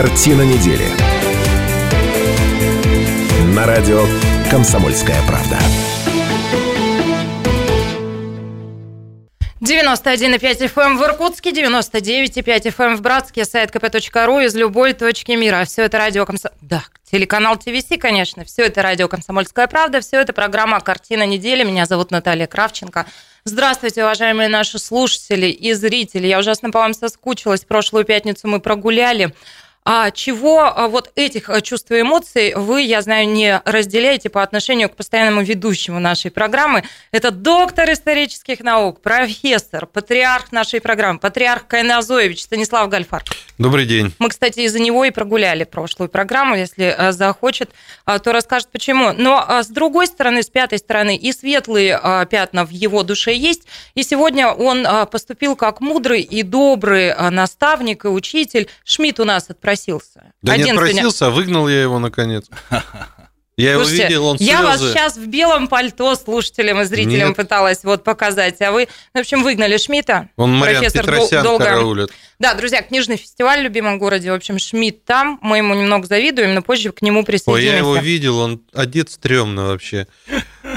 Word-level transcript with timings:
Картина 0.00 0.42
недели. 0.42 0.84
На 3.52 3.66
радио 3.66 4.04
«Комсомольская 4.48 5.20
правда». 5.26 5.58
91,5 9.60 10.72
FM 10.72 10.98
в 10.98 11.02
Иркутске, 11.02 11.50
99,5 11.50 12.72
FM 12.72 12.94
в 12.94 13.00
Братске, 13.00 13.44
сайт 13.44 13.74
kp.ru 13.74 14.44
из 14.44 14.54
любой 14.54 14.92
точки 14.92 15.32
мира. 15.32 15.64
Все 15.64 15.82
это 15.82 15.98
радио 15.98 16.24
Комсомольская... 16.24 16.68
Да, 16.68 16.84
телеканал 17.10 17.56
ТВС, 17.56 17.88
конечно. 17.98 18.44
Все 18.44 18.66
это 18.66 18.82
радио 18.82 19.08
«Комсомольская 19.08 19.66
правда». 19.66 20.00
Все 20.00 20.20
это 20.20 20.32
программа 20.32 20.78
«Картина 20.78 21.26
недели». 21.26 21.64
Меня 21.64 21.86
зовут 21.86 22.12
Наталья 22.12 22.46
Кравченко. 22.46 23.04
Здравствуйте, 23.42 24.04
уважаемые 24.04 24.48
наши 24.48 24.78
слушатели 24.78 25.46
и 25.46 25.72
зрители. 25.72 26.28
Я 26.28 26.38
ужасно 26.38 26.70
по 26.70 26.78
вам 26.78 26.94
соскучилась. 26.94 27.64
Прошлую 27.64 28.04
пятницу 28.04 28.46
мы 28.46 28.60
прогуляли. 28.60 29.34
А 29.90 30.10
чего 30.10 30.64
а, 30.64 30.86
вот 30.88 31.10
этих 31.14 31.48
а, 31.48 31.62
чувств 31.62 31.90
и 31.92 32.02
эмоций 32.02 32.52
вы, 32.54 32.82
я 32.82 33.00
знаю, 33.00 33.26
не 33.26 33.62
разделяете 33.64 34.28
по 34.28 34.42
отношению 34.42 34.90
к 34.90 34.96
постоянному 34.96 35.42
ведущему 35.42 35.98
нашей 35.98 36.30
программы. 36.30 36.84
Это 37.10 37.30
доктор 37.30 37.90
исторических 37.90 38.60
наук, 38.60 39.00
профессор, 39.00 39.86
патриарх 39.86 40.52
нашей 40.52 40.82
программы, 40.82 41.18
патриарх 41.18 41.66
Кайназоевич 41.66 42.42
Станислав 42.42 42.90
Гальфар. 42.90 43.24
Добрый 43.56 43.86
день. 43.86 44.12
Мы, 44.18 44.28
кстати, 44.28 44.60
из-за 44.60 44.78
него 44.78 45.06
и 45.06 45.10
прогуляли 45.10 45.64
прошлую 45.64 46.10
программу. 46.10 46.54
Если 46.54 46.84
а, 46.84 47.12
захочет, 47.12 47.70
то 48.04 48.32
расскажет 48.32 48.68
почему. 48.70 49.14
Но 49.16 49.62
с 49.62 49.68
другой 49.68 50.06
стороны, 50.06 50.42
с 50.42 50.50
пятой 50.50 50.80
стороны, 50.80 51.16
и 51.16 51.32
светлые 51.32 51.98
пятна 52.30 52.66
в 52.66 52.70
его 52.70 53.04
душе 53.04 53.34
есть. 53.34 53.62
И 53.94 54.02
сегодня 54.02 54.48
он 54.48 54.86
поступил 55.10 55.56
как 55.56 55.80
мудрый 55.80 56.20
и 56.20 56.42
добрый 56.42 57.14
наставник 57.30 58.04
и 58.04 58.08
учитель. 58.08 58.68
Шмидт 58.84 59.18
у 59.18 59.24
нас 59.24 59.48
отпросил 59.48 59.77
отпросился. 59.78 60.32
Да 60.42 60.52
Один 60.52 60.66
не 60.66 60.72
отпросился, 60.72 61.26
а 61.26 61.30
выгнал 61.30 61.68
я 61.68 61.82
его 61.82 61.98
наконец. 61.98 62.46
Я 63.56 63.74
Слушайте, 63.74 63.96
его 63.96 64.08
видел, 64.08 64.26
он 64.26 64.38
слезы. 64.38 64.52
Я 64.52 64.62
вас 64.62 64.80
сейчас 64.80 65.16
в 65.16 65.26
белом 65.26 65.66
пальто 65.66 66.14
слушателям 66.14 66.80
и 66.80 66.84
зрителям 66.84 67.30
Нет. 67.30 67.36
пыталась 67.36 67.82
вот 67.82 68.04
показать, 68.04 68.60
а 68.60 68.70
вы, 68.70 68.86
в 69.12 69.18
общем, 69.18 69.42
выгнали 69.42 69.76
Шмидта. 69.78 70.28
Он 70.36 70.56
Мариан 70.56 70.84
Петросян 70.84 71.42
долго... 71.42 71.64
караулит. 71.64 72.10
Да, 72.38 72.54
друзья, 72.54 72.82
книжный 72.82 73.16
фестиваль 73.16 73.58
в 73.58 73.62
любимом 73.64 73.98
городе, 73.98 74.30
в 74.30 74.34
общем, 74.34 74.60
Шмидт 74.60 75.04
там, 75.04 75.40
мы 75.42 75.56
ему 75.56 75.74
немного 75.74 76.06
завидуем, 76.06 76.54
но 76.54 76.62
позже 76.62 76.92
к 76.92 77.02
нему 77.02 77.24
присоединимся. 77.24 77.50
Ой, 77.50 77.64
я 77.64 77.78
его 77.78 77.96
видел, 77.96 78.38
он 78.38 78.62
одет 78.72 79.10
стрёмно 79.10 79.66
вообще. 79.66 80.06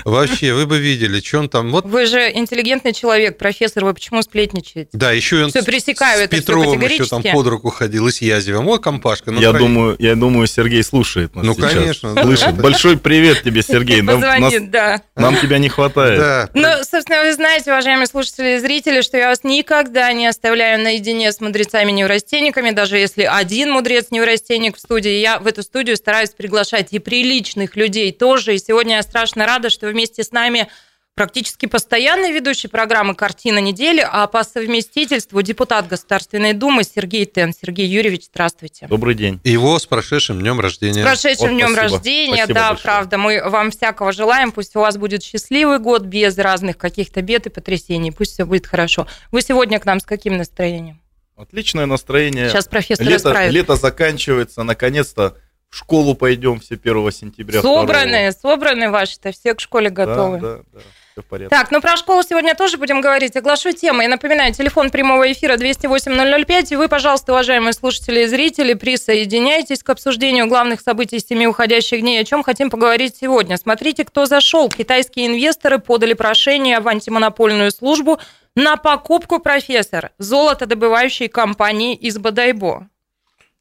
Вообще, 0.06 0.54
вы 0.54 0.66
бы 0.66 0.80
видели, 0.80 1.20
что 1.20 1.40
он 1.40 1.50
там... 1.50 1.72
Вот... 1.72 1.86
Вы 1.86 2.06
же 2.06 2.32
интеллигентный 2.32 2.94
человек, 2.94 3.38
профессор, 3.38 3.86
вы 3.86 3.94
почему 3.94 4.22
сплетничаете? 4.22 4.90
Да, 4.94 5.12
еще 5.12 5.44
он 5.44 5.50
все 5.50 5.64
пресекаю 5.64 6.20
с 6.20 6.22
это 6.22 6.38
Петровым 6.38 6.82
еще 6.82 7.06
там 7.06 7.24
под 7.24 7.48
руку 7.48 7.70
ходил, 7.70 8.08
и 8.08 8.12
с 8.12 8.22
Язевым. 8.22 8.68
О, 8.70 8.78
компашка. 8.78 9.32
Ну, 9.32 9.42
я, 9.42 9.52
думаю, 9.52 9.96
я 10.00 10.16
думаю, 10.16 10.48
Сергей 10.48 10.84
слушает 10.84 11.36
нас 11.36 11.46
Ну, 11.46 11.54
сейчас. 11.54 11.74
конечно. 11.74 12.22
Слышит. 12.22 12.56
Большой 12.56 12.98
привет 12.98 13.44
тебе, 13.44 13.62
Сергей. 13.62 14.02
Нам, 14.02 14.22
Позвонит, 14.22 14.62
нас, 14.62 14.70
да. 14.70 15.02
Нам 15.16 15.38
тебя 15.38 15.58
не 15.58 15.70
хватает. 15.70 16.20
Да. 16.20 16.50
Ну, 16.54 16.68
собственно, 16.84 17.24
вы 17.24 17.34
знаете, 17.34 17.72
уважаемые 17.72 18.08
слушатели 18.08 18.56
и 18.56 18.60
зрители, 18.60 19.02
что 19.02 19.18
я 19.18 19.30
вас 19.30 19.44
никогда 19.44 20.12
не 20.14 20.28
оставляю 20.28 20.82
наедине 20.82 21.32
с 21.32 21.40
мудрецами-неврастенниками, 21.40 22.72
даже 22.72 22.98
если 22.98 23.24
один 23.24 23.72
мудрец-неврастенник 23.72 24.78
в 24.78 24.80
студии. 24.80 25.20
Я 25.20 25.40
в 25.40 25.48
эту 25.48 25.64
студию 25.64 25.98
стараюсь 25.98 26.32
приглашать 26.32 26.88
и 26.92 27.00
приличных 27.00 27.76
людей 27.76 28.12
тоже. 28.12 28.56
И 28.56 28.60
сегодня 28.60 28.96
я 28.98 29.04
страшно 29.04 29.46
рада, 29.46 29.70
что 29.70 29.91
вместе 29.92 30.24
с 30.24 30.32
нами 30.32 30.68
практически 31.14 31.66
постоянный 31.66 32.32
ведущий 32.32 32.68
программы 32.68 33.16
«Картина 33.16 33.60
недели», 33.60 34.06
а 34.10 34.28
по 34.28 34.44
совместительству 34.44 35.42
депутат 35.42 35.88
Государственной 35.88 36.54
Думы 36.54 36.84
Сергей 36.84 37.26
Тен. 37.26 37.54
Сергей 37.54 37.88
Юрьевич, 37.88 38.26
здравствуйте. 38.26 38.88
Добрый 38.88 39.14
день. 39.14 39.40
И 39.44 39.52
его 39.52 39.78
с 39.78 39.86
прошедшим 39.86 40.40
днем 40.40 40.60
рождения. 40.60 41.02
С 41.02 41.06
прошедшим 41.06 41.50
вот, 41.50 41.56
днем 41.56 41.74
спасибо. 41.74 41.96
рождения, 41.96 42.36
спасибо 42.38 42.54
да, 42.54 42.70
большое. 42.70 42.84
правда. 42.86 43.18
Мы 43.18 43.42
вам 43.46 43.72
всякого 43.72 44.12
желаем. 44.14 44.52
Пусть 44.52 44.76
у 44.76 44.80
вас 44.80 44.98
будет 44.98 45.22
счастливый 45.22 45.80
год 45.80 46.04
без 46.04 46.38
разных 46.38 46.78
каких-то 46.78 47.22
бед 47.22 47.46
и 47.46 47.50
потрясений. 47.50 48.12
Пусть 48.12 48.34
все 48.34 48.46
будет 48.46 48.66
хорошо. 48.66 49.06
Вы 49.32 49.42
сегодня 49.42 49.80
к 49.80 49.86
нам 49.86 50.00
с 50.00 50.06
каким 50.06 50.38
настроением? 50.38 51.02
Отличное 51.36 51.88
настроение. 51.88 52.50
Сейчас 52.50 52.68
профессор 52.68 53.08
лето. 53.08 53.48
Лето 53.50 53.76
заканчивается, 53.76 54.64
наконец-то 54.64 55.38
в 55.72 55.78
школу 55.78 56.16
пойдем 56.16 56.60
все 56.60 56.76
1 56.76 57.12
сентября. 57.12 57.62
Собранные, 57.62 58.32
2. 58.32 58.40
собранные 58.40 58.90
ваши-то, 58.90 59.32
все 59.32 59.56
к 59.56 59.62
школе 59.62 59.90
готовы. 59.90 60.40
Да, 60.40 60.56
да, 60.58 60.64
да. 60.74 60.80
Все 61.14 61.22
в 61.22 61.26
порядке. 61.26 61.56
Так, 61.56 61.72
ну 61.72 61.80
про 61.80 61.96
школу 61.96 62.24
сегодня 62.24 62.56
тоже 62.56 62.78
будем 62.78 63.00
говорить. 63.00 63.38
Оглашу 63.38 63.72
тему. 63.72 64.02
Я 64.02 64.10
напоминаю, 64.10 64.54
телефон 64.54 64.90
прямого 64.90 65.32
эфира 65.32 65.56
208-005. 65.56 66.68
И 66.72 66.76
вы, 66.76 66.90
пожалуйста, 66.90 67.32
уважаемые 67.32 67.72
слушатели 67.72 68.24
и 68.24 68.28
зрители, 68.28 68.74
присоединяйтесь 68.74 69.82
к 69.82 69.90
обсуждению 69.90 70.48
главных 70.48 70.82
событий 70.82 71.20
семи 71.20 71.48
уходящих 71.48 72.02
дней. 72.02 72.20
О 72.20 72.26
чем 72.26 72.44
хотим 72.44 72.70
поговорить 72.70 73.16
сегодня. 73.16 73.56
Смотрите, 73.56 74.04
кто 74.04 74.26
зашел. 74.26 74.68
Китайские 74.70 75.28
инвесторы 75.28 75.80
подали 75.80 76.14
прошение 76.14 76.82
в 76.82 76.88
антимонопольную 76.90 77.72
службу 77.72 78.20
на 78.56 78.76
покупку, 78.76 79.40
профессор, 79.40 80.12
золотодобывающей 80.18 81.30
компании 81.30 81.96
из 81.96 82.18
Бадайбо. 82.18 82.90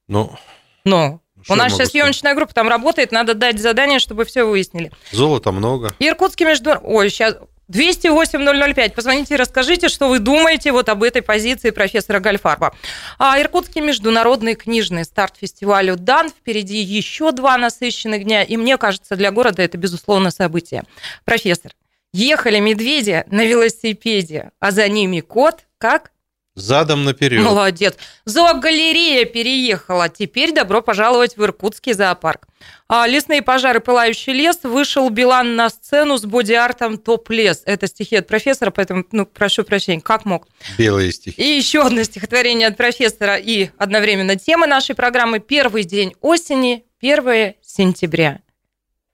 Ну, 0.09 0.33
ну, 0.85 1.21
что 1.43 1.53
У 1.53 1.57
нас 1.57 1.73
сейчас 1.73 1.91
съемочная 1.91 2.35
группа 2.35 2.55
там 2.55 2.69
работает, 2.69 3.13
надо 3.13 3.35
дать 3.35 3.59
задание, 3.61 3.99
чтобы 3.99 4.25
все 4.25 4.45
выяснили. 4.45 4.91
Золота 5.13 5.53
много. 5.53 5.95
Иркутский 5.99 6.47
между... 6.47 6.79
Ой, 6.83 7.11
сейчас 7.11 7.37
208-005. 7.71 8.95
Позвоните 8.95 9.35
и 9.35 9.37
расскажите, 9.37 9.89
что 9.89 10.09
вы 10.09 10.19
думаете 10.19 10.73
вот 10.73 10.89
об 10.89 11.03
этой 11.03 11.23
позиции 11.23 11.71
профессора 11.71 12.19
Гальфарба. 12.21 12.75
А 13.19 13.41
Иркутский 13.41 13.81
международный 13.81 14.55
книжный 14.55 15.05
старт 15.05 15.37
фестивалю 15.41 15.97
дан. 15.97 16.31
Впереди 16.31 16.79
еще 16.79 17.33
два 17.33 17.57
насыщенных 17.57 18.25
дня. 18.25 18.43
И 18.43 18.57
мне 18.57 18.77
кажется, 18.77 19.17
для 19.17 19.31
города 19.31 19.63
это, 19.63 19.79
безусловно, 19.79 20.31
событие. 20.31 20.83
Профессор, 21.25 21.73
ехали 22.13 22.59
медведи 22.59 23.25
на 23.31 23.45
велосипеде, 23.45 24.51
а 24.59 24.73
за 24.73 24.89
ними 24.89 25.21
кот, 25.21 25.61
как? 25.79 26.11
Задом 26.57 27.05
наперед. 27.05 27.43
Молодец. 27.43 27.97
Зоогалерея 28.25 29.25
переехала. 29.25 30.09
Теперь 30.09 30.53
добро 30.53 30.83
пожаловать 30.83 31.37
в 31.37 31.45
Иркутский 31.45 31.93
зоопарк. 31.93 32.49
А 32.89 33.07
лесные 33.07 33.41
пожары, 33.41 33.81
пылающий 33.81 34.33
лес. 34.33 34.59
Вышел 34.65 35.09
Билан 35.11 35.55
на 35.55 35.71
сцену 35.71 36.19
с 36.19 36.25
боди-артом 36.25 36.99
«Топ-лес». 36.99 37.63
Это 37.67 37.87
стихи 37.87 38.17
от 38.17 38.27
профессора, 38.27 38.71
поэтому, 38.71 39.05
ну, 39.13 39.27
прошу 39.27 39.63
прощения, 39.63 40.01
как 40.01 40.25
мог. 40.25 40.49
Белые 40.77 41.13
стихи. 41.13 41.41
И 41.41 41.57
еще 41.57 41.83
одно 41.83 42.03
стихотворение 42.03 42.69
от 42.69 42.77
профессора 42.77 43.37
и 43.37 43.71
одновременно 43.79 44.37
тема 44.37 44.67
нашей 44.67 44.97
программы. 44.97 45.39
Первый 45.39 45.85
день 45.85 46.15
осени, 46.21 46.85
1 47.01 47.55
сентября. 47.63 48.41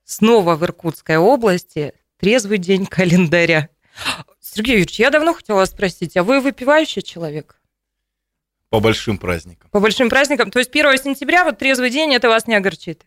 Снова 0.05 0.55
в 0.55 0.63
Иркутской 0.63 1.17
области 1.17 1.93
трезвый 2.19 2.57
день 2.57 2.85
календаря. 2.85 3.69
Сергей 4.57 4.71
Юрьевич, 4.71 4.99
я 4.99 5.11
давно 5.11 5.35
хотела 5.35 5.57
вас 5.57 5.69
спросить, 5.69 6.17
а 6.17 6.23
вы 6.23 6.41
выпивающий 6.41 7.03
человек? 7.03 7.57
По 8.71 8.79
большим 8.79 9.19
праздникам. 9.19 9.69
По 9.69 9.79
большим 9.79 10.09
праздникам? 10.09 10.49
То 10.49 10.57
есть 10.57 10.71
1 10.71 10.97
сентября, 10.97 11.43
вот 11.43 11.59
трезвый 11.59 11.91
день, 11.91 12.15
это 12.15 12.27
вас 12.27 12.47
не 12.47 12.55
огорчит? 12.55 13.03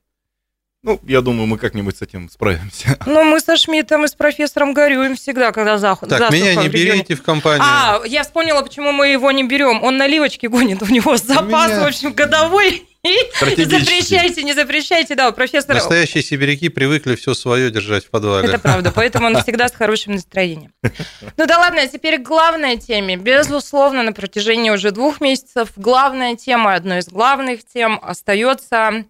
Ну, 0.84 1.00
я 1.02 1.22
думаю, 1.22 1.48
мы 1.48 1.58
как-нибудь 1.58 1.96
с 1.96 2.02
этим 2.02 2.30
справимся. 2.30 2.96
Ну, 3.06 3.24
мы 3.24 3.40
со 3.40 3.56
Шмидтом 3.56 4.04
и 4.04 4.08
с 4.08 4.14
профессором 4.14 4.74
горюем 4.74 5.16
всегда, 5.16 5.50
когда 5.50 5.76
заход. 5.78 6.08
Так, 6.08 6.30
меня 6.30 6.54
не 6.54 6.68
в 6.68 6.72
берите 6.72 7.16
в 7.16 7.22
компанию. 7.22 7.66
А, 7.68 8.00
я 8.06 8.22
вспомнила, 8.22 8.62
почему 8.62 8.92
мы 8.92 9.08
его 9.08 9.32
не 9.32 9.42
берем. 9.42 9.82
Он 9.82 9.96
наливочки 9.96 10.46
гонит, 10.46 10.80
у 10.84 10.86
него 10.86 11.16
запас, 11.16 11.72
меня... 11.72 11.80
в 11.80 11.86
общем, 11.88 12.12
годовой. 12.12 12.86
Не 13.02 13.64
запрещайте, 13.64 14.42
не 14.42 14.52
запрещайте, 14.52 15.14
да, 15.14 15.32
профессор. 15.32 15.74
Настоящие 15.74 16.22
сибиряки 16.22 16.68
привыкли 16.68 17.14
все 17.14 17.32
свое 17.32 17.70
держать 17.70 18.04
в 18.04 18.10
подвале. 18.10 18.48
Это 18.48 18.58
правда, 18.58 18.92
поэтому 18.94 19.26
он 19.26 19.42
всегда 19.42 19.68
с 19.68 19.72
хорошим 19.72 20.14
настроением. 20.14 20.72
Ну 20.82 21.46
да 21.46 21.58
ладно, 21.58 21.82
а 21.82 21.86
теперь 21.86 22.18
к 22.18 22.22
главной 22.22 22.76
теме. 22.76 23.16
Безусловно, 23.16 24.02
на 24.02 24.12
протяжении 24.12 24.70
уже 24.70 24.90
двух 24.90 25.20
месяцев 25.20 25.70
главная 25.76 26.36
тема, 26.36 26.74
одной 26.74 26.98
из 26.98 27.08
главных 27.08 27.60
тем 27.64 27.98
остается 28.02 29.04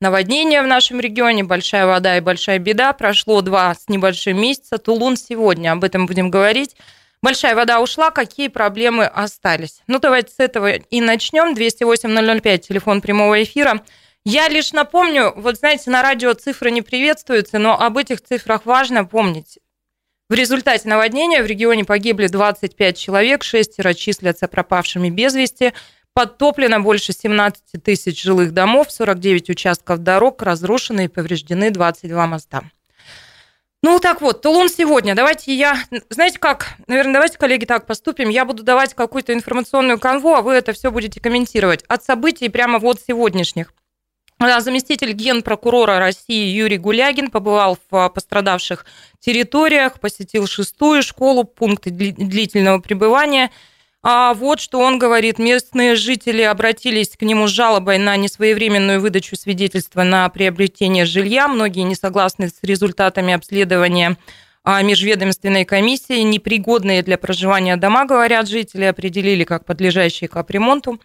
наводнение 0.00 0.62
в 0.62 0.66
нашем 0.66 1.00
регионе, 1.00 1.44
большая 1.44 1.86
вода 1.86 2.16
и 2.16 2.20
большая 2.20 2.58
беда. 2.58 2.92
Прошло 2.92 3.40
два 3.42 3.74
с 3.74 3.88
небольшим 3.88 4.40
месяца. 4.40 4.78
Тулун 4.78 5.16
сегодня, 5.16 5.72
об 5.72 5.84
этом 5.84 6.06
будем 6.06 6.30
говорить. 6.30 6.76
Большая 7.26 7.56
вода 7.56 7.80
ушла, 7.80 8.12
какие 8.12 8.46
проблемы 8.46 9.04
остались? 9.04 9.82
Ну, 9.88 9.98
давайте 9.98 10.32
с 10.32 10.38
этого 10.38 10.74
и 10.74 11.00
начнем. 11.00 11.56
208-005, 11.56 12.58
телефон 12.58 13.00
прямого 13.00 13.42
эфира. 13.42 13.82
Я 14.24 14.46
лишь 14.48 14.72
напомню, 14.72 15.32
вот 15.34 15.56
знаете, 15.56 15.90
на 15.90 16.02
радио 16.02 16.34
цифры 16.34 16.70
не 16.70 16.82
приветствуются, 16.82 17.58
но 17.58 17.76
об 17.76 17.98
этих 17.98 18.20
цифрах 18.20 18.64
важно 18.64 19.04
помнить. 19.04 19.58
В 20.30 20.34
результате 20.34 20.88
наводнения 20.88 21.42
в 21.42 21.46
регионе 21.46 21.84
погибли 21.84 22.28
25 22.28 22.96
человек, 22.96 23.42
шестеро 23.42 23.92
числятся 23.92 24.46
пропавшими 24.46 25.10
без 25.10 25.34
вести, 25.34 25.72
подтоплено 26.14 26.78
больше 26.78 27.12
17 27.12 27.82
тысяч 27.82 28.22
жилых 28.22 28.52
домов, 28.52 28.92
49 28.92 29.50
участков 29.50 29.98
дорог, 29.98 30.42
разрушены 30.42 31.06
и 31.06 31.08
повреждены 31.08 31.72
22 31.72 32.26
моста. 32.28 32.62
Ну, 33.86 34.00
так 34.00 34.20
вот, 34.20 34.42
Тулун 34.42 34.68
сегодня. 34.68 35.14
Давайте 35.14 35.54
я... 35.54 35.78
Знаете 36.10 36.40
как? 36.40 36.74
Наверное, 36.88 37.12
давайте, 37.12 37.38
коллеги, 37.38 37.66
так 37.66 37.86
поступим. 37.86 38.30
Я 38.30 38.44
буду 38.44 38.64
давать 38.64 38.94
какую-то 38.94 39.32
информационную 39.32 40.00
канву, 40.00 40.34
а 40.34 40.42
вы 40.42 40.54
это 40.54 40.72
все 40.72 40.90
будете 40.90 41.20
комментировать. 41.20 41.84
От 41.86 42.02
событий 42.02 42.48
прямо 42.48 42.80
вот 42.80 43.00
сегодняшних. 43.00 43.72
Заместитель 44.40 45.12
генпрокурора 45.12 46.00
России 46.00 46.48
Юрий 46.48 46.78
Гулягин 46.78 47.30
побывал 47.30 47.78
в 47.88 47.94
а, 47.96 48.08
пострадавших 48.08 48.86
территориях, 49.20 50.00
посетил 50.00 50.48
шестую 50.48 51.04
школу, 51.04 51.44
пункты 51.44 51.90
дли- 51.90 52.12
длительного 52.12 52.80
пребывания. 52.80 53.52
А 54.08 54.34
вот 54.34 54.60
что 54.60 54.78
он 54.78 55.00
говорит. 55.00 55.40
Местные 55.40 55.96
жители 55.96 56.42
обратились 56.42 57.16
к 57.16 57.22
нему 57.22 57.48
с 57.48 57.50
жалобой 57.50 57.98
на 57.98 58.16
несвоевременную 58.16 59.00
выдачу 59.00 59.34
свидетельства 59.34 60.04
на 60.04 60.28
приобретение 60.28 61.04
жилья. 61.04 61.48
Многие 61.48 61.80
не 61.80 61.96
согласны 61.96 62.48
с 62.48 62.62
результатами 62.62 63.34
обследования 63.34 64.16
а, 64.62 64.80
межведомственной 64.82 65.64
комиссии. 65.64 66.20
Непригодные 66.20 67.02
для 67.02 67.18
проживания 67.18 67.76
дома, 67.76 68.04
говорят 68.04 68.48
жители, 68.48 68.84
определили 68.84 69.42
как 69.42 69.64
подлежащие 69.64 70.28
капремонту. 70.28 71.00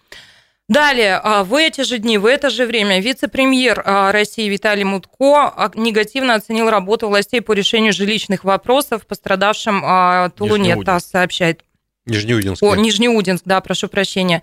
Далее, 0.69 1.19
а, 1.23 1.43
в 1.43 1.55
эти 1.55 1.81
же 1.81 1.97
дни, 1.97 2.19
в 2.19 2.27
это 2.27 2.51
же 2.51 2.67
время 2.67 3.01
вице-премьер 3.01 3.81
а, 3.83 4.11
России 4.11 4.47
Виталий 4.47 4.83
Мутко 4.83 5.71
негативно 5.73 6.35
оценил 6.35 6.69
работу 6.69 7.07
властей 7.07 7.41
по 7.41 7.53
решению 7.53 7.93
жилищных 7.93 8.43
вопросов 8.43 9.07
пострадавшем 9.07 9.81
а, 9.83 10.29
Тулуне. 10.29 10.79
ТАСС 10.83 11.09
сообщает. 11.09 11.63
Нижнеудинск. 12.05 12.63
О, 12.63 12.75
Нижнеудинск, 12.75 13.43
да, 13.45 13.61
прошу 13.61 13.87
прощения. 13.87 14.41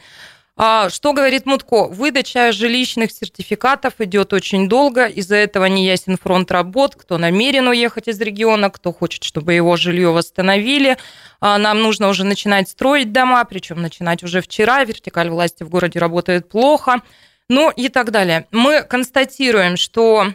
А, 0.61 0.91
Что 0.91 1.13
говорит 1.13 1.47
Мутко? 1.47 1.85
Выдача 1.87 2.51
жилищных 2.51 3.13
сертификатов 3.13 3.95
идет 4.01 4.33
очень 4.33 4.69
долго, 4.69 5.07
из-за 5.07 5.37
этого 5.37 5.67
не 5.67 5.87
ясен 5.87 6.19
фронт 6.19 6.51
работ, 6.51 6.97
кто 6.97 7.17
намерен 7.17 7.69
уехать 7.69 8.09
из 8.09 8.21
региона, 8.21 8.69
кто 8.69 8.93
хочет, 8.93 9.23
чтобы 9.23 9.55
его 9.55 9.77
жилье 9.77 10.11
восстановили. 10.11 10.97
А, 11.41 11.59
Нам 11.59 11.81
нужно 11.81 12.09
уже 12.09 12.25
начинать 12.25 12.69
строить 12.69 13.13
дома, 13.13 13.45
причем 13.45 13.81
начинать 13.81 14.25
уже 14.25 14.41
вчера, 14.41 14.83
вертикаль 14.85 15.31
власти 15.31 15.63
в 15.63 15.69
городе 15.69 16.01
работает 16.01 16.49
плохо, 16.49 17.03
ну 17.49 17.71
и 17.71 17.89
так 17.89 18.11
далее. 18.11 18.47
Мы 18.51 18.83
констатируем, 18.83 19.77
что 19.77 20.33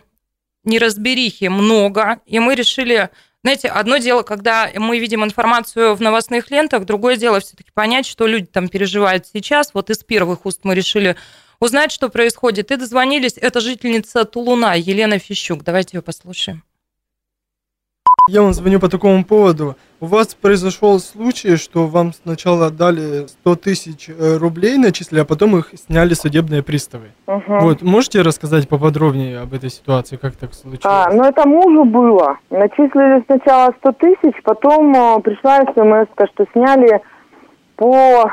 неразберихи 0.63 1.45
много, 1.49 2.19
и 2.25 2.39
мы 2.39 2.55
решили 2.55 3.09
знаете, 3.43 3.67
одно 3.67 3.97
дело, 3.97 4.23
когда 4.23 4.71
мы 4.75 4.99
видим 4.99 5.23
информацию 5.23 5.95
в 5.95 6.01
новостных 6.01 6.49
лентах, 6.49 6.85
другое 6.85 7.17
дело 7.17 7.41
все-таки 7.41 7.71
понять, 7.73 8.05
что 8.05 8.25
люди 8.25 8.45
там 8.45 8.69
переживают 8.69 9.27
сейчас. 9.27 9.73
Вот 9.73 9.89
из 9.89 9.97
первых 9.97 10.45
уст 10.45 10.61
мы 10.63 10.75
решили 10.75 11.17
узнать, 11.59 11.91
что 11.91 12.07
происходит. 12.07 12.71
И 12.71 12.77
дозвонились. 12.77 13.33
Это 13.37 13.59
жительница 13.59 14.23
Тулуна 14.23 14.75
Елена 14.75 15.19
Фищук. 15.19 15.63
Давайте 15.63 15.97
ее 15.97 16.01
послушаем. 16.01 16.63
Я 18.29 18.41
вам 18.41 18.53
звоню 18.53 18.79
по 18.79 18.87
такому 18.87 19.25
поводу. 19.25 19.75
У 19.99 20.05
вас 20.05 20.33
произошел 20.33 20.97
случай, 20.99 21.57
что 21.57 21.87
вам 21.87 22.13
сначала 22.13 22.69
дали 22.69 23.27
100 23.27 23.55
тысяч 23.57 24.07
э, 24.07 24.37
рублей 24.37 24.77
начислили, 24.77 25.19
а 25.19 25.25
потом 25.25 25.57
их 25.57 25.71
сняли 25.75 26.13
судебные 26.13 26.63
приставы. 26.63 27.11
Мгм. 27.27 27.59
Вот, 27.59 27.81
можете 27.81 28.21
рассказать 28.21 28.69
поподробнее 28.69 29.41
об 29.41 29.53
этой 29.53 29.69
ситуации, 29.69 30.15
как 30.15 30.37
так 30.37 30.53
случилось? 30.53 30.85
А, 30.85 31.11
ну 31.11 31.23
это 31.23 31.45
мужу 31.45 31.83
было. 31.83 32.37
Начислили 32.49 33.25
сначала 33.25 33.73
100 33.79 33.91
тысяч, 33.91 34.41
потом 34.43 34.95
э, 34.95 35.19
пришла 35.19 35.59
смс, 35.65 36.29
что 36.33 36.45
сняли 36.53 37.01
по... 37.75 38.31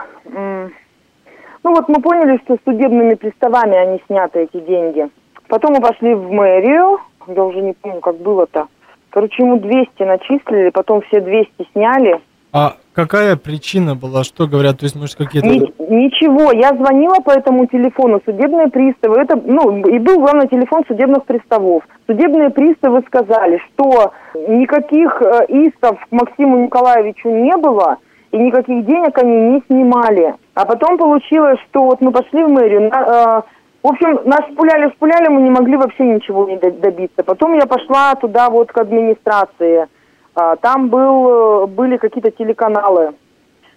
Ну 1.63 1.75
вот 1.75 1.89
мы 1.89 2.01
поняли, 2.01 2.41
что 2.45 2.57
судебными 2.65 3.15
приставами 3.15 3.77
они 3.77 4.01
сняты, 4.07 4.45
эти 4.45 4.65
деньги. 4.65 5.09
Потом 5.49 5.73
мы 5.73 5.81
пошли 5.81 6.15
в 6.15 6.31
мэрию, 6.31 7.01
я 7.27 7.45
уже 7.45 7.61
не 7.61 7.73
помню, 7.73 8.01
как 8.01 8.19
было-то. 8.19 8.69
Короче, 9.11 9.43
ему 9.43 9.59
200 9.59 10.03
начислили, 10.03 10.71
потом 10.71 11.03
все 11.03 11.21
200 11.21 11.51
сняли. 11.73 12.21
А 12.53 12.75
какая 12.95 13.37
причина 13.37 13.95
была? 13.95 14.25
Что 14.25 14.47
говорят? 14.49 14.79
То 14.79 14.85
есть, 14.85 14.97
может, 14.97 15.17
какие-то... 15.17 15.49
Ни- 15.49 15.73
ничего, 15.79 16.51
я 16.53 16.71
звонила 16.75 17.17
по 17.25 17.31
этому 17.31 17.67
телефону, 17.67 18.21
судебные 18.25 18.69
приставы, 18.69 19.21
это, 19.21 19.41
ну, 19.45 19.87
и 19.87 19.99
был 19.99 20.19
главный 20.21 20.49
телефон 20.49 20.83
судебных 20.89 21.25
приставов. 21.27 21.85
Судебные 22.09 22.51
приставы 22.51 23.03
сказали, 23.07 23.61
что 23.73 24.13
никаких 24.49 25.23
э, 25.23 25.47
исков 25.49 25.99
к 26.01 26.13
Максиму 26.13 26.65
Николаевичу 26.65 27.29
не 27.31 27.57
было, 27.57 27.99
и 28.33 28.39
никаких 28.39 28.85
денег 28.85 29.17
они 29.19 29.37
не 29.55 29.63
снимали. 29.69 30.35
А 30.55 30.65
потом 30.65 30.99
получилось, 30.99 31.59
что 31.71 31.85
вот 31.85 32.01
мы 32.01 32.11
пошли 32.11 32.43
в 32.43 32.49
мэрию, 32.49 32.91
на- 32.91 33.45
э, 33.45 33.51
в 33.83 33.89
общем, 33.89 34.21
нас 34.25 34.41
шпуляли, 34.53 34.91
шпуляли, 34.91 35.29
мы 35.29 35.41
не 35.43 35.51
могли 35.51 35.77
вообще 35.77 36.05
ничего 36.05 36.47
не 36.49 36.57
до- 36.57 36.71
добиться. 36.71 37.23
Потом 37.25 37.55
я 37.55 37.67
пошла 37.67 38.15
туда 38.15 38.51
вот 38.51 38.71
к 38.73 38.79
администрации. 38.79 39.87
А, 40.35 40.57
Там 40.57 40.89
был, 40.89 41.29
э, 41.29 41.67
были 41.67 41.97
какие-то 41.97 42.31
телеканалы. 42.31 43.13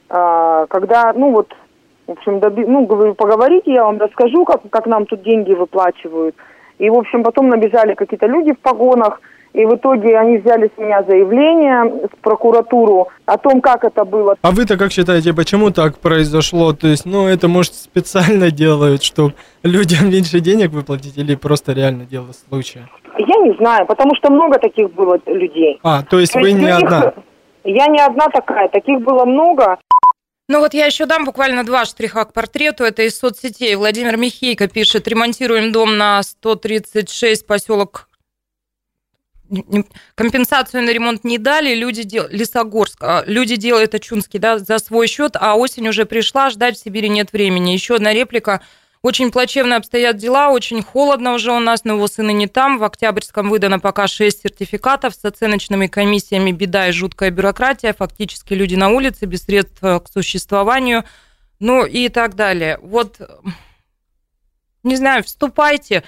А, 0.09 0.65
Когда, 0.67 1.13
ну 1.13 1.31
вот, 1.31 1.53
в 2.07 2.11
общем, 2.11 2.39
доби- 2.39 2.67
ну, 2.67 2.85
говорю, 2.85 3.15
поговорите, 3.15 3.71
я 3.73 3.85
вам 3.85 3.97
расскажу, 4.00 4.44
как, 4.45 4.61
как 4.69 4.85
нам 4.88 5.05
тут 5.05 5.21
деньги 5.23 5.53
выплачивают. 5.53 6.35
И, 6.79 6.89
в 6.89 6.95
общем, 6.95 7.23
потом 7.23 7.49
набежали 7.49 7.94
какие-то 7.94 8.27
люди 8.27 8.53
в 8.53 8.59
погонах, 8.59 9.21
и 9.53 9.65
в 9.65 9.75
итоге 9.75 10.17
они 10.17 10.38
взяли 10.38 10.71
с 10.75 10.79
меня 10.79 11.03
заявление 11.03 12.07
в 12.07 12.21
прокуратуру 12.21 13.09
о 13.25 13.38
том, 13.38 13.61
как 13.61 13.83
это 13.83 14.03
было. 14.03 14.35
А 14.41 14.51
вы-то 14.51 14.77
как 14.77 14.91
считаете, 14.91 15.33
почему 15.33 15.69
так 15.69 16.00
произошло? 16.00 16.73
То 16.73 16.88
есть, 16.88 17.05
ну, 17.05 17.27
это, 17.27 17.47
может, 17.47 17.75
специально 17.75 18.50
делают, 18.51 19.03
чтобы 19.03 19.33
людям 19.61 20.09
меньше 20.09 20.39
денег 20.39 20.71
выплатить, 20.71 21.17
или 21.17 21.35
просто 21.35 21.73
реально 21.73 22.05
дело 22.05 22.29
случая? 22.50 22.89
Я 23.19 23.38
не 23.38 23.55
знаю, 23.57 23.85
потому 23.85 24.15
что 24.15 24.31
много 24.31 24.57
таких 24.57 24.91
было 24.94 25.19
людей. 25.27 25.79
А, 25.83 26.01
то 26.01 26.19
есть 26.19 26.33
То 26.33 26.39
вы 26.39 26.51
не 26.51 26.65
них- 26.65 26.75
одна? 26.75 27.13
Я 27.63 27.88
не 27.88 28.01
одна 28.01 28.27
такая, 28.29 28.67
таких 28.69 28.99
было 29.01 29.23
много. 29.23 29.77
Ну 30.49 30.59
вот 30.59 30.73
я 30.73 30.85
еще 30.88 31.06
дам 31.06 31.23
буквально 31.23 31.63
два 31.63 31.85
штриха 31.85 32.25
к 32.25 32.33
портрету. 32.33 32.83
Это 32.83 33.03
из 33.03 33.17
соцсетей. 33.17 33.75
Владимир 33.75 34.17
Михейко 34.17 34.67
пишет, 34.67 35.07
ремонтируем 35.07 35.71
дом 35.71 35.97
на 35.97 36.21
136, 36.21 37.47
поселок 37.47 38.09
компенсацию 40.16 40.84
на 40.84 40.90
ремонт 40.92 41.24
не 41.24 41.38
дали, 41.38 41.75
люди 41.75 42.04
дел... 42.04 42.28
Лесогорск, 42.30 43.04
а, 43.04 43.24
люди 43.25 43.56
делают 43.56 43.94
Очунский, 43.94 44.40
да, 44.40 44.60
за 44.60 44.80
свой 44.80 45.07
счет, 45.07 45.36
а 45.40 45.56
осень 45.56 45.88
уже 45.88 46.06
пришла, 46.06 46.50
ждать 46.50 46.78
в 46.78 46.84
Сибири 46.84 47.10
нет 47.10 47.34
времени. 47.34 47.72
Еще 47.72 47.95
одна 47.95 48.13
реплика. 48.13 48.62
Очень 49.04 49.31
плачевно 49.31 49.75
обстоят 49.75 50.16
дела, 50.16 50.50
очень 50.50 50.81
холодно 50.81 51.34
уже 51.34 51.51
у 51.51 51.60
нас, 51.60 51.84
но 51.84 51.95
его 51.95 52.07
сына 52.07 52.31
не 52.31 52.48
там. 52.48 52.78
В 52.78 52.86
Октябрьском 52.86 53.50
выдано 53.50 53.80
пока 53.80 54.07
6 54.07 54.44
сертификатов 54.44 55.13
с 55.13 55.25
оценочными 55.25 55.88
комиссиями, 55.88 56.54
беда 56.54 56.88
и 56.88 56.94
жуткая 56.94 57.30
бюрократия. 57.30 57.94
Фактически 57.94 58.54
люди 58.54 58.75
на 58.75 58.90
улице 58.92 59.25
без 59.25 59.44
средств 59.44 59.84
э, 59.84 60.00
к 60.00 60.07
существованию, 60.07 61.04
ну 61.60 61.86
и 61.86 62.07
так 62.07 62.36
далее. 62.36 62.80
Вот, 62.81 63.19
не 64.83 64.95
знаю, 64.95 65.26
вступайте. 65.26 66.04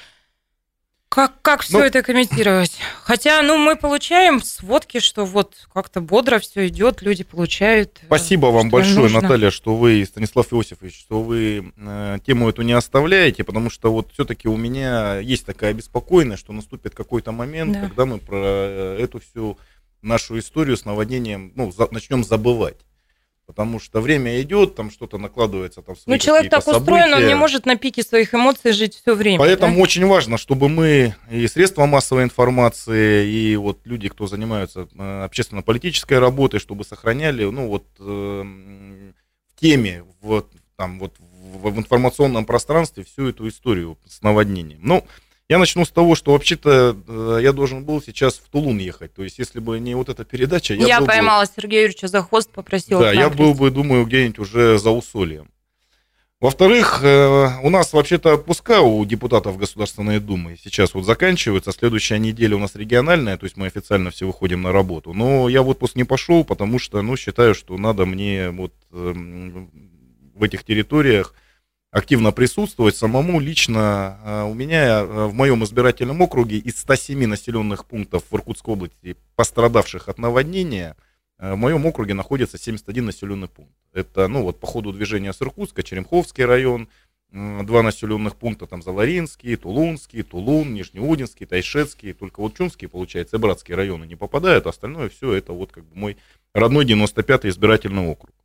Как, 1.15 1.41
как 1.41 1.61
все 1.61 1.77
Ну- 1.79 1.83
это 1.85 2.01
комментировать? 2.03 2.77
Хотя, 3.03 3.41
ну, 3.41 3.57
мы 3.57 3.77
получаем 3.77 4.41
сводки, 4.43 4.99
что 4.99 5.23
вот 5.25 5.55
как-то 5.73 6.01
бодро 6.01 6.39
все 6.39 6.67
идет, 6.67 7.01
люди 7.01 7.23
получают. 7.23 7.99
э, 8.01 8.05
Спасибо 8.07 8.47
вам 8.47 8.69
большое, 8.69 9.03
нужно. 9.03 9.21
Наталья, 9.21 9.49
что 9.49 9.77
вы, 9.77 10.03
Станислав 10.05 10.51
Иосифович, 10.51 10.99
что 10.99 11.21
вы 11.21 11.71
э, 11.77 12.17
тему 12.25 12.49
эту 12.49 12.63
не 12.63 12.73
оставляете, 12.73 13.45
потому 13.45 13.69
что 13.69 13.93
вот 13.93 14.11
все-таки 14.11 14.49
у 14.49 14.57
меня 14.57 15.19
есть 15.19 15.45
такая 15.45 15.73
беспокойность, 15.73 16.41
что 16.41 16.51
наступит 16.51 16.93
какой-то 16.93 17.31
момент, 17.31 17.71
Да. 17.71 17.79
когда 17.87 18.05
мы 18.05 18.17
про 18.17 18.37
э, 18.43 18.97
эту 19.01 19.21
всю 19.21 19.57
нашу 20.01 20.37
историю 20.37 20.75
с 20.75 20.83
наводнением 20.83 21.53
ну, 21.55 21.71
за- 21.71 21.87
начнем 21.91 22.25
забывать. 22.25 22.75
Потому 23.45 23.79
что 23.79 24.01
время 24.01 24.41
идет, 24.41 24.75
там 24.75 24.89
что-то 24.89 25.19
накладывается, 25.19 25.83
там 25.83 25.95
свои 25.95 26.15
Ну, 26.15 26.19
человек 26.19 26.49
так 26.49 26.61
какие-то 26.61 26.79
устроен, 26.79 27.03
он 27.03 27.09
не 27.09 27.13
события. 27.13 27.35
может 27.35 27.65
на 27.67 27.75
пике 27.75 28.01
своих 28.01 28.33
эмоций 28.33 28.71
жить 28.71 28.95
все 28.95 29.13
время. 29.13 29.37
Поэтому 29.37 29.75
да? 29.75 29.81
очень 29.81 30.05
важно, 30.05 30.37
чтобы 30.37 30.67
мы 30.67 31.15
и 31.29 31.47
средства 31.47 31.85
массовой 31.85 32.23
информации, 32.23 33.29
и 33.29 33.55
вот 33.55 33.79
люди, 33.85 34.09
кто 34.09 34.25
занимаются 34.25 34.87
э, 34.97 35.23
общественно-политической 35.25 36.17
работой, 36.17 36.59
чтобы 36.59 36.83
сохраняли, 36.83 37.45
ну 37.45 37.67
вот 37.67 37.85
э, 37.99 38.03
в 38.03 39.59
теме, 39.59 40.03
вот 40.21 40.51
там 40.75 40.97
вот 40.99 41.15
в, 41.19 41.69
в 41.69 41.77
информационном 41.77 42.45
пространстве 42.45 43.03
всю 43.03 43.29
эту 43.29 43.47
историю 43.47 43.97
с 44.07 44.21
наводнением. 44.23 44.79
Ну, 44.81 45.05
я 45.47 45.59
начну 45.59 45.85
с 45.85 45.91
того, 45.91 46.15
что 46.15 46.31
вообще-то 46.31 46.97
э, 47.07 47.39
я 47.41 47.53
должен 47.53 47.83
был 47.83 48.01
сейчас 48.01 48.35
в 48.35 48.49
Тулун 48.49 48.79
ехать. 48.79 49.13
То 49.13 49.23
есть, 49.23 49.37
если 49.37 49.59
бы 49.59 49.79
не 49.79 49.95
вот 49.95 50.09
эта 50.09 50.25
передача, 50.25 50.73
я, 50.73 50.87
Я, 50.87 50.99
был 50.99 51.05
бы- 51.05 51.11
поймала 51.11 51.45
Сергея 51.45 51.81
Юрьевича 51.83 52.07
за 52.07 52.23
хвост, 52.23 52.49
попросила. 52.51 53.01
да, 53.01 53.11
я 53.11 53.29
был 53.29 53.53
бы, 53.53 53.69
думаю, 53.69 54.05
где-нибудь 54.05 54.39
уже 54.39 54.79
за 54.79 54.89
усольем. 54.89 55.49
Во-вторых, 56.41 56.99
э, 57.01 57.47
у 57.63 57.69
нас 57.69 57.93
вообще-то 57.93 58.33
отпуска 58.33 58.81
у 58.81 59.03
депутатов 59.05 59.57
Государственной 59.57 60.19
Думы 60.19 60.57
сейчас 60.61 60.93
вот 60.93 61.05
заканчиваются. 61.05 61.71
Следующая 61.71 62.19
неделя 62.19 62.55
у 62.57 62.59
нас 62.59 62.75
региональная, 62.75 63.37
то 63.37 63.45
есть 63.45 63.55
мы 63.55 63.67
официально 63.67 64.09
все 64.11 64.27
выходим 64.27 64.61
на 64.61 64.71
работу. 64.71 65.13
Но 65.13 65.47
я 65.47 65.61
в 65.61 65.69
отпуск 65.69 65.95
не 65.95 66.03
пошел, 66.03 66.43
потому 66.43 66.77
что, 66.77 67.01
ну, 67.01 67.15
считаю, 67.15 67.55
что 67.55 67.77
надо 67.77 68.05
мне 68.05 68.49
вот 68.49 68.73
эм, 68.91 69.69
в 70.35 70.43
этих 70.43 70.63
территориях 70.65 71.33
активно 71.95 72.33
присутствовать. 72.33 72.97
Самому 72.97 73.39
лично 73.39 74.19
э, 74.21 74.43
у 74.43 74.53
меня 74.53 74.99
э, 74.99 75.25
в 75.27 75.33
моем 75.33 75.63
избирательном 75.63 76.21
округе 76.21 76.57
из 76.57 76.77
107 76.79 77.25
населенных 77.25 77.85
пунктов 77.85 78.25
в 78.29 78.35
Иркутской 78.35 78.73
области, 78.73 79.15
пострадавших 79.37 80.09
от 80.09 80.17
наводнения, 80.17 80.97
э, 81.39 81.53
в 81.53 81.55
моем 81.55 81.85
округе 81.85 82.13
находится 82.13 82.57
71 82.57 83.05
населенный 83.05 83.47
пункт. 83.47 83.71
Это, 83.93 84.27
ну 84.27 84.43
вот, 84.43 84.59
по 84.59 84.67
ходу 84.67 84.91
движения 84.91 85.31
с 85.31 85.41
Иркутска, 85.41 85.83
Черемховский 85.83 86.43
район, 86.43 86.89
два 87.31 87.81
населенных 87.81 88.35
пункта, 88.35 88.67
там 88.67 88.81
Заларинский, 88.81 89.55
Тулунский, 89.55 90.23
Тулун, 90.23 90.73
Нижнеудинский, 90.73 91.45
Тайшетский, 91.45 92.11
только 92.11 92.41
вот 92.41 92.57
Чумский, 92.57 92.89
получается, 92.89 93.37
и 93.37 93.39
Братские 93.39 93.77
районы 93.77 94.03
не 94.03 94.15
попадают, 94.15 94.65
а 94.65 94.71
остальное 94.71 95.07
все 95.07 95.31
это 95.31 95.53
вот 95.53 95.71
как 95.71 95.85
бы 95.85 95.95
мой 95.95 96.17
родной 96.53 96.85
95-й 96.85 97.49
избирательный 97.49 98.05
округ. 98.05 98.35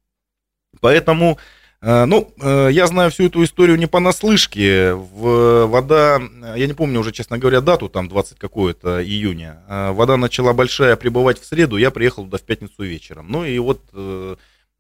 Поэтому 0.80 1.38
ну, 1.82 2.30
э, 2.42 2.68
я 2.72 2.86
знаю 2.86 3.10
всю 3.10 3.24
эту 3.24 3.42
историю 3.42 3.78
не 3.78 3.86
понаслышке. 3.86 4.92
Вода, 4.94 6.20
я 6.54 6.66
не 6.66 6.74
помню 6.74 7.00
уже, 7.00 7.10
честно 7.10 7.38
говоря, 7.38 7.62
дату, 7.62 7.88
там 7.88 8.06
20 8.06 8.38
какое-то 8.38 9.02
июня. 9.02 9.62
Э, 9.66 9.92
вода 9.92 10.18
начала 10.18 10.52
большая 10.52 10.96
прибывать 10.96 11.40
в 11.40 11.46
среду, 11.46 11.78
я 11.78 11.90
приехал 11.90 12.24
туда 12.24 12.36
в 12.36 12.42
пятницу 12.42 12.82
вечером. 12.82 13.28
Ну 13.30 13.44
и 13.44 13.58
вот 13.58 13.80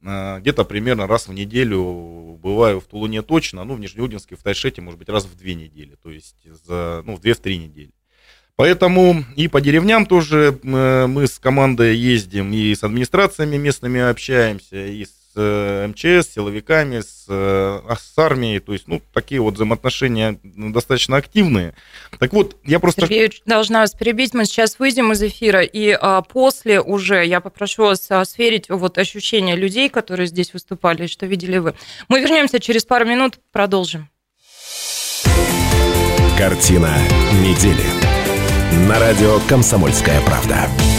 где-то 0.02 0.64
примерно 0.64 1.06
раз 1.06 1.28
в 1.28 1.32
неделю 1.34 2.38
бываю 2.42 2.80
в 2.80 2.84
Тулуне 2.84 3.20
точно, 3.20 3.64
ну, 3.64 3.74
в 3.74 3.80
Нижнеудинске, 3.80 4.34
в 4.34 4.42
Тайшете, 4.42 4.80
может 4.80 4.98
быть, 4.98 5.10
раз 5.10 5.26
в 5.26 5.36
две 5.36 5.54
недели, 5.54 5.94
то 6.02 6.10
есть 6.10 6.36
за, 6.66 7.02
ну, 7.04 7.16
в 7.16 7.20
две-три 7.20 7.58
недели. 7.58 7.90
Поэтому 8.56 9.26
и 9.36 9.46
по 9.46 9.60
деревням 9.60 10.06
тоже 10.06 10.58
мы 10.62 11.26
с 11.26 11.38
командой 11.38 11.96
ездим, 11.96 12.50
и 12.50 12.74
с 12.74 12.82
администрациями 12.82 13.58
местными 13.58 14.00
общаемся, 14.00 14.86
и 14.86 15.04
с 15.04 15.19
Э, 15.19 15.19
МЧС, 15.88 16.34
силовиками, 16.34 17.00
с, 17.00 17.26
э, 17.28 17.80
с 17.98 18.18
армией, 18.18 18.60
то 18.60 18.72
есть, 18.72 18.88
ну, 18.88 19.00
такие 19.12 19.40
вот 19.40 19.54
взаимоотношения 19.54 20.38
достаточно 20.42 21.16
активные. 21.16 21.74
Так 22.18 22.32
вот, 22.32 22.56
я 22.64 22.80
просто... 22.80 23.02
Сергей, 23.02 23.30
должна 23.46 23.80
вас 23.80 23.92
перебить, 23.92 24.34
мы 24.34 24.44
сейчас 24.44 24.78
выйдем 24.78 25.12
из 25.12 25.22
эфира, 25.22 25.62
и 25.62 25.96
а, 26.00 26.22
после 26.22 26.80
уже 26.80 27.24
я 27.24 27.40
попрошу 27.40 27.84
вас 27.84 28.06
а, 28.10 28.24
сверить 28.24 28.68
вот 28.68 28.98
ощущения 28.98 29.56
людей, 29.56 29.88
которые 29.88 30.26
здесь 30.26 30.52
выступали, 30.52 31.06
что 31.06 31.26
видели 31.26 31.58
вы. 31.58 31.74
Мы 32.08 32.20
вернемся 32.20 32.60
через 32.60 32.84
пару 32.84 33.06
минут, 33.06 33.38
продолжим. 33.52 34.08
Картина 36.38 36.96
недели. 37.42 37.84
На 38.88 38.98
радио 38.98 39.38
«Комсомольская 39.48 40.20
правда». 40.22 40.89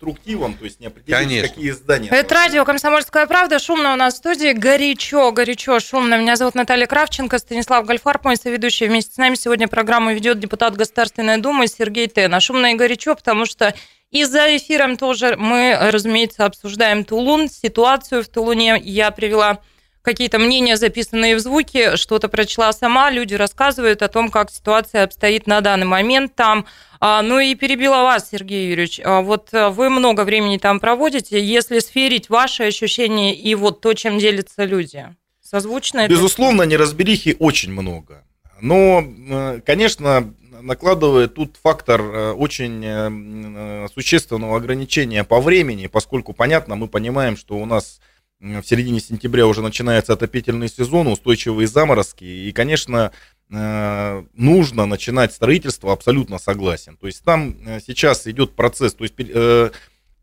Конструктивом, 0.00 0.54
то 0.54 0.64
есть 0.64 0.80
не 0.80 0.86
определились, 0.86 1.48
какие 1.48 1.70
здания. 1.70 2.08
Это 2.10 2.34
радио 2.34 2.64
«Комсомольская 2.64 3.26
правда». 3.26 3.58
Шумно 3.58 3.92
у 3.92 3.96
нас 3.96 4.14
в 4.14 4.16
студии. 4.16 4.52
Горячо, 4.52 5.30
горячо, 5.32 5.78
шумно. 5.78 6.18
Меня 6.18 6.36
зовут 6.36 6.54
Наталья 6.54 6.86
Кравченко, 6.86 7.38
Станислав 7.38 7.84
Гольфарб, 7.84 8.24
мой 8.24 8.36
соведущий. 8.36 8.88
Вместе 8.88 9.14
с 9.14 9.16
нами 9.18 9.34
сегодня 9.34 9.68
программу 9.68 10.12
ведет 10.12 10.40
депутат 10.40 10.74
Государственной 10.74 11.38
Думы 11.38 11.66
Сергей 11.66 12.08
Тена. 12.08 12.40
Шумно 12.40 12.72
и 12.72 12.76
горячо, 12.76 13.14
потому 13.14 13.44
что 13.44 13.74
и 14.10 14.24
за 14.24 14.56
эфиром 14.56 14.96
тоже 14.96 15.36
мы, 15.36 15.76
разумеется, 15.78 16.46
обсуждаем 16.46 17.04
Тулун, 17.04 17.48
ситуацию 17.48 18.24
в 18.24 18.28
Тулуне. 18.28 18.80
Я 18.82 19.10
привела 19.10 19.58
какие-то 20.02 20.38
мнения, 20.38 20.76
записанные 20.76 21.36
в 21.36 21.40
звуке, 21.40 21.96
что-то 21.96 22.28
прочла 22.28 22.72
сама, 22.72 23.10
люди 23.10 23.34
рассказывают 23.34 24.02
о 24.02 24.08
том, 24.08 24.30
как 24.30 24.50
ситуация 24.50 25.04
обстоит 25.04 25.46
на 25.46 25.60
данный 25.60 25.86
момент 25.86 26.34
там. 26.34 26.66
А, 27.00 27.22
ну 27.22 27.38
и 27.38 27.54
перебила 27.54 28.02
вас, 28.02 28.28
Сергей 28.30 28.68
Юрьевич. 28.68 29.00
А, 29.02 29.22
вот 29.22 29.48
э, 29.52 29.68
вы 29.70 29.88
много 29.88 30.24
времени 30.24 30.58
там 30.58 30.80
проводите. 30.80 31.42
Если 31.42 31.78
сферить 31.78 32.28
ваши 32.28 32.64
ощущения 32.64 33.34
и 33.34 33.54
вот 33.54 33.80
то, 33.80 33.94
чем 33.94 34.18
делятся 34.18 34.64
люди, 34.64 35.06
созвучно 35.42 36.00
это? 36.00 36.10
Безусловно, 36.10 36.62
неразберихи 36.62 37.36
очень 37.38 37.72
много. 37.72 38.24
Но, 38.60 39.02
э, 39.02 39.60
конечно, 39.64 40.34
накладывает 40.60 41.34
тут 41.34 41.56
фактор 41.62 42.02
э, 42.02 42.32
очень 42.32 43.88
существенного 43.94 44.58
ограничения 44.58 45.24
по 45.24 45.40
времени, 45.40 45.86
поскольку, 45.86 46.34
понятно, 46.34 46.76
мы 46.76 46.86
понимаем, 46.86 47.38
что 47.38 47.56
у 47.56 47.64
нас 47.64 47.98
в 48.40 48.62
середине 48.62 49.00
сентября 49.00 49.46
уже 49.46 49.60
начинается 49.60 50.14
отопительный 50.14 50.68
сезон, 50.68 51.06
устойчивые 51.08 51.68
заморозки, 51.68 52.24
и, 52.24 52.50
конечно, 52.52 53.12
э, 53.50 54.24
нужно 54.34 54.86
начинать 54.86 55.32
строительство, 55.32 55.92
абсолютно 55.92 56.38
согласен. 56.38 56.96
То 56.96 57.06
есть 57.06 57.22
там 57.22 57.56
э, 57.66 57.80
сейчас 57.86 58.26
идет 58.26 58.52
процесс, 58.56 58.94
то 58.94 59.04
есть 59.04 59.14
э, 59.18 59.70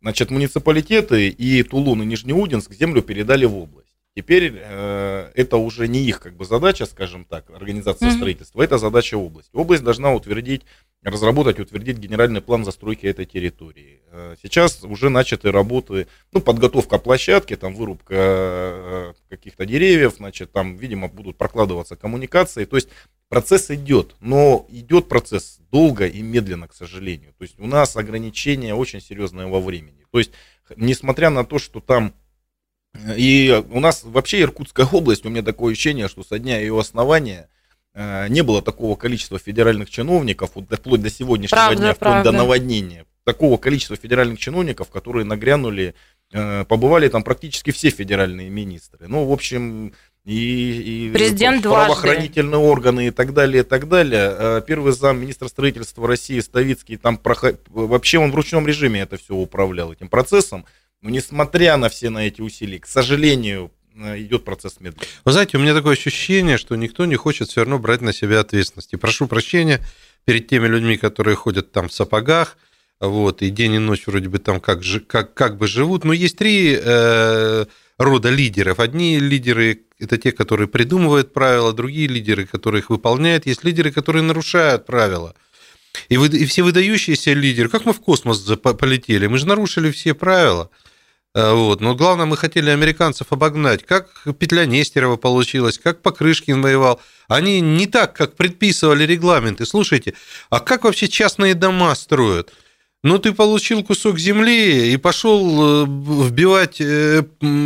значит, 0.01 0.31
муниципалитеты 0.31 1.29
и 1.29 1.63
Тулун 1.63 2.01
и 2.01 2.05
Нижнеудинск 2.05 2.73
землю 2.73 3.01
передали 3.01 3.45
в 3.45 3.55
область. 3.55 3.87
Теперь 4.15 4.51
э, 4.55 5.31
это 5.35 5.57
уже 5.57 5.87
не 5.87 6.03
их 6.03 6.19
как 6.19 6.35
бы 6.35 6.45
задача, 6.45 6.87
скажем 6.87 7.23
так, 7.23 7.51
организация 7.51 8.09
mm-hmm. 8.09 8.15
строительства, 8.15 8.63
это 8.63 8.79
задача 8.79 9.15
области. 9.15 9.51
Область 9.53 9.83
должна 9.83 10.11
утвердить, 10.11 10.63
разработать, 11.09 11.59
утвердить 11.59 11.97
генеральный 11.97 12.41
план 12.41 12.65
застройки 12.65 13.05
этой 13.05 13.25
территории. 13.25 14.01
Э, 14.11 14.35
сейчас 14.41 14.83
уже 14.83 15.09
начаты 15.09 15.51
работы, 15.51 16.07
ну, 16.31 16.41
подготовка 16.41 16.97
площадки, 16.97 17.55
там 17.55 17.73
вырубка 17.73 18.13
э, 18.15 19.13
каких-то 19.29 19.65
деревьев, 19.65 20.15
значит, 20.17 20.51
там, 20.51 20.75
видимо, 20.75 21.07
будут 21.07 21.37
прокладываться 21.37 21.95
коммуникации. 21.95 22.65
То 22.65 22.75
есть 22.75 22.89
процесс 23.29 23.71
идет, 23.71 24.15
но 24.19 24.65
идет 24.69 25.07
процесс 25.07 25.59
долго 25.71 26.05
и 26.05 26.21
медленно, 26.21 26.67
к 26.67 26.73
сожалению. 26.73 27.33
То 27.37 27.43
есть 27.43 27.59
у 27.59 27.67
нас 27.67 27.95
ограничения 27.95 28.75
очень 28.75 29.01
серьезные 29.01 29.47
во 29.47 29.61
времени. 29.61 30.05
То 30.11 30.19
есть, 30.19 30.31
несмотря 30.75 31.29
на 31.29 31.45
то, 31.45 31.57
что 31.59 31.79
там 31.79 32.13
и 33.15 33.63
у 33.69 33.79
нас 33.79 34.03
вообще 34.03 34.41
Иркутская 34.41 34.87
область, 34.91 35.25
у 35.25 35.29
меня 35.29 35.43
такое 35.43 35.73
ощущение, 35.73 36.07
что 36.07 36.23
со 36.23 36.39
дня 36.39 36.59
ее 36.59 36.77
основания 36.79 37.49
э, 37.49 37.56
не 38.29 38.43
было 38.43 38.61
такого 38.61 38.95
количества 38.95 39.39
федеральных 39.39 39.89
чиновников, 39.89 40.51
вот 40.53 40.65
вплоть 40.71 41.01
до 41.01 41.09
сегодняшнего 41.09 41.57
правда, 41.57 41.75
дня, 41.81 41.93
вплоть 41.93 41.99
правда. 41.99 42.31
до 42.31 42.37
наводнения, 42.37 43.05
такого 43.27 43.57
количества 43.57 43.97
федеральных 43.97 44.39
чиновников, 44.39 44.89
которые 44.89 45.25
нагрянули, 45.25 45.95
э, 46.31 46.63
побывали 46.65 47.09
там 47.09 47.23
практически 47.23 47.71
все 47.71 47.89
федеральные 47.89 48.49
министры. 48.49 49.07
Ну, 49.07 49.25
в 49.25 49.33
общем, 49.33 49.93
и, 50.23 51.07
и 51.07 51.11
Президент 51.11 51.63
правоохранительные 51.63 52.51
дважды. 52.51 52.67
органы 52.67 53.07
и 53.07 53.11
так 53.11 53.33
далее, 53.33 53.63
и 53.63 53.65
так 53.65 53.89
далее. 53.89 54.35
Э, 54.37 54.61
первый 54.65 54.93
зам 54.93 55.19
министра 55.19 55.47
строительства 55.47 56.07
России 56.07 56.39
Ставицкий, 56.39 56.97
там 56.97 57.17
проход... 57.17 57.59
вообще 57.67 58.17
он 58.19 58.31
в 58.31 58.35
ручном 58.35 58.65
режиме 58.65 59.01
это 59.01 59.17
все 59.17 59.35
управлял 59.35 59.91
этим 59.91 60.07
процессом. 60.07 60.65
Но 61.01 61.09
несмотря 61.09 61.77
на 61.77 61.89
все 61.89 62.09
на 62.09 62.27
эти 62.27 62.41
усилия, 62.41 62.79
к 62.79 62.87
сожалению, 62.87 63.65
э, 63.65 63.76
идет 63.97 64.45
процесс 64.45 64.79
медленно. 64.79 65.05
Вы 65.25 65.31
знаете, 65.31 65.57
у 65.57 65.61
меня 65.61 65.73
такое 65.73 65.93
ощущение, 65.93 66.57
что 66.57 66.75
никто 66.75 67.05
не 67.05 67.15
хочет 67.15 67.49
все 67.49 67.61
равно 67.61 67.79
брать 67.79 68.01
на 68.01 68.13
себя 68.13 68.39
ответственность. 68.39 68.93
И 68.93 68.97
прошу 68.97 69.27
прощения 69.27 69.83
перед 70.25 70.47
теми 70.47 70.67
людьми, 70.67 70.97
которые 70.97 71.35
ходят 71.35 71.71
там 71.71 71.89
в 71.89 71.93
сапогах, 71.93 72.57
вот, 72.99 73.41
и 73.41 73.49
день 73.49 73.73
и 73.73 73.79
ночь 73.79 74.07
вроде 74.07 74.27
бы 74.27 74.39
там 74.39 74.59
как, 74.59 74.81
как, 75.07 75.33
как 75.33 75.57
бы 75.57 75.67
живут. 75.67 76.03
Но 76.03 76.13
есть 76.13 76.37
три 76.37 76.77
э, 76.79 77.65
рода 77.97 78.29
лидеров. 78.29 78.79
Одни 78.79 79.19
лидеры– 79.19 79.81
это 79.99 80.17
те, 80.17 80.31
которые 80.31 80.67
придумывают 80.67 81.33
правила, 81.33 81.73
другие 81.73 82.07
лидеры, 82.07 82.45
которые 82.45 82.81
их 82.81 82.89
выполняют. 82.89 83.45
Есть 83.45 83.63
лидеры, 83.63 83.91
которые 83.91 84.23
нарушают 84.23 84.85
правила. 84.85 85.35
И, 86.09 86.17
вы, 86.17 86.27
и 86.27 86.45
все 86.45 86.63
выдающиеся 86.63 87.33
лидеры, 87.33 87.69
как 87.69 87.85
мы 87.85 87.93
в 87.93 87.99
космос 87.99 88.39
полетели, 88.39 89.27
мы 89.27 89.37
же 89.37 89.47
нарушили 89.47 89.91
все 89.91 90.13
правила. 90.13 90.69
Э, 91.37 91.53
вот. 91.53 91.81
Но 91.81 91.93
главное, 91.93 92.25
мы 92.25 92.35
хотели 92.35 92.71
американцев 92.71 93.27
обогнать. 93.29 93.85
Как 93.85 94.09
петля 94.39 94.65
Нестерова 94.65 95.17
получилась, 95.17 95.77
как 95.77 96.01
Покрышкин 96.01 96.63
воевал. 96.63 96.99
Они 97.27 97.61
не 97.61 97.85
так, 97.85 98.13
как 98.13 98.35
предписывали 98.35 99.03
регламенты. 99.03 99.67
Слушайте, 99.67 100.15
а 100.49 100.59
как 100.59 100.83
вообще 100.83 101.07
частные 101.07 101.53
дома 101.53 101.93
строят? 101.93 102.53
Ну, 103.07 103.19
ты 103.19 103.31
получил 103.31 103.83
кусок 103.83 104.19
земли 104.19 104.91
и 104.91 104.97
пошел 104.97 105.39
э, 105.39 105.85
вбивать 105.87 106.81
э, 106.81 107.23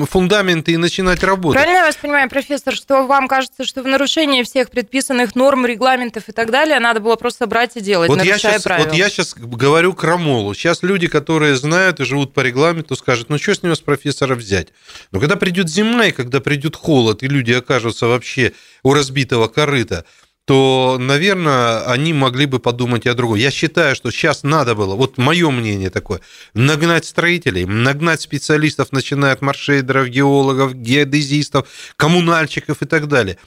фундаменты 0.07 0.73
и 0.73 0.77
начинать 0.77 1.23
работать. 1.23 1.59
Правильно 1.59 1.79
я 1.79 1.85
вас 1.85 1.95
понимаю, 1.95 2.29
профессор, 2.29 2.75
что 2.75 3.07
вам 3.07 3.27
кажется, 3.27 3.65
что 3.65 3.81
в 3.81 3.87
нарушении 3.87 4.43
всех 4.43 4.69
предписанных 4.69 5.33
норм, 5.33 5.65
регламентов 5.65 6.29
и 6.29 6.31
так 6.31 6.51
далее 6.51 6.79
надо 6.79 6.99
было 6.99 7.15
просто 7.15 7.47
брать 7.47 7.75
и 7.75 7.81
делать, 7.81 8.07
вот 8.07 8.23
я 8.23 8.37
сейчас, 8.37 8.61
правила? 8.61 8.85
Вот 8.85 8.93
я 8.93 9.09
сейчас 9.09 9.33
говорю 9.35 9.93
крамолу. 9.93 10.53
Сейчас 10.53 10.83
люди, 10.83 11.07
которые 11.07 11.55
знают 11.55 11.99
и 11.99 12.05
живут 12.05 12.35
по 12.35 12.41
регламенту, 12.41 12.95
скажут, 12.95 13.29
ну, 13.29 13.39
что 13.39 13.55
с 13.55 13.63
него 13.63 13.73
с 13.73 13.81
профессора 13.81 14.35
взять? 14.35 14.67
Но 15.11 15.19
когда 15.19 15.37
придет 15.37 15.69
зима 15.69 16.05
и 16.05 16.11
когда 16.11 16.39
придет 16.39 16.75
холод, 16.75 17.23
и 17.23 17.27
люди 17.27 17.51
окажутся 17.51 18.05
вообще 18.05 18.53
у 18.83 18.93
разбитого 18.93 19.47
корыта, 19.47 20.05
то, 20.45 20.97
наверное, 20.99 21.85
они 21.85 22.13
могли 22.13 22.45
бы 22.45 22.59
подумать 22.59 23.05
о 23.05 23.13
другом. 23.13 23.37
Я 23.37 23.51
считаю, 23.51 23.95
что 23.95 24.11
сейчас 24.11 24.43
надо 24.43 24.75
было, 24.75 24.95
вот 24.95 25.17
мое 25.17 25.51
мнение 25.51 25.89
такое, 25.89 26.21
нагнать 26.53 27.05
строителей, 27.05 27.65
нагнать 27.65 28.21
специалистов, 28.21 28.91
начиная 28.91 29.33
от 29.33 29.41
маршейдеров, 29.41 30.07
геологов, 30.07 30.73
геодезистов, 30.73 31.67
коммунальщиков 31.95 32.81
и 32.81 32.85
так 32.85 33.07
далее. 33.07 33.37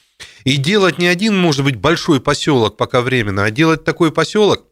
И 0.45 0.55
делать 0.55 0.97
не 0.97 1.07
один, 1.07 1.37
может 1.37 1.65
быть, 1.65 1.75
большой 1.75 2.21
поселок 2.21 2.77
пока 2.77 3.01
временно, 3.01 3.43
а 3.43 3.51
делать 3.51 3.83
такой 3.83 4.11
поселок 4.11 4.63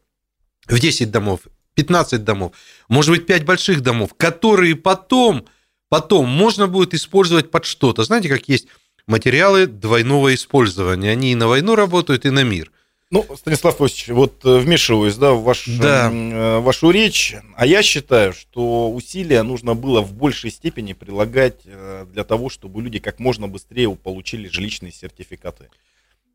в 0.68 0.80
10 0.80 1.12
домов, 1.12 1.42
15 1.76 2.24
домов, 2.24 2.54
может 2.88 3.12
быть, 3.12 3.26
5 3.26 3.44
больших 3.44 3.82
домов, 3.82 4.12
которые 4.16 4.76
потом 4.76 5.46
потом 5.90 6.28
можно 6.28 6.68
будет 6.68 6.96
использовать 6.96 7.52
под 7.52 7.66
что-то. 7.66 8.04
Знаете, 8.04 8.28
как 8.28 8.50
есть 8.50 8.68
материалы 9.08 9.68
двойного 9.68 10.34
использования. 10.34 11.12
Они 11.12 11.32
и 11.32 11.36
на 11.36 11.48
войну 11.48 11.76
работают, 11.76 12.26
и 12.26 12.30
на 12.30 12.44
мир. 12.44 12.72
Ну, 13.14 13.24
Станислав 13.38 13.80
Осич, 13.80 14.08
вот 14.08 14.44
э, 14.44 14.58
вмешиваюсь 14.58 15.18
да, 15.18 15.34
в 15.34 15.44
ваш, 15.44 15.68
Да. 15.68 16.10
э, 16.12 16.60
вашу 16.60 16.90
речь, 16.90 17.36
а 17.56 17.68
я 17.68 17.84
считаю, 17.84 18.34
что 18.34 18.92
усилия 18.92 19.44
нужно 19.44 19.76
было 19.76 20.02
в 20.02 20.14
большей 20.14 20.50
степени 20.50 20.94
прилагать 20.94 21.62
э, 21.66 22.08
для 22.12 22.24
того, 22.24 22.50
чтобы 22.50 22.82
люди 22.82 22.98
как 22.98 23.20
можно 23.20 23.48
быстрее 23.48 23.94
получили 23.96 24.48
жилищные 24.48 24.92
сертификаты. 24.92 25.70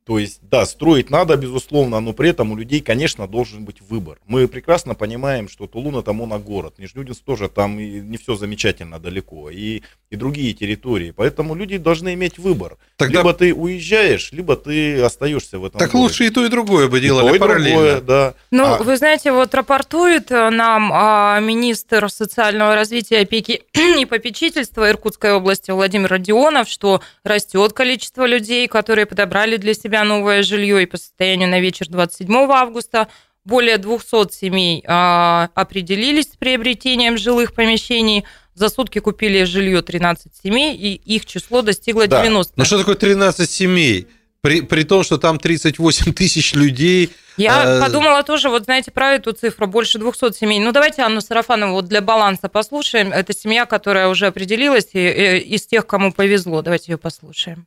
То 0.08 0.18
есть, 0.18 0.40
да, 0.50 0.64
строить 0.64 1.10
надо, 1.10 1.36
безусловно, 1.36 2.00
но 2.00 2.14
при 2.14 2.30
этом 2.30 2.50
у 2.52 2.56
людей, 2.56 2.80
конечно, 2.80 3.28
должен 3.28 3.66
быть 3.66 3.82
выбор. 3.82 4.16
Мы 4.26 4.48
прекрасно 4.48 4.94
понимаем, 4.94 5.50
что 5.50 5.66
Тулун 5.66 5.96
это 5.96 6.14
моногород, 6.14 6.78
Нижнеудинск 6.78 7.22
тоже 7.24 7.50
там 7.50 7.78
и 7.78 8.00
не 8.00 8.16
все 8.16 8.34
замечательно 8.34 8.98
далеко, 8.98 9.50
и, 9.50 9.82
и 10.08 10.16
другие 10.16 10.54
территории. 10.54 11.10
Поэтому 11.14 11.54
люди 11.54 11.76
должны 11.76 12.14
иметь 12.14 12.38
выбор. 12.38 12.78
Тогда- 12.96 13.18
Либо 13.18 13.34
ты 13.34 13.52
уезжаешь, 13.52 14.32
либо 14.32 14.56
ты 14.56 14.98
остаешься 15.02 15.58
в 15.58 15.66
этом 15.66 15.78
Так 15.78 15.90
городе. 15.90 16.02
лучше 16.04 16.24
и 16.24 16.30
то, 16.30 16.42
и 16.46 16.48
другое 16.48 16.88
бы 16.88 16.96
И 16.96 17.02
делали 17.02 17.28
то, 17.28 17.34
и 17.34 17.38
параллельно. 17.38 17.68
другое, 17.76 18.00
да. 18.00 18.34
Ну, 18.50 18.64
А- 18.64 18.78
вы 18.82 18.96
знаете, 18.96 19.30
вот 19.32 19.54
рапортует 19.54 20.30
э, 20.30 20.48
нам 20.48 20.90
а, 20.90 21.38
министр 21.40 22.08
социального 22.10 22.74
развития, 22.74 23.18
опеки 23.18 23.60
и 24.00 24.06
попечительства 24.06 24.88
Иркутской 24.88 25.34
области 25.34 25.70
Владимир 25.70 26.08
Родионов, 26.08 26.66
что 26.66 27.02
растет 27.24 27.74
количество 27.74 28.24
людей, 28.26 28.66
которые 28.68 29.04
подобрали 29.04 29.58
для 29.58 29.74
себя 29.74 29.97
новое 30.04 30.42
жилье, 30.42 30.82
и 30.82 30.86
по 30.86 30.96
состоянию 30.96 31.48
на 31.48 31.60
вечер 31.60 31.86
27 31.88 32.34
августа 32.50 33.08
более 33.44 33.78
200 33.78 34.32
семей 34.32 34.84
а, 34.86 35.48
определились 35.54 36.26
с 36.26 36.36
приобретением 36.36 37.16
жилых 37.16 37.54
помещений. 37.54 38.24
За 38.54 38.68
сутки 38.68 38.98
купили 38.98 39.44
жилье 39.44 39.82
13 39.82 40.32
семей, 40.42 40.76
и 40.76 40.94
их 40.94 41.24
число 41.24 41.62
достигло 41.62 42.06
Да. 42.06 42.22
90. 42.22 42.54
Ну 42.56 42.64
что 42.64 42.78
такое 42.78 42.96
13 42.96 43.50
семей? 43.50 44.06
При, 44.40 44.60
при 44.60 44.84
том, 44.84 45.02
что 45.02 45.18
там 45.18 45.38
38 45.38 46.12
тысяч 46.12 46.54
людей. 46.54 47.10
Я 47.36 47.64
Э, 47.64 47.80
подумала 47.80 48.22
тоже, 48.22 48.48
вот 48.50 48.64
знаете, 48.64 48.90
про 48.90 49.14
эту 49.14 49.32
цифру, 49.32 49.66
больше 49.66 49.98
200 49.98 50.32
семей. 50.32 50.60
Ну, 50.60 50.70
давайте 50.70 51.02
Анну 51.02 51.20
Сарафанову 51.20 51.72
вот 51.72 51.86
для 51.86 52.00
баланса 52.02 52.48
послушаем. 52.48 53.12
Это 53.12 53.32
семья, 53.36 53.66
которая 53.66 54.08
уже 54.08 54.26
определилась, 54.26 54.90
и, 54.92 54.98
и 54.98 55.38
из 55.54 55.66
тех, 55.66 55.86
кому 55.86 56.12
повезло. 56.12 56.62
Давайте 56.62 56.92
ее 56.92 56.98
послушаем. 56.98 57.66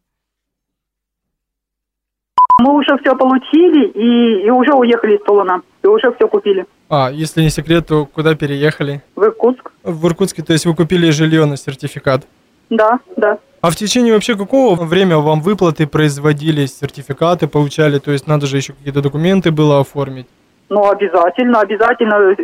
Мы 2.62 2.74
уже 2.76 2.96
все 3.00 3.16
получили 3.16 3.88
и, 3.88 4.46
и 4.46 4.50
уже 4.52 4.72
уехали 4.74 5.16
из 5.16 5.24
Тулуна. 5.24 5.62
И 5.84 5.88
уже 5.88 6.12
все 6.12 6.28
купили. 6.28 6.68
А, 6.90 7.10
если 7.12 7.42
не 7.42 7.50
секрет, 7.50 7.88
то 7.88 8.06
куда 8.06 8.36
переехали? 8.36 9.02
В 9.16 9.24
Иркутск. 9.24 9.72
В 9.84 10.06
Иркутске, 10.06 10.44
то 10.44 10.54
есть 10.54 10.68
вы 10.68 10.76
купили 10.76 11.10
жилье 11.10 11.46
на 11.46 11.58
сертификат. 11.58 12.28
Да, 12.70 13.00
да. 13.18 13.40
А 13.62 13.72
в 13.72 13.76
течение 13.76 14.14
вообще 14.14 14.36
какого 14.36 14.76
время 14.76 15.18
вам 15.18 15.42
выплаты 15.42 15.88
производились, 15.88 16.78
сертификаты 16.78 17.48
получали? 17.48 17.98
То 17.98 18.12
есть 18.12 18.28
надо 18.28 18.46
же 18.46 18.58
еще 18.58 18.74
какие-то 18.74 19.02
документы 19.02 19.50
было 19.50 19.80
оформить. 19.80 20.28
Ну, 20.70 20.88
обязательно, 20.88 21.62
обязательно. 21.62 22.36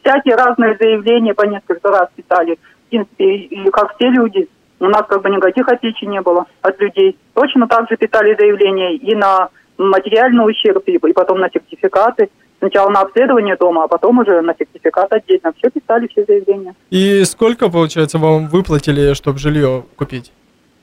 Всякие 0.00 0.34
разные 0.34 0.78
заявления 0.80 1.34
по 1.34 1.44
несколько 1.44 1.90
раз 1.90 2.08
писали. 2.16 2.58
В 2.86 2.88
принципе, 2.88 3.36
и 3.36 3.70
как 3.70 3.94
все 3.96 4.08
люди. 4.08 4.48
У 4.80 4.86
нас 4.86 5.02
как 5.08 5.22
бы 5.22 5.28
никаких 5.28 5.68
отличий 5.68 6.06
не 6.06 6.22
было 6.22 6.46
от 6.62 6.80
людей. 6.80 7.18
Точно 7.34 7.68
так 7.68 7.86
же 7.90 7.96
писали 7.96 8.34
заявления 8.38 8.94
и 8.96 9.14
на 9.14 9.50
материальный 9.78 10.44
ущерб, 10.44 10.82
и 10.86 10.96
и 10.96 11.12
потом 11.12 11.38
на 11.40 11.48
сертификаты. 11.48 12.28
Сначала 12.58 12.90
на 12.90 13.02
обследование 13.02 13.56
дома, 13.56 13.84
а 13.84 13.88
потом 13.88 14.18
уже 14.18 14.40
на 14.42 14.52
сертификат 14.58 15.12
отдельно. 15.12 15.52
Все 15.56 15.70
писали, 15.70 16.08
все 16.08 16.24
заявления. 16.24 16.74
И 16.90 17.22
сколько, 17.24 17.70
получается, 17.70 18.18
вам 18.18 18.48
выплатили, 18.48 19.14
чтобы 19.14 19.38
жилье 19.38 19.84
купить? 19.96 20.32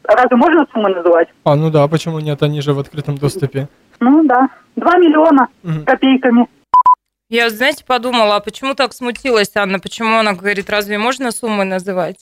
Разве 0.03 0.37
можно 0.37 0.65
суммы 0.71 0.89
называть? 0.89 1.27
А, 1.43 1.55
ну 1.55 1.69
да, 1.69 1.87
почему 1.87 2.19
нет, 2.19 2.41
они 2.43 2.61
же 2.61 2.73
в 2.73 2.79
открытом 2.79 3.17
доступе. 3.17 3.67
Ну 3.99 4.23
да, 4.25 4.49
2 4.75 4.97
миллиона 4.97 5.47
с 5.63 5.83
копейками. 5.83 6.47
Я, 7.29 7.49
знаете, 7.49 7.83
подумала, 7.85 8.35
а 8.35 8.39
почему 8.39 8.75
так 8.75 8.93
смутилась 8.93 9.49
Анна? 9.55 9.79
Почему 9.79 10.17
она 10.17 10.33
говорит, 10.33 10.69
разве 10.69 10.97
можно 10.99 11.31
суммы 11.31 11.63
называть? 11.65 12.17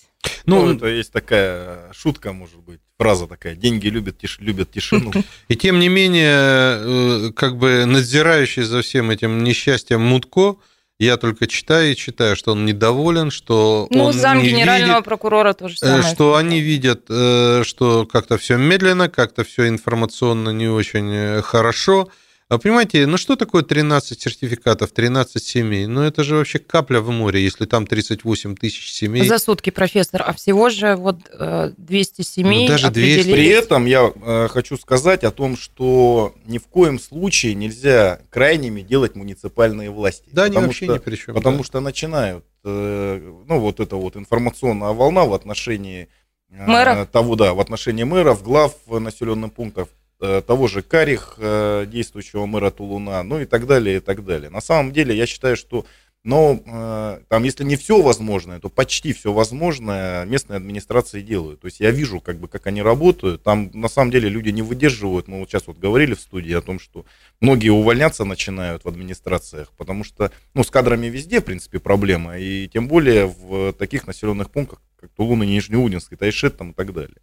Ну, 0.46 0.66
Ну, 0.66 0.74
это 0.76 0.88
есть 0.88 1.12
такая 1.12 1.92
шутка, 1.92 2.32
может 2.32 2.60
быть, 2.60 2.80
фраза 2.98 3.28
такая: 3.28 3.56
деньги 3.56 3.88
любят, 3.88 4.24
тиш- 4.24 4.38
любят 4.40 4.72
тишину. 4.72 5.12
и 5.50 5.56
тем 5.58 5.80
не 5.80 5.90
менее, 5.90 7.28
э, 7.28 7.32
как 7.36 7.58
бы 7.58 7.84
надзирающий 7.86 8.64
за 8.64 8.82
всем 8.82 9.10
этим 9.12 9.44
несчастьем 9.44 10.02
Мутко, 10.02 10.56
я 11.00 11.18
только 11.18 11.48
читаю 11.48 11.92
и 11.92 11.96
читаю, 11.98 12.38
что 12.38 12.54
он 12.54 12.66
недоволен, 12.66 13.30
что 13.30 13.88
Ну, 13.90 14.06
он 14.06 14.14
зам 14.14 14.42
не 14.42 14.52
генерального 14.52 14.94
видит, 14.94 15.06
прокурора 15.06 15.52
тоже 15.54 15.76
э, 15.76 15.86
самое. 15.86 16.04
что 16.04 16.36
они 16.36 16.62
видят, 16.62 17.06
э, 17.10 17.64
что 17.66 18.06
как-то 18.06 18.38
все 18.38 18.56
медленно, 18.56 19.10
как-то 19.10 19.44
все 19.44 19.68
информационно 19.68 20.52
не 20.52 20.68
очень 20.70 21.42
хорошо. 21.42 22.08
А 22.54 22.60
понимаете, 22.60 23.08
ну 23.08 23.18
что 23.18 23.36
такое 23.36 23.64
13 23.64 24.22
сертификатов, 24.22 24.92
13 24.92 25.44
семей? 25.44 25.88
Ну 25.88 26.02
это 26.02 26.24
же 26.24 26.36
вообще 26.36 26.60
капля 26.60 27.00
в 27.00 27.10
море, 27.10 27.44
если 27.44 27.66
там 27.66 27.88
38 27.88 28.56
тысяч 28.56 28.92
семей. 28.92 29.28
За 29.28 29.40
сутки, 29.40 29.72
профессор. 29.72 30.22
А 30.24 30.34
всего 30.34 30.70
же 30.70 30.96
вот 30.96 31.18
э, 31.32 31.72
200 31.78 32.22
семей 32.22 32.68
Ну, 32.68 32.74
даже 32.74 32.92
200. 32.92 33.22
определились. 33.22 33.34
При 33.34 33.48
этом 33.48 33.86
я 33.88 34.14
э, 34.16 34.48
хочу 34.52 34.78
сказать 34.78 35.24
о 35.24 35.32
том, 35.32 35.58
что 35.58 36.36
ни 36.46 36.60
в 36.60 36.68
коем 36.68 37.00
случае 37.00 37.56
нельзя 37.56 38.20
крайними 38.30 38.82
делать 38.82 39.16
муниципальные 39.16 39.90
власти. 39.90 40.30
Да, 40.32 40.44
они 40.44 40.52
потому 40.52 40.68
вообще 40.68 40.86
что, 40.86 40.94
ни 40.94 41.00
при 41.00 41.16
чем. 41.16 41.34
Потому 41.34 41.58
да. 41.58 41.64
что 41.64 41.80
начинают, 41.80 42.46
э, 42.64 43.34
ну, 43.48 43.60
вот 43.60 43.80
эта 43.80 43.96
вот 43.96 44.16
информационная 44.16 44.92
волна 44.92 45.26
в 45.26 45.34
отношении 45.34 46.08
э, 46.52 46.68
Мэров? 46.68 47.10
того, 47.10 47.36
да, 47.36 47.56
в 47.56 47.60
отношении 47.60 48.04
мэров, 48.04 48.44
глав 48.44 48.76
населенных 48.88 49.54
пунктов, 49.54 49.88
э, 49.88 50.03
того 50.46 50.68
же 50.68 50.82
Карих, 50.82 51.36
э, 51.38 51.86
действующего 51.88 52.46
мэра 52.46 52.72
Тулуна, 52.72 53.24
ну 53.24 53.40
и 53.40 53.46
так 53.46 53.68
далее, 53.68 53.98
и 53.98 54.00
так 54.00 54.24
далее. 54.24 54.50
На 54.50 54.62
самом 54.62 54.92
деле, 54.92 55.16
я 55.16 55.26
считаю, 55.26 55.58
что 55.58 55.86
но 56.24 56.58
э, 56.66 57.20
там, 57.28 57.44
если 57.44 57.66
не 57.66 57.76
все 57.76 58.02
возможное, 58.02 58.60
то 58.60 58.70
почти 58.70 59.12
все 59.12 59.34
возможное 59.34 60.24
местные 60.24 60.56
администрации 60.56 61.22
делают. 61.22 61.60
То 61.60 61.66
есть 61.66 61.82
я 61.82 61.92
вижу, 61.92 62.22
как 62.22 62.40
бы, 62.40 62.48
как 62.48 62.66
они 62.66 62.82
работают. 62.82 63.44
Там 63.44 63.70
на 63.74 63.90
самом 63.90 64.10
деле 64.10 64.30
люди 64.30 64.50
не 64.50 64.62
выдерживают. 64.62 65.28
Мы 65.28 65.40
вот 65.40 65.50
сейчас 65.50 65.68
вот 65.68 65.78
говорили 65.78 66.14
в 66.14 66.22
студии 66.22 66.54
о 66.54 66.62
том, 66.62 66.80
что 66.80 67.06
многие 67.42 67.70
увольняться 67.70 68.24
начинают 68.24 68.86
в 68.86 68.88
администрациях, 68.88 69.74
потому 69.76 70.06
что 70.06 70.32
ну, 70.54 70.64
с 70.64 70.72
кадрами 70.72 71.08
везде, 71.08 71.42
в 71.42 71.44
принципе, 71.44 71.80
проблема. 71.80 72.38
И 72.40 72.70
тем 72.70 72.88
более 72.88 73.26
в 73.26 73.74
таких 73.74 74.08
населенных 74.08 74.50
пунктах, 74.50 74.82
как 74.96 75.10
Тулун 75.12 75.44
и 75.44 75.48
Нижнеудинск, 75.48 76.14
и 76.14 76.16
Тайшет 76.16 76.56
там 76.56 76.72
и 76.72 76.74
так 76.74 76.94
далее. 76.94 77.18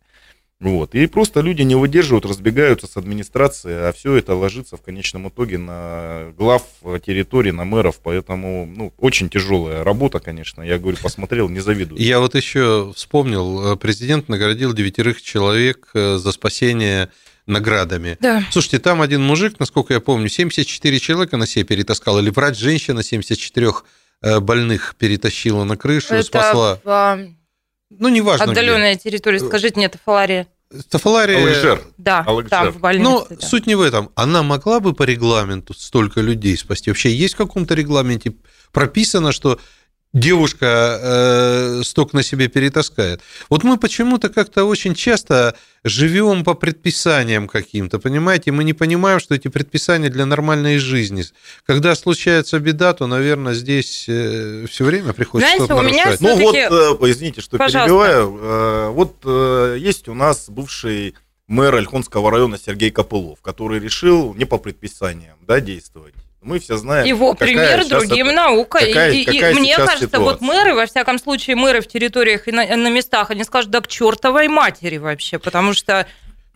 Вот. 0.60 0.94
И 0.94 1.06
просто 1.06 1.40
люди 1.40 1.62
не 1.62 1.74
выдерживают, 1.74 2.26
разбегаются 2.26 2.86
с 2.86 2.98
администрации, 2.98 3.72
а 3.88 3.92
все 3.92 4.16
это 4.16 4.34
ложится 4.34 4.76
в 4.76 4.82
конечном 4.82 5.28
итоге 5.28 5.56
на 5.56 6.32
глав 6.36 6.62
территории, 7.04 7.50
на 7.50 7.64
мэров. 7.64 8.00
Поэтому 8.02 8.66
ну, 8.66 8.92
очень 8.98 9.30
тяжелая 9.30 9.82
работа, 9.82 10.20
конечно. 10.20 10.62
Я 10.62 10.78
говорю, 10.78 10.98
посмотрел, 11.02 11.48
не 11.48 11.60
завидую. 11.60 12.00
Я 12.00 12.20
вот 12.20 12.34
еще 12.34 12.92
вспомнил, 12.94 13.72
э, 13.72 13.76
президент 13.76 14.28
наградил 14.28 14.74
девятерых 14.74 15.22
человек 15.22 15.88
э, 15.94 16.18
за 16.18 16.30
спасение 16.30 17.08
наградами. 17.46 18.18
Да. 18.20 18.44
Слушайте, 18.50 18.80
там 18.80 19.00
один 19.00 19.22
мужик, 19.22 19.58
насколько 19.58 19.94
я 19.94 20.00
помню, 20.00 20.28
74 20.28 20.98
человека 20.98 21.38
на 21.38 21.46
себе 21.46 21.64
перетаскал, 21.64 22.18
или 22.18 22.28
врач-женщина 22.28 23.02
74 23.02 23.70
э, 24.22 24.40
больных 24.40 24.94
перетащила 24.98 25.64
на 25.64 25.78
крышу, 25.78 26.14
Это 26.14 26.22
спасла. 26.24 26.78
А, 27.90 27.94
Ну, 27.98 28.09
неважно 28.09 28.44
где. 28.44 28.53
отдаленная 28.53 28.96
территория. 28.96 29.40
Скажите, 29.40 29.79
нет, 29.81 29.96
Фалария. 30.05 30.46
Тафалария... 30.88 31.38
Алжир. 31.38 31.83
Да, 31.98 32.20
Александр. 32.20 32.48
там, 32.48 32.72
в 32.72 32.79
больнице. 32.79 33.11
Но 33.11 33.26
да. 33.29 33.46
суть 33.46 33.66
не 33.66 33.74
в 33.74 33.81
этом. 33.81 34.11
Она 34.14 34.44
могла 34.44 34.79
бы 34.79 34.94
по 34.94 35.03
регламенту 35.03 35.74
столько 35.74 36.20
людей 36.20 36.57
спасти? 36.57 36.90
Вообще 36.90 37.12
есть 37.12 37.35
в 37.35 37.38
каком-то 37.38 37.74
регламенте 37.74 38.35
прописано, 38.70 39.33
что 39.33 39.59
девушка 40.12 40.98
э, 41.00 41.82
столько 41.84 42.16
на 42.16 42.22
себе 42.22 42.48
перетаскает? 42.48 43.20
Вот 43.48 43.64
мы 43.64 43.78
почему-то 43.78 44.28
как-то 44.28 44.64
очень 44.64 44.94
часто 44.94 45.56
живем 45.84 46.44
по 46.44 46.54
предписаниям 46.54 47.48
каким-то, 47.48 47.98
понимаете? 47.98 48.52
Мы 48.52 48.64
не 48.64 48.72
понимаем, 48.72 49.20
что 49.20 49.34
эти 49.34 49.48
предписания 49.48 50.10
для 50.10 50.26
нормальной 50.26 50.78
жизни. 50.78 51.24
Когда 51.64 51.94
случается 51.94 52.58
беда, 52.58 52.92
то, 52.92 53.06
наверное, 53.06 53.54
здесь 53.54 54.02
все 54.02 54.84
время 54.84 55.12
приходится 55.12 55.56
Знаете, 55.56 55.64
что-то 55.64 55.80
у 55.80 55.82
меня 55.82 56.16
Ну 56.20 56.36
вот, 56.36 56.54
э, 56.54 57.10
извините, 57.10 57.40
что 57.40 57.56
Пожалуйста. 57.56 57.88
перебиваю. 57.88 58.38
Э, 58.40 58.88
Вот 58.90 59.16
э, 59.24 59.76
есть 59.78 60.08
у 60.08 60.14
нас 60.14 60.48
бывший 60.48 61.14
мэр 61.46 61.74
Ольхонского 61.74 62.30
района 62.30 62.58
Сергей 62.58 62.90
Копылов, 62.90 63.40
который 63.42 63.80
решил 63.80 64.34
не 64.34 64.44
по 64.44 64.58
предписаниям 64.58 65.36
да, 65.46 65.60
действовать. 65.60 66.14
Мы 66.42 66.59
все 66.59 66.79
знаем, 66.79 67.07
Его 67.07 67.35
пример 67.35 67.87
другим 67.87 68.29
это- 68.29 68.37
наука. 68.37 68.79
И- 68.79 68.88
какая- 68.92 69.12
и, 69.12 69.20
и 69.22 69.24
какая 69.26 69.55
мне 69.55 69.74
сейчас 69.74 69.90
кажется, 69.90 70.20
вот 70.20 70.38
ситуация? 70.38 70.46
мэры, 70.46 70.74
во 70.74 70.87
всяком 70.87 71.18
случае, 71.18 71.57
мэры 71.57 71.83
в 71.83 71.87
территориях 71.87 72.48
и 72.48 72.53
на, 72.53 72.64
на 72.76 72.88
местах, 72.88 73.31
они 73.31 73.44
скажут, 73.44 73.70
да 73.70 73.81
к 73.83 73.88
чертовой 73.88 74.48
матери 74.48 74.96
вообще, 74.96 75.38
потому 75.38 75.74
что 75.74 76.07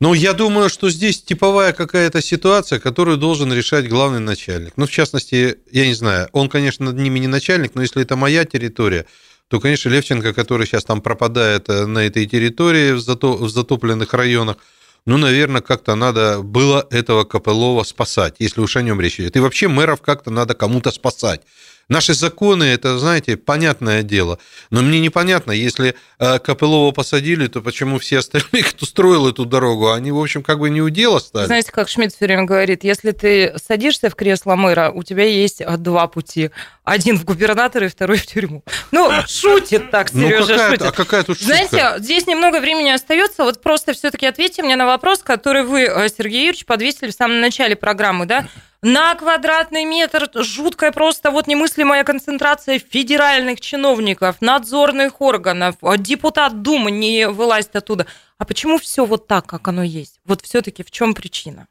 Ну, 0.00 0.14
я 0.14 0.32
думаю, 0.32 0.70
что 0.70 0.88
здесь 0.90 1.22
типовая 1.22 1.72
какая-то 1.72 2.22
ситуация, 2.22 2.78
которую 2.80 3.16
должен 3.18 3.52
решать 3.52 3.88
главный 3.88 4.20
начальник. 4.20 4.72
Ну, 4.76 4.86
в 4.86 4.90
частности, 4.90 5.58
я 5.70 5.86
не 5.86 5.94
знаю, 5.94 6.28
он, 6.32 6.48
конечно, 6.48 6.86
над 6.86 6.96
ними 6.96 7.18
не 7.18 7.28
начальник, 7.28 7.72
но 7.74 7.82
если 7.82 8.02
это 8.02 8.16
моя 8.16 8.44
территория, 8.44 9.04
то, 9.48 9.60
конечно, 9.60 9.90
Левченко, 9.90 10.32
который 10.32 10.66
сейчас 10.66 10.84
там 10.84 11.00
пропадает 11.02 11.68
э, 11.68 11.84
на 11.86 11.98
этой 12.00 12.26
территории 12.26 12.92
в, 12.92 13.00
зато, 13.00 13.34
в 13.36 13.48
затопленных 13.50 14.14
районах, 14.14 14.56
ну, 15.06 15.18
наверное, 15.18 15.60
как-то 15.60 15.94
надо 15.94 16.40
было 16.42 16.86
этого 16.90 17.24
Копылова 17.24 17.82
спасать, 17.82 18.36
если 18.38 18.60
уж 18.60 18.76
о 18.76 18.82
нем 18.82 19.00
речь 19.00 19.20
идет. 19.20 19.36
И 19.36 19.40
вообще 19.40 19.68
мэров 19.68 20.00
как-то 20.00 20.30
надо 20.30 20.54
кому-то 20.54 20.90
спасать. 20.90 21.42
Наши 21.88 22.14
законы, 22.14 22.64
это, 22.64 22.98
знаете, 22.98 23.36
понятное 23.36 24.02
дело. 24.02 24.38
Но 24.70 24.82
мне 24.82 25.00
непонятно, 25.00 25.52
если 25.52 25.94
э, 26.18 26.38
Копылова 26.38 26.92
посадили, 26.92 27.46
то 27.46 27.60
почему 27.60 27.98
все 27.98 28.18
остальные, 28.18 28.64
кто 28.70 28.86
строил 28.86 29.28
эту 29.28 29.44
дорогу, 29.44 29.92
они, 29.92 30.10
в 30.10 30.18
общем, 30.18 30.42
как 30.42 30.58
бы 30.58 30.70
не 30.70 30.80
у 30.80 30.88
дела 30.88 31.18
стали? 31.18 31.46
Знаете, 31.46 31.72
как 31.72 31.88
Шмидт 31.88 32.14
все 32.14 32.24
время 32.24 32.44
говорит, 32.44 32.84
если 32.84 33.10
ты 33.10 33.54
садишься 33.62 34.08
в 34.08 34.14
кресло 34.14 34.54
мэра, 34.54 34.90
у 34.90 35.02
тебя 35.02 35.24
есть 35.24 35.60
э, 35.60 35.76
два 35.76 36.06
пути. 36.06 36.50
Один 36.84 37.18
в 37.18 37.24
губернатора 37.24 37.86
и 37.86 37.88
второй 37.88 38.18
в 38.18 38.26
тюрьму. 38.26 38.62
Ну, 38.90 39.10
шутит 39.26 39.90
так, 39.90 40.10
Сережа, 40.10 40.40
ну, 40.40 40.46
какая, 40.46 40.70
шутит. 40.70 40.86
А 40.86 40.92
какая 40.92 41.22
тут 41.22 41.38
шутка? 41.38 41.54
Знаете, 41.54 42.02
здесь 42.02 42.26
немного 42.26 42.60
времени 42.60 42.90
остается. 42.90 43.44
Вот 43.44 43.62
просто 43.62 43.92
все-таки 43.92 44.26
ответьте 44.26 44.62
мне 44.62 44.76
на 44.76 44.86
вопрос, 44.86 45.20
который 45.22 45.64
вы, 45.64 45.82
э, 45.82 46.08
Сергей 46.08 46.46
Юрьевич, 46.46 46.66
подвесили 46.66 47.10
в 47.10 47.14
самом 47.14 47.40
начале 47.40 47.76
программы, 47.76 48.26
да? 48.26 48.48
На 48.84 49.14
квадратный 49.14 49.86
метр 49.86 50.28
жуткая 50.34 50.92
просто 50.92 51.30
вот 51.30 51.46
немыслимая 51.46 52.04
концентрация 52.04 52.78
федеральных 52.78 53.60
чиновников, 53.60 54.36
надзорных 54.40 55.22
органов, 55.22 55.76
депутат 55.98 56.60
Думы 56.60 56.90
не 56.90 57.28
вылазит 57.28 57.74
оттуда. 57.76 58.06
А 58.36 58.44
почему 58.44 58.78
все 58.78 59.06
вот 59.06 59.26
так, 59.26 59.46
как 59.46 59.66
оно 59.68 59.82
есть? 59.82 60.20
Вот 60.26 60.42
все-таки 60.42 60.82
в 60.82 60.90
чем 60.90 61.14
причина? 61.14 61.66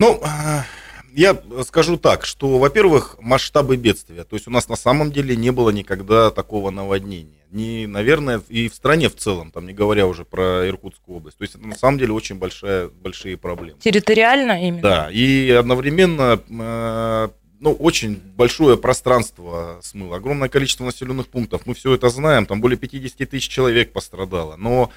Ну, 0.00 0.20
а, 0.24 0.64
я 1.14 1.36
скажу 1.64 1.96
так, 1.96 2.24
что, 2.24 2.58
во-первых, 2.58 3.16
масштабы 3.20 3.76
бедствия. 3.76 4.24
То 4.24 4.36
есть 4.36 4.48
у 4.48 4.50
нас 4.50 4.68
на 4.68 4.76
самом 4.76 5.12
деле 5.12 5.36
не 5.36 5.50
было 5.50 5.70
никогда 5.70 6.30
такого 6.30 6.70
наводнения. 6.70 7.42
Не, 7.50 7.86
наверное, 7.86 8.40
и 8.48 8.68
в 8.68 8.74
стране 8.74 9.08
в 9.08 9.16
целом, 9.16 9.50
там 9.50 9.66
не 9.66 9.74
говоря 9.74 10.06
уже 10.06 10.24
про 10.24 10.66
Иркутскую 10.66 11.18
область. 11.18 11.36
То 11.36 11.42
есть 11.42 11.54
это 11.54 11.66
на 11.66 11.74
самом 11.74 11.98
деле 11.98 12.12
очень 12.12 12.36
большая, 12.36 12.88
большие 12.88 13.36
проблемы. 13.36 13.78
Территориально 13.80 14.66
именно? 14.66 14.82
Да, 14.82 15.10
и 15.10 15.50
одновременно 15.50 16.40
э, 16.48 17.28
ну, 17.60 17.72
очень 17.74 18.20
большое 18.36 18.76
пространство 18.76 19.78
смыло, 19.82 20.16
огромное 20.16 20.48
количество 20.48 20.84
населенных 20.84 21.28
пунктов. 21.28 21.62
Мы 21.66 21.74
все 21.74 21.94
это 21.94 22.08
знаем, 22.08 22.46
там 22.46 22.60
более 22.60 22.78
50 22.78 23.28
тысяч 23.28 23.48
человек 23.48 23.92
пострадало. 23.92 24.56
Но, 24.56 24.90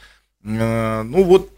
э, 0.44 1.02
ну 1.04 1.24
вот, 1.24 1.52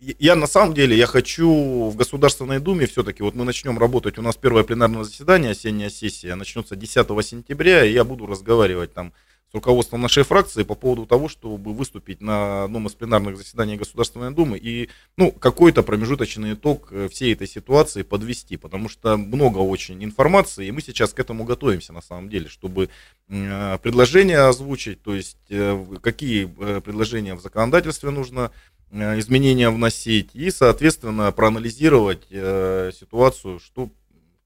я 0.00 0.34
на 0.34 0.46
самом 0.46 0.74
деле, 0.74 0.96
я 0.96 1.06
хочу 1.06 1.90
в 1.90 1.96
Государственной 1.96 2.58
Думе 2.58 2.86
все-таки, 2.86 3.22
вот 3.22 3.34
мы 3.34 3.44
начнем 3.44 3.78
работать, 3.78 4.18
у 4.18 4.22
нас 4.22 4.36
первое 4.36 4.64
пленарное 4.64 5.04
заседание, 5.04 5.50
осенняя 5.50 5.90
сессия, 5.90 6.34
начнется 6.34 6.74
10 6.74 7.06
сентября, 7.24 7.84
и 7.84 7.92
я 7.92 8.04
буду 8.04 8.26
разговаривать 8.26 8.94
там 8.94 9.12
с 9.50 9.54
руководством 9.54 10.00
нашей 10.00 10.22
фракции 10.22 10.62
по 10.62 10.76
поводу 10.76 11.06
того, 11.06 11.28
чтобы 11.28 11.74
выступить 11.74 12.20
на 12.20 12.64
одном 12.64 12.86
из 12.86 12.92
пленарных 12.92 13.36
заседаний 13.36 13.76
Государственной 13.76 14.30
Думы 14.30 14.58
и 14.58 14.88
ну, 15.16 15.32
какой-то 15.32 15.82
промежуточный 15.82 16.54
итог 16.54 16.88
э, 16.92 17.08
всей 17.08 17.34
этой 17.34 17.48
ситуации 17.48 18.02
подвести, 18.02 18.56
потому 18.56 18.88
что 18.88 19.16
много 19.16 19.58
очень 19.58 20.02
информации, 20.04 20.66
и 20.66 20.70
мы 20.70 20.80
сейчас 20.82 21.12
к 21.12 21.18
этому 21.18 21.44
готовимся 21.44 21.92
на 21.92 22.00
самом 22.00 22.28
деле, 22.28 22.48
чтобы 22.48 22.90
э, 23.28 23.78
предложения 23.82 24.38
озвучить, 24.38 25.02
то 25.02 25.14
есть 25.14 25.36
э, 25.50 25.84
какие 26.00 26.44
предложения 26.44 27.34
в 27.34 27.40
законодательстве 27.40 28.10
нужно 28.10 28.52
изменения 28.92 29.70
вносить 29.70 30.30
и, 30.34 30.50
соответственно, 30.50 31.30
проанализировать 31.32 32.26
ситуацию, 32.28 33.60
что 33.60 33.90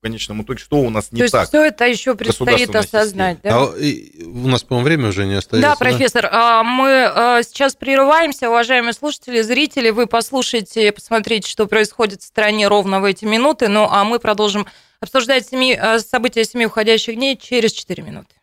конечном 0.05 0.43
итоге, 0.43 0.59
что 0.59 0.77
у 0.77 0.91
нас 0.91 1.11
не 1.13 1.23
То 1.23 1.31
так. 1.31 1.41
есть 1.41 1.49
все 1.49 1.65
это 1.65 1.87
еще 1.87 2.15
предстоит 2.15 2.77
осознать, 2.77 3.39
да? 3.43 3.63
А, 3.63 3.65
у 3.65 4.49
нас, 4.49 4.63
по-моему, 4.63 4.85
время 4.85 5.09
уже 5.09 5.25
не 5.25 5.35
остается. 5.35 5.71
Да, 5.71 5.77
профессор, 5.77 6.29
да? 6.31 6.63
мы 6.63 7.05
а, 7.07 7.43
сейчас 7.43 7.75
прерываемся, 7.75 8.51
уважаемые 8.51 8.93
слушатели, 8.93 9.41
зрители, 9.41 9.89
вы 9.89 10.07
послушайте, 10.07 10.93
посмотрите, 10.93 11.49
что 11.49 11.67
происходит 11.67 12.21
в 12.21 12.27
стране 12.27 12.69
ровно 12.69 13.01
в 13.01 13.05
эти 13.05 13.25
минуты, 13.25 13.69
ну 13.69 13.89
а 13.91 14.05
мы 14.05 14.19
продолжим 14.19 14.67
обсуждать 15.01 15.49
семи, 15.49 15.79
события 15.99 16.45
семи 16.45 16.67
уходящих 16.67 17.15
дней 17.15 17.39
через 17.39 17.73
4 17.73 18.03
минуты. 18.03 18.35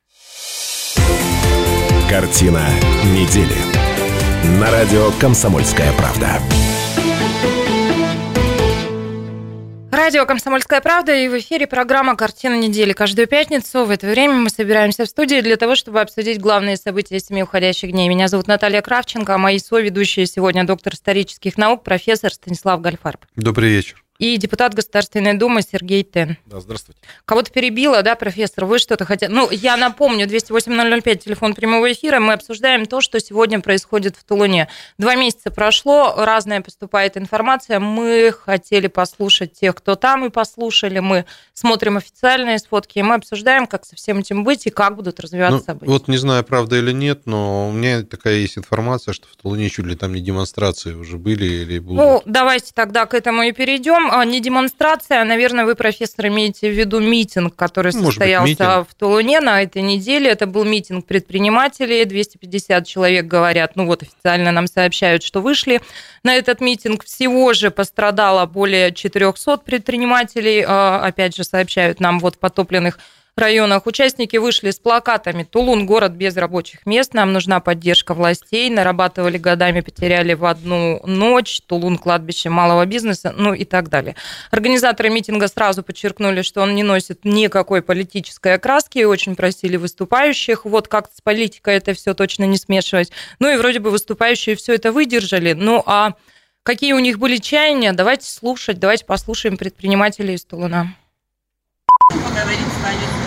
Картина 2.09 2.67
недели. 3.05 3.90
На 4.43 4.71
радио 4.71 5.11
«Комсомольская 5.19 5.93
правда». 5.93 6.41
Радио 9.91 10.25
«Комсомольская 10.25 10.81
правда» 10.81 11.13
и 11.15 11.27
в 11.27 11.37
эфире 11.37 11.67
программа 11.67 12.15
«Картина 12.15 12.55
недели». 12.55 12.93
Каждую 12.93 13.27
пятницу 13.27 13.85
в 13.85 13.91
это 13.91 14.07
время 14.07 14.33
мы 14.33 14.49
собираемся 14.49 15.05
в 15.05 15.09
студии 15.09 15.41
для 15.41 15.57
того, 15.57 15.75
чтобы 15.75 16.01
обсудить 16.01 16.39
главные 16.39 16.77
события 16.77 17.19
семи 17.19 17.43
уходящих 17.43 17.91
дней. 17.91 18.09
Меня 18.09 18.27
зовут 18.27 18.47
Наталья 18.47 18.81
Кравченко, 18.81 19.35
а 19.35 19.37
мои 19.37 19.59
соведущие 19.59 20.25
сегодня 20.25 20.63
доктор 20.63 20.95
исторических 20.95 21.57
наук, 21.57 21.83
профессор 21.83 22.33
Станислав 22.33 22.81
Гальфарб. 22.81 23.23
Добрый 23.35 23.69
вечер 23.69 24.00
и 24.21 24.37
депутат 24.37 24.75
Государственной 24.75 25.33
Думы 25.33 25.63
Сергей 25.63 26.03
Тен. 26.03 26.37
Да, 26.45 26.59
здравствуйте. 26.59 27.01
Кого-то 27.25 27.51
перебило, 27.51 28.03
да, 28.03 28.13
профессор? 28.13 28.65
Вы 28.65 28.77
что-то 28.77 29.03
хотели? 29.03 29.31
Ну, 29.31 29.49
я 29.49 29.75
напомню, 29.77 30.27
208-005, 30.27 31.15
телефон 31.15 31.55
прямого 31.55 31.91
эфира. 31.91 32.19
Мы 32.19 32.33
обсуждаем 32.33 32.85
то, 32.85 33.01
что 33.01 33.19
сегодня 33.19 33.61
происходит 33.61 34.15
в 34.15 34.23
Тулуне. 34.23 34.67
Два 34.99 35.15
месяца 35.15 35.49
прошло, 35.49 36.13
разная 36.17 36.61
поступает 36.61 37.17
информация. 37.17 37.79
Мы 37.79 38.31
хотели 38.31 38.85
послушать 38.85 39.53
тех, 39.53 39.73
кто 39.73 39.95
там, 39.95 40.23
и 40.25 40.29
послушали. 40.29 40.99
Мы 40.99 41.25
смотрим 41.55 41.97
официальные 41.97 42.59
сфотки, 42.59 42.99
и 42.99 43.01
мы 43.01 43.15
обсуждаем, 43.15 43.65
как 43.65 43.85
со 43.85 43.95
всем 43.95 44.19
этим 44.19 44.43
быть 44.43 44.67
и 44.67 44.69
как 44.69 44.97
будут 44.97 45.19
развиваться 45.19 45.57
ну, 45.57 45.65
события. 45.65 45.91
Вот 45.91 46.07
не 46.07 46.17
знаю, 46.17 46.43
правда 46.43 46.75
или 46.75 46.91
нет, 46.91 47.23
но 47.25 47.69
у 47.69 47.71
меня 47.71 48.03
такая 48.03 48.35
есть 48.35 48.55
информация, 48.55 49.15
что 49.15 49.27
в 49.27 49.35
Тулуне 49.35 49.67
чуть 49.71 49.87
ли 49.87 49.95
там 49.95 50.13
не 50.13 50.21
демонстрации 50.21 50.93
уже 50.93 51.17
были 51.17 51.45
или 51.45 51.79
будут. 51.79 51.97
Ну, 51.97 52.21
давайте 52.25 52.71
тогда 52.75 53.07
к 53.07 53.15
этому 53.15 53.41
и 53.41 53.51
перейдем. 53.51 54.10
А, 54.13 54.25
не 54.25 54.41
демонстрация, 54.41 55.21
а, 55.21 55.23
наверное, 55.23 55.63
вы, 55.63 55.75
профессор, 55.75 56.27
имеете 56.27 56.69
в 56.69 56.77
виду 56.77 56.99
митинг, 56.99 57.55
который 57.55 57.93
Может 57.93 58.09
состоялся 58.09 58.49
быть, 58.49 58.59
митинг. 58.59 58.89
в 58.89 58.93
Тулуне 58.95 59.39
на 59.39 59.61
этой 59.63 59.81
неделе. 59.81 60.29
Это 60.29 60.47
был 60.47 60.65
митинг 60.65 61.05
предпринимателей, 61.05 62.03
250 62.03 62.85
человек 62.85 63.25
говорят, 63.25 63.77
ну 63.77 63.85
вот 63.85 64.03
официально 64.03 64.51
нам 64.51 64.67
сообщают, 64.67 65.23
что 65.23 65.41
вышли 65.41 65.79
на 66.23 66.35
этот 66.35 66.59
митинг. 66.59 67.05
Всего 67.05 67.53
же 67.53 67.71
пострадало 67.71 68.45
более 68.45 68.91
400 68.91 69.59
предпринимателей, 69.59 70.65
а, 70.67 71.05
опять 71.05 71.33
же, 71.33 71.45
сообщают 71.45 72.01
нам 72.01 72.19
вот 72.19 72.37
потопленных 72.37 72.99
районах 73.37 73.85
участники 73.85 74.37
вышли 74.37 74.71
с 74.71 74.79
плакатами 74.79 75.43
«Тулун– 75.43 75.85
город 75.87 76.11
без 76.11 76.35
рабочих 76.35 76.85
мест, 76.85 77.13
нам 77.13 77.33
нужна 77.33 77.59
поддержка 77.59 78.13
властей», 78.13 78.69
нарабатывали 78.69 79.37
годами, 79.37 79.81
потеряли 79.81 80.33
в 80.33 80.45
одну 80.45 81.01
ночь, 81.05 81.61
«Тулун– 81.65 81.97
кладбище 81.99 82.49
малого 82.49 82.85
бизнеса», 82.85 83.33
ну 83.37 83.53
и 83.53 83.63
так 83.63 83.89
далее. 83.89 84.15
Организаторы 84.51 85.09
митинга 85.09 85.47
сразу 85.47 85.83
подчеркнули, 85.83 86.41
что 86.41 86.61
он 86.61 86.75
не 86.75 86.83
носит 86.83 87.23
никакой 87.23 87.81
политической 87.81 88.55
окраски 88.55 88.99
и 88.99 89.05
очень 89.05 89.35
просили 89.35 89.77
выступающих 89.77 90.65
вот 90.65 90.87
как 90.87 91.09
с 91.15 91.21
политикой 91.21 91.75
это 91.75 91.93
все 91.93 92.13
точно 92.13 92.45
не 92.45 92.57
смешивать. 92.57 93.11
Ну 93.39 93.49
и 93.49 93.57
вроде 93.57 93.79
бы 93.79 93.91
выступающие 93.91 94.55
все 94.55 94.75
это 94.75 94.91
выдержали. 94.91 95.53
Ну 95.53 95.83
а 95.85 96.13
какие 96.63 96.93
у 96.93 96.99
них 96.99 97.19
были 97.19 97.37
чаяния, 97.37 97.93
давайте 97.93 98.29
слушать, 98.29 98.79
давайте 98.79 99.05
послушаем 99.05 99.57
предпринимателей 99.57 100.35
из 100.35 100.45
Тулуна. 100.45 100.95
Поговорить 102.09 102.59
с 102.59 102.83
вами 102.83 103.20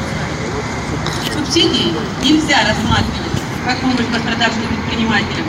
Субсидии 1.55 1.95
нельзя 2.21 2.67
рассматривать 2.67 3.39
как 3.65 3.79
помощь 3.79 4.11
пострадавшим 4.13 4.67
предпринимателям. 4.67 5.47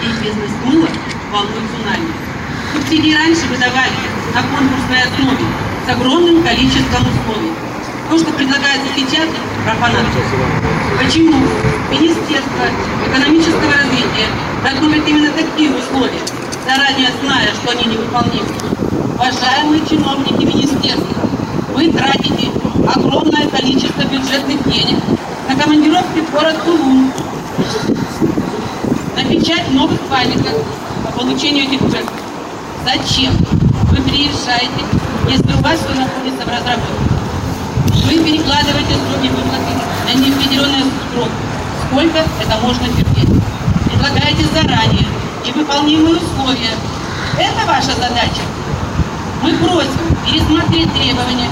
Их 0.00 0.14
бизнес 0.22 0.52
смыло 0.62 0.86
волной 1.32 1.66
цунами. 1.74 2.06
Субсидии 2.72 3.14
раньше 3.14 3.42
выдавали 3.50 3.98
на 4.32 4.42
конкурсной 4.46 5.02
основе 5.02 5.44
с 5.84 5.90
огромным 5.90 6.40
количеством 6.44 7.02
условий. 7.02 7.50
То, 8.08 8.16
что 8.16 8.30
предлагается 8.30 8.94
сейчас, 8.94 9.26
профанация. 9.64 10.22
Почему 11.02 11.34
Министерство 11.90 12.70
экономического 13.10 13.72
развития 13.74 14.30
готовит 14.62 15.02
именно 15.08 15.32
такие 15.32 15.74
условия, 15.74 16.22
заранее 16.64 17.10
зная, 17.20 17.50
что 17.58 17.72
они 17.72 17.86
невыполнимы? 17.90 18.54
Уважаемые 19.16 19.82
чиновники 19.84 20.44
министерства, 20.44 21.26
вы 21.74 21.92
тратите 21.92 22.50
огромное 22.86 23.48
количество 23.48 24.02
бюджетных 24.02 24.62
денег 24.64 24.98
на 25.48 25.54
командировки 25.54 26.20
в 26.20 26.30
город 26.30 26.56
Тулун, 26.64 27.12
на 29.16 29.24
печать 29.24 29.70
новых 29.72 30.00
памяток 30.02 30.64
по 31.04 31.12
получению 31.12 31.64
этих 31.64 31.80
проектов. 31.80 32.14
Зачем 32.84 33.32
вы 33.90 33.96
приезжаете, 34.02 34.84
если 35.28 35.52
у 35.52 35.62
вас 35.62 35.78
все 35.78 35.94
находится 35.94 36.44
в 36.44 36.48
разработке? 36.48 37.08
Вы 38.06 38.24
перекладываете 38.24 38.94
сроки 38.94 39.28
выплаты 39.28 39.74
на 40.06 40.18
неопределенный 40.18 40.84
срок. 41.12 41.28
Сколько 41.86 42.18
это 42.18 42.58
можно 42.62 42.86
терпеть? 42.88 43.28
Предлагаете 43.84 44.44
заранее 44.54 45.06
невыполнимые 45.44 46.16
условия. 46.16 46.74
Это 47.38 47.66
ваша 47.66 47.94
задача. 47.94 48.42
Мы 49.42 49.54
просим 49.58 50.16
пересмотреть 50.26 50.92
требования 50.94 51.48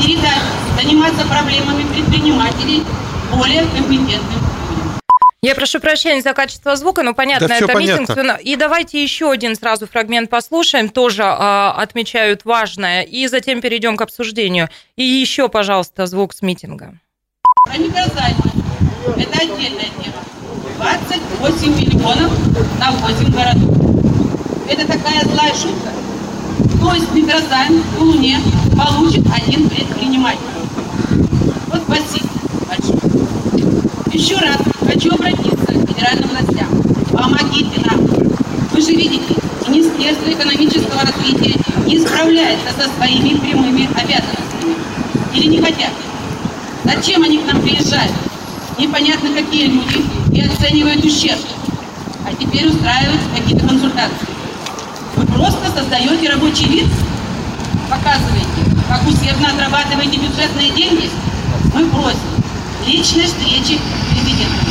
передать, 0.00 0.42
заниматься 0.80 1.26
проблемами 1.26 1.84
предпринимателей 1.92 2.82
более 3.34 3.62
компетентным 3.62 4.08
людям. 4.08 5.00
Я 5.42 5.54
прошу 5.54 5.80
прощения 5.80 6.20
за 6.20 6.34
качество 6.34 6.76
звука, 6.76 7.02
но 7.02 7.14
понятно, 7.14 7.48
Да 7.48 7.56
это 7.56 7.74
митинг. 7.78 8.08
понятно. 8.08 8.38
И 8.42 8.56
давайте 8.56 9.02
еще 9.02 9.30
один 9.30 9.56
сразу 9.56 9.86
фрагмент 9.86 10.28
послушаем, 10.28 10.88
тоже 10.90 11.22
а, 11.24 11.72
отмечают 11.78 12.44
важное, 12.44 13.02
и 13.02 13.26
затем 13.26 13.60
перейдем 13.62 13.96
к 13.96 14.02
обсуждению. 14.02 14.68
И 14.96 15.02
еще, 15.02 15.48
пожалуйста, 15.48 16.06
звук 16.06 16.34
с 16.34 16.42
митинга. 16.42 16.94
Про 17.64 17.78
Микрозайм. 17.78 18.36
Это 19.16 19.38
отдельная 19.38 19.88
тема. 20.02 20.20
28 20.78 21.74
миллионов 21.78 22.32
на 22.78 22.90
8 22.92 23.32
городов. 23.32 24.06
Это 24.68 24.86
такая 24.86 25.24
злая 25.24 25.54
шутка. 25.54 25.90
То 26.80 26.94
есть 26.94 27.12
микрозайм 27.12 27.82
в 27.98 28.02
Луне 28.02 28.40
получит 28.74 29.26
один 29.30 29.68
предприниматель. 29.68 30.38
Вот 31.68 31.82
спасибо 31.86 32.28
большое. 32.66 33.82
Еще 34.12 34.36
раз 34.36 34.56
хочу 34.86 35.12
обратиться 35.12 35.66
к 35.66 35.88
федеральным 35.88 36.30
властям. 36.30 36.68
Помогите 37.12 37.82
нам. 37.84 38.00
Вы 38.72 38.80
же 38.80 38.92
видите, 38.92 39.34
Министерство 39.68 40.32
экономического 40.32 41.02
развития 41.02 41.54
не 41.86 41.98
справляется 41.98 42.68
со 42.74 42.88
своими 42.96 43.38
прямыми 43.38 43.86
обязанностями. 43.94 44.74
Или 45.34 45.48
не 45.48 45.60
хотят. 45.60 45.92
Зачем 46.84 47.22
они 47.22 47.38
к 47.38 47.46
нам 47.46 47.60
приезжают? 47.60 48.14
Непонятно 48.78 49.28
какие 49.34 49.66
люди 49.66 50.02
и 50.32 50.40
оценивают 50.40 51.04
ущерб. 51.04 51.40
А 52.26 52.32
теперь 52.32 52.68
устраивают 52.68 53.20
какие-то 53.36 53.68
консультации. 53.68 54.39
Вы 55.16 55.26
просто 55.26 55.70
создаете 55.70 56.30
рабочий 56.30 56.68
вид, 56.68 56.86
показываете, 57.90 58.46
как 58.88 59.06
усердно 59.06 59.48
отрабатываете 59.48 60.18
бюджетные 60.18 60.70
деньги. 60.70 61.10
Мы 61.74 61.88
просим 61.90 62.18
личной 62.86 63.24
встречи 63.24 63.78
с 63.78 64.12
президентом. 64.12 64.66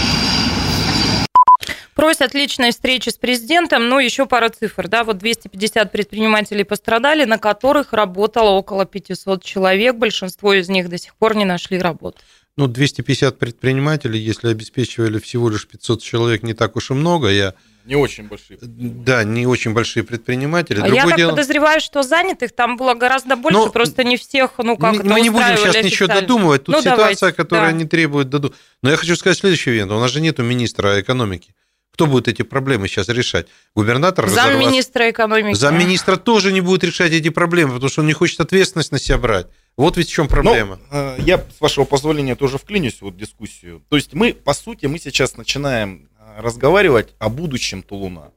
Просят 1.95 2.33
личной 2.33 2.71
встречи 2.71 3.09
с 3.09 3.17
президентом, 3.17 3.89
ну, 3.89 3.99
еще 3.99 4.25
пара 4.25 4.47
цифр, 4.47 4.87
да, 4.87 5.03
вот 5.03 5.17
250 5.17 5.91
предпринимателей 5.91 6.63
пострадали, 6.63 7.25
на 7.25 7.37
которых 7.37 7.91
работало 7.91 8.51
около 8.51 8.85
500 8.85 9.43
человек, 9.43 9.97
большинство 9.97 10.53
из 10.53 10.69
них 10.69 10.87
до 10.87 10.97
сих 10.97 11.13
пор 11.15 11.35
не 11.35 11.43
нашли 11.43 11.77
работу. 11.77 12.19
Ну, 12.55 12.67
250 12.67 13.37
предпринимателей, 13.37 14.19
если 14.19 14.49
обеспечивали 14.49 15.19
всего 15.19 15.49
лишь 15.49 15.67
500 15.67 16.01
человек, 16.01 16.43
не 16.43 16.53
так 16.53 16.77
уж 16.77 16.91
и 16.91 16.93
много. 16.93 17.29
Я, 17.29 17.53
Не 17.89 17.95
очень 17.95 18.27
большие. 18.27 18.59
да, 18.61 19.23
не 19.23 19.47
очень 19.47 19.73
большие 19.73 20.03
предприниматели. 20.03 20.77
А 20.77 20.81
Другое 20.81 20.95
Я 21.01 21.07
так 21.07 21.17
дело... 21.17 21.31
подозреваю, 21.31 21.81
что 21.81 22.03
занятых 22.03 22.51
там 22.51 22.77
было 22.77 22.93
гораздо 22.93 23.35
больше, 23.35 23.57
Ну, 23.57 23.71
просто 23.71 24.03
не 24.03 24.15
всех, 24.15 24.51
ну, 24.59 24.77
как 24.77 24.93
мы, 24.93 24.99
это 24.99 25.09
мы 25.09 25.21
не 25.21 25.31
будем 25.31 25.57
сейчас 25.57 25.75
ничего 25.83 26.05
официально. 26.05 26.21
додумывать. 26.21 26.63
Тут 26.65 26.75
Ну, 26.75 26.81
ситуация, 26.81 27.15
давайте, 27.15 27.31
которая 27.31 27.71
да. 27.71 27.77
не 27.77 27.85
требует 27.85 28.29
доду. 28.29 28.53
Но 28.83 28.91
я 28.91 28.95
хочу 28.95 29.15
сказать 29.15 29.39
следующий 29.39 29.71
момент. 29.71 29.91
У 29.91 29.99
нас 29.99 30.11
же 30.11 30.21
нету 30.21 30.43
министра 30.43 31.01
экономики. 31.01 31.55
Кто 31.99 32.05
будет 32.05 32.27
эти 32.27 32.43
проблемы 32.43 32.87
сейчас 32.87 33.09
решать? 33.09 33.47
Губернатор. 33.75 34.29
Замминистра 34.29 35.09
экономики. 35.09 35.55
Замминистра 35.55 36.15
тоже 36.15 36.53
не 36.53 36.61
будет 36.61 36.83
решать 36.83 37.11
эти 37.11 37.29
проблемы, 37.29 37.73
потому 37.73 37.89
что 37.89 38.01
он 38.01 38.07
не 38.07 38.13
хочет 38.13 38.39
ответственность 38.39 38.91
на 38.91 38.99
себя 38.99 39.17
брать. 39.17 39.47
Вот 39.75 39.97
ведь 39.97 40.09
в 40.09 40.11
чем 40.11 40.27
проблема. 40.27 40.79
Ну, 40.91 40.97
э, 40.97 41.17
я, 41.19 41.37
с 41.37 41.59
вашего 41.59 41.85
позволения, 41.85 42.35
тоже 42.35 42.57
вклинюсь 42.57 43.01
вот 43.01 43.15
в 43.15 43.17
дискуссию. 43.17 43.81
То 43.89 43.95
есть 43.95 44.13
мы, 44.13 44.33
по 44.33 44.53
сути, 44.53 44.85
мы 44.85 44.99
сейчас 44.99 45.35
начинаем 45.37 46.03
э, 46.03 46.08
разговаривать 46.41 47.15
о 47.19 47.29
будущем 47.29 47.83
Тулуна. 47.83 48.31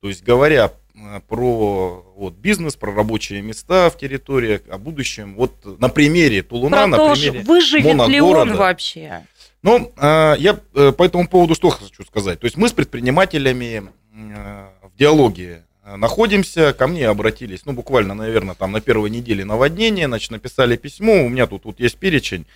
То 0.00 0.08
есть 0.08 0.22
говоря 0.22 0.72
э, 0.94 1.20
про 1.28 2.04
вот, 2.16 2.34
бизнес, 2.34 2.76
про 2.76 2.94
рабочие 2.94 3.42
места 3.42 3.90
в 3.90 3.98
территориях, 3.98 4.62
о 4.70 4.78
будущем. 4.78 5.34
Вот 5.34 5.80
на 5.80 5.88
примере 5.88 6.42
Тулуна, 6.42 6.86
на 6.86 6.96
Продолжим. 6.96 7.32
примере 7.32 7.46
Выживет 7.46 7.84
ли 7.84 7.90
он 7.90 7.96
моногорода. 7.96 8.54
вообще? 8.56 9.26
Ну, 9.62 9.92
э, 9.96 10.34
я 10.38 10.58
э, 10.74 10.92
по 10.92 11.02
этому 11.02 11.28
поводу 11.28 11.54
что 11.54 11.70
хочу 11.70 12.04
сказать. 12.04 12.40
То 12.40 12.44
есть 12.44 12.56
мы 12.56 12.68
с 12.68 12.72
предпринимателями 12.72 13.90
в 14.12 14.96
диалоге 14.98 15.64
находимся, 15.84 16.72
ко 16.72 16.88
мне 16.88 17.06
обратились, 17.06 17.64
ну, 17.64 17.72
буквально, 17.72 18.14
наверное, 18.14 18.56
там 18.56 18.72
на 18.72 18.80
первой 18.80 19.10
неделе 19.10 19.44
наводнения, 19.44 20.08
значит, 20.08 20.32
написали 20.32 20.76
письмо, 20.76 21.24
у 21.24 21.28
меня 21.28 21.46
тут, 21.46 21.62
тут 21.62 21.78
есть 21.78 21.96
перечень. 21.98 22.46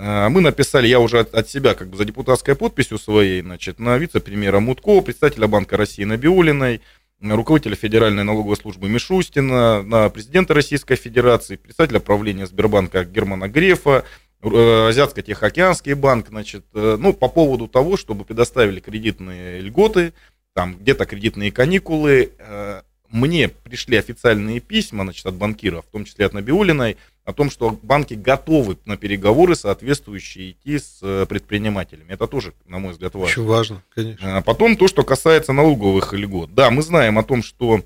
Э, 0.00 0.28
Мы 0.30 0.40
написали, 0.40 0.88
я 0.88 0.98
уже 0.98 1.20
от, 1.20 1.48
себя, 1.48 1.74
как 1.74 1.90
бы 1.90 1.96
за 1.96 2.04
депутатской 2.06 2.54
подписью 2.54 2.98
своей, 2.98 3.42
значит, 3.42 3.78
на 3.78 3.98
вице-премьера 3.98 4.58
Мутко, 4.58 5.02
представителя 5.02 5.46
Банка 5.46 5.76
России 5.76 6.04
Набиулиной, 6.04 6.80
на 7.20 7.36
руководителя 7.36 7.76
Федеральной 7.76 8.24
налоговой 8.24 8.56
службы 8.56 8.88
Мишустина, 8.88 9.82
на 9.82 10.08
президента 10.08 10.54
Российской 10.54 10.96
Федерации, 10.96 11.56
представителя 11.56 12.00
правления 12.00 12.46
Сбербанка 12.46 13.04
Германа 13.04 13.46
Грефа, 13.48 14.04
э, 14.42 14.48
Азиатско-Тихоокеанский 14.88 15.92
банк, 15.92 16.28
значит, 16.28 16.64
э, 16.72 16.96
ну, 16.98 17.12
по 17.12 17.28
поводу 17.28 17.68
того, 17.68 17.98
чтобы 17.98 18.24
предоставили 18.24 18.80
кредитные 18.80 19.60
льготы, 19.60 20.14
там 20.54 20.78
где-то 20.78 21.04
кредитные 21.04 21.52
каникулы. 21.52 22.32
Э, 22.38 22.80
Мне 23.10 23.48
пришли 23.48 23.98
официальные 23.98 24.60
письма, 24.60 25.02
значит, 25.02 25.26
от 25.26 25.34
банкиров, 25.34 25.84
в 25.84 25.90
том 25.90 26.04
числе 26.06 26.24
от 26.26 26.32
Набиулиной, 26.32 26.96
о 27.30 27.32
том, 27.32 27.50
что 27.50 27.78
банки 27.82 28.14
готовы 28.14 28.76
на 28.84 28.96
переговоры 28.96 29.54
соответствующие 29.54 30.52
идти 30.52 30.78
с 30.78 30.98
э, 31.02 31.26
предпринимателями. 31.26 32.12
Это 32.12 32.26
тоже, 32.26 32.52
на 32.66 32.78
мой 32.78 32.92
взгляд, 32.92 33.14
важно. 33.14 33.26
Очень 33.30 33.44
важно, 33.46 33.82
конечно. 33.94 34.36
А 34.38 34.42
Потом 34.42 34.76
то, 34.76 34.88
что 34.88 35.02
касается 35.04 35.52
налоговых 35.52 36.12
льгот. 36.12 36.54
Да, 36.54 36.70
мы 36.70 36.82
знаем 36.82 37.18
о 37.18 37.22
том, 37.22 37.42
что 37.42 37.80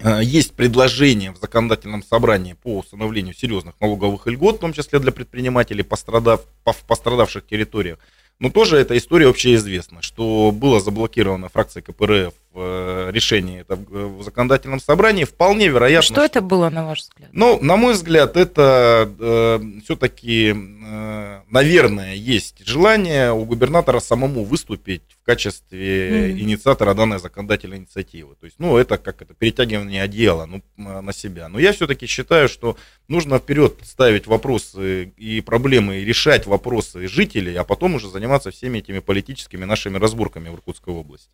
э, 0.00 0.20
есть 0.22 0.52
предложение 0.54 1.32
в 1.32 1.36
законодательном 1.38 2.02
собрании 2.02 2.54
по 2.54 2.78
установлению 2.78 3.34
серьезных 3.34 3.74
налоговых 3.80 4.26
льгот, 4.26 4.56
в 4.56 4.60
том 4.60 4.72
числе 4.72 4.98
для 5.00 5.12
предпринимателей, 5.12 5.82
пострадав, 5.82 6.44
по- 6.64 6.72
в 6.72 6.82
пострадавших 6.84 7.46
территориях. 7.46 7.98
Но 8.38 8.48
тоже 8.48 8.78
эта 8.78 8.96
история 8.96 9.28
общеизвестна, 9.28 10.00
что 10.00 10.50
было 10.50 10.80
заблокировано 10.80 11.50
фракцией 11.50 11.84
КПРФ 11.84 12.32
э, 12.54 13.10
решение 13.12 13.60
это 13.60 13.76
в 13.76 14.20
в 14.20 14.22
законодательном 14.22 14.80
собрании. 14.80 15.24
Вполне 15.24 15.68
вероятно, 15.68 16.02
Что 16.14 16.24
это 16.24 16.40
было, 16.40 16.68
на 16.70 16.84
ваш 16.86 17.00
взгляд? 17.00 17.30
ну, 17.32 17.58
на 17.62 17.76
мой 17.76 17.94
взгляд, 17.94 18.36
это 18.36 19.10
все-таки, 19.84 20.52
наверное, 21.48 22.14
есть 22.14 22.66
желание 22.66 23.32
у 23.32 23.44
губернатора 23.44 24.00
самому 24.00 24.44
выступить 24.44 25.02
в 25.22 25.24
качестве 25.24 26.28
Мгм. 26.32 26.40
инициатора 26.40 26.94
данной 26.94 27.18
законодательной 27.18 27.78
инициативы. 27.78 28.34
То 28.40 28.46
есть, 28.46 28.56
ну, 28.58 28.76
это 28.76 28.98
как 28.98 29.22
это 29.22 29.34
перетягивание 29.34 30.02
одеяла 30.02 30.46
ну, 30.46 30.62
м, 30.78 31.04
на 31.04 31.12
себя. 31.12 31.48
Но 31.48 31.58
я 31.58 31.72
все-таки 31.72 32.06
считаю, 32.06 32.48
что 32.48 32.76
нужно 33.08 33.38
вперед 33.38 33.76
ставить 33.82 34.26
вопросы 34.26 35.12
и 35.16 35.40
проблемы, 35.40 35.98
и 35.98 36.04
решать 36.04 36.46
вопросы 36.46 37.06
жителей, 37.08 37.54
а 37.56 37.64
потом 37.64 37.94
уже 37.94 38.08
заниматься 38.08 38.50
всеми 38.50 38.78
этими 38.78 38.98
политическими 39.00 39.64
нашими 39.64 39.98
разборками 39.98 40.48
в 40.48 40.54
Иркутской 40.54 40.94
области. 40.94 41.30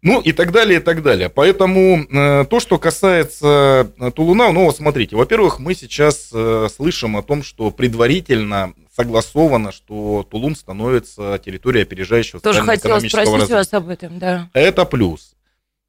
Ну 0.00 0.20
и 0.20 0.32
так 0.32 0.52
далее, 0.52 0.78
и 0.78 0.82
так 0.82 1.02
далее. 1.02 1.28
Поэтому 1.28 2.04
э, 2.04 2.44
то, 2.44 2.60
что 2.60 2.78
касается 2.78 3.90
э, 3.98 4.10
Тулуна, 4.14 4.52
ну 4.52 4.66
вот 4.66 4.76
смотрите, 4.76 5.16
во-первых, 5.16 5.58
мы 5.58 5.74
сейчас 5.74 6.30
э, 6.32 6.68
слышим 6.74 7.16
о 7.16 7.22
том, 7.22 7.42
что 7.42 7.72
предварительно 7.72 8.74
согласовано, 8.96 9.72
что 9.72 10.26
Тулун 10.30 10.54
становится 10.54 11.40
территорией 11.44 11.82
опережающего 11.82 12.40
Тоже 12.40 12.62
хотела 12.62 12.98
спросить 13.00 13.14
развития. 13.14 13.54
вас 13.54 13.74
об 13.74 13.88
этом, 13.88 14.18
да. 14.18 14.48
Это 14.52 14.84
плюс. 14.84 15.34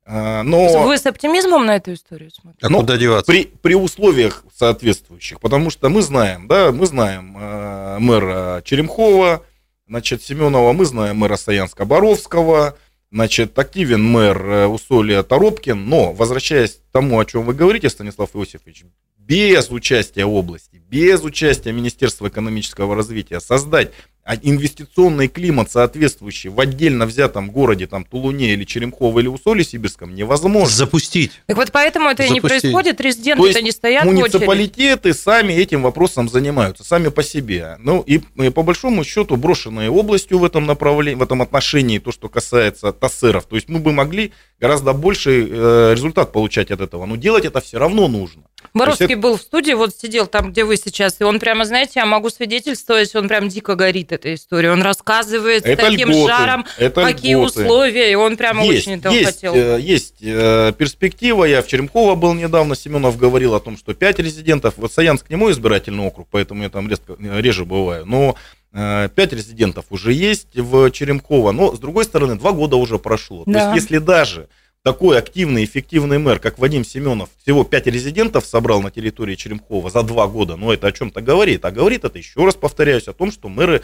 Но 0.08 0.88
Вы 0.88 0.98
с 0.98 1.06
оптимизмом 1.06 1.68
на 1.68 1.76
эту 1.76 1.94
историю 1.94 2.32
смотрите? 2.32 2.66
А 2.66 2.70
Ну, 2.70 2.80
куда 2.80 2.98
деваться? 2.98 3.32
при, 3.32 3.46
при 3.46 3.76
условиях 3.76 4.44
соответствующих, 4.56 5.40
потому 5.40 5.70
что 5.70 5.88
мы 5.90 6.02
знаем, 6.02 6.48
да, 6.48 6.72
мы 6.72 6.88
знаем 6.88 7.38
э, 7.40 8.00
мэра 8.00 8.64
Черемхова, 8.66 9.44
значит, 9.88 10.24
Семенова, 10.24 10.74
мы 10.74 10.86
знаем 10.86 11.18
мэра 11.18 11.36
Саянска-Боровского, 11.36 12.74
значит, 13.12 13.58
активен 13.58 14.04
мэр 14.04 14.46
э, 14.46 14.68
Усолья 14.68 15.24
Торопкин, 15.24 15.88
но, 15.88 16.14
возвращаясь 16.14 16.76
к 16.76 16.92
тому, 16.92 17.20
о 17.20 17.26
чем 17.26 17.46
вы 17.46 17.54
говорите, 17.54 17.90
Станислав 17.90 18.36
Иосифович, 18.36 18.86
без 19.18 19.70
участия 19.70 20.26
области, 20.26 20.82
без 20.90 21.24
участия 21.24 21.72
Министерства 21.72 22.28
экономического 22.30 22.96
развития 22.96 23.40
создать 23.40 23.92
инвестиционный 24.36 25.28
климат, 25.28 25.72
соответствующий 25.72 26.50
в 26.50 26.60
отдельно 26.60 27.06
взятом 27.06 27.52
городе, 27.52 27.88
там, 27.88 28.06
Тулуне 28.06 28.54
или 28.54 28.64
Черемхово 28.64 29.20
или 29.20 29.28
Усолье 29.28 29.64
Сибирском, 29.64 30.14
невозможно. 30.16 30.76
Запустить. 30.76 31.32
Так 31.48 31.58
вот 31.58 31.72
поэтому 31.72 32.10
это 32.10 32.24
и 32.24 32.30
не 32.30 32.40
Запустить. 32.40 32.62
происходит, 32.62 32.98
То 32.98 33.04
резиденты-то 33.04 33.48
есть 33.48 33.62
не 33.64 33.72
стоят 33.72 34.06
в 34.06 34.08
очереди. 34.08 34.22
Муниципалитеты 34.22 35.14
сами 35.14 35.54
этим 35.54 35.82
вопросом 35.82 36.30
занимаются, 36.30 36.84
сами 36.84 37.10
по 37.10 37.24
себе. 37.24 37.78
Ну 37.80 38.02
и, 38.02 38.22
и 38.36 38.50
по 38.50 38.64
большому 38.64 39.04
счету 39.04 39.36
брошенные 39.36 39.90
областью 39.90 40.40
в 40.40 40.46
этом 40.46 40.66
направлении, 40.66 41.18
в 41.18 41.24
этом 41.24 41.42
отношении, 41.42 42.00
то, 42.00 42.12
что 42.12 42.30
касается 42.30 42.92
ТАССеров, 42.92 43.46
то 43.46 43.56
есть 43.56 43.70
мы 43.70 43.80
бы 43.80 43.92
могли 43.92 44.32
гораздо 44.60 44.94
больший 44.94 45.48
э, 45.50 45.94
результат 45.94 46.32
получать 46.32 46.72
от 46.72 46.82
этого, 46.82 47.06
но 47.06 47.16
делать 47.16 47.46
это 47.46 47.62
все 47.62 47.80
равно 47.80 48.08
нужно. 48.08 48.44
Боровский 48.74 49.08
То 49.08 49.12
есть 49.14 49.22
был 49.22 49.38
в 49.38 49.42
студии, 49.42 49.74
вот 49.74 49.96
сидел 49.96 50.28
там, 50.28 50.52
где 50.52 50.64
вы 50.64 50.78
сейчас, 50.78 51.20
и 51.20 51.24
он 51.24 51.40
прямо, 51.40 51.66
знаете, 51.66 51.94
я 51.96 52.06
могу 52.06 52.30
свидетельствовать, 52.30 53.16
он 53.16 53.28
прям 53.28 53.50
дико 53.50 53.76
горит 53.76 54.12
этой 54.12 54.36
историей. 54.36 54.72
Он 54.72 54.82
рассказывает 54.82 55.64
с 55.64 55.66
Это 55.66 55.90
таким 55.90 56.10
льготы, 56.10 56.28
жаром, 56.28 56.66
это 56.78 57.04
какие 57.04 57.34
льготы. 57.36 57.62
условия, 57.62 58.12
и 58.12 58.16
он 58.16 58.38
прямо 58.38 58.64
есть, 58.64 58.88
очень 58.88 59.00
этого 59.00 59.14
есть, 59.14 59.26
хотел. 59.26 59.56
э, 59.56 59.80
есть 59.82 60.16
э, 60.22 60.74
перспектива. 60.78 61.46
Я 61.46 61.62
в 61.62 61.68
Черемково 61.68 62.16
был 62.16 62.34
недавно, 62.34 62.76
Семенов 62.76 63.18
говорил 63.18 63.56
о 63.56 63.60
том, 63.60 63.78
что 63.78 63.94
5 63.94 64.20
резидентов. 64.20 64.76
Вот 64.78 64.94
Саянск 64.94 65.30
не 65.30 65.36
мой 65.36 65.52
избирательный 65.52 66.06
округ, 66.06 66.28
поэтому 66.30 66.64
я 66.64 66.70
там 66.70 66.90
резко, 66.90 67.16
реже 67.20 67.66
бываю. 67.66 68.06
Но 68.06 68.36
э, 68.74 69.10
пять 69.16 69.34
резидентов 69.34 69.86
уже 69.90 70.14
есть 70.14 70.56
в 70.56 70.92
Черемково, 70.92 71.52
но, 71.52 71.76
с 71.76 71.80
другой 71.80 72.06
стороны, 72.06 72.36
два 72.36 72.52
года 72.52 72.76
уже 72.76 73.00
прошло. 73.00 73.44
Да. 73.46 73.54
То 73.54 73.60
есть, 73.60 73.84
если 73.84 73.98
даже 73.98 74.48
такой 74.84 75.18
активный, 75.18 75.66
эффективный 75.66 76.20
мэр, 76.20 76.40
как 76.40 76.58
Вадим 76.58 76.86
Семенов, 76.86 77.30
всего 77.42 77.64
пять 77.64 77.88
резидентов 77.88 78.46
собрал 78.46 78.82
на 78.82 78.92
территории 78.92 79.36
Черемхова 79.36 79.90
за 79.90 80.04
два 80.04 80.28
года, 80.28 80.56
ну, 80.56 80.72
это 80.72 80.88
о 80.88 80.92
чем-то 80.92 81.22
говорит. 81.22 81.66
А 81.66 81.72
говорит 81.72 82.06
это, 82.06 82.18
еще 82.18 82.46
раз 82.46 82.56
повторяюсь, 82.56 83.08
о 83.08 83.14
том, 83.14 83.32
что 83.32 83.50
мэры 83.50 83.82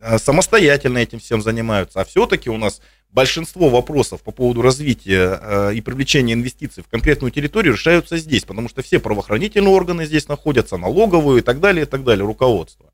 э, 0.00 0.18
самостоятельно 0.18 0.98
этим 0.98 1.18
всем 1.18 1.40
занимаются. 1.42 2.00
А 2.00 2.04
все-таки 2.04 2.50
у 2.50 2.58
нас 2.58 2.82
большинство 3.10 3.70
вопросов 3.70 4.22
по 4.22 4.32
поводу 4.32 4.60
развития 4.60 5.38
э, 5.40 5.74
и 5.74 5.80
привлечения 5.80 6.34
инвестиций 6.34 6.82
в 6.82 6.88
конкретную 6.88 7.30
территорию 7.30 7.72
решаются 7.72 8.18
здесь, 8.18 8.44
потому 8.44 8.68
что 8.68 8.82
все 8.82 8.98
правоохранительные 8.98 9.72
органы 9.72 10.04
здесь 10.04 10.28
находятся, 10.28 10.76
налоговые 10.76 11.38
и 11.38 11.42
так 11.42 11.60
далее, 11.60 11.84
и 11.84 11.88
так 11.88 12.04
далее, 12.04 12.26
руководство. 12.26 12.92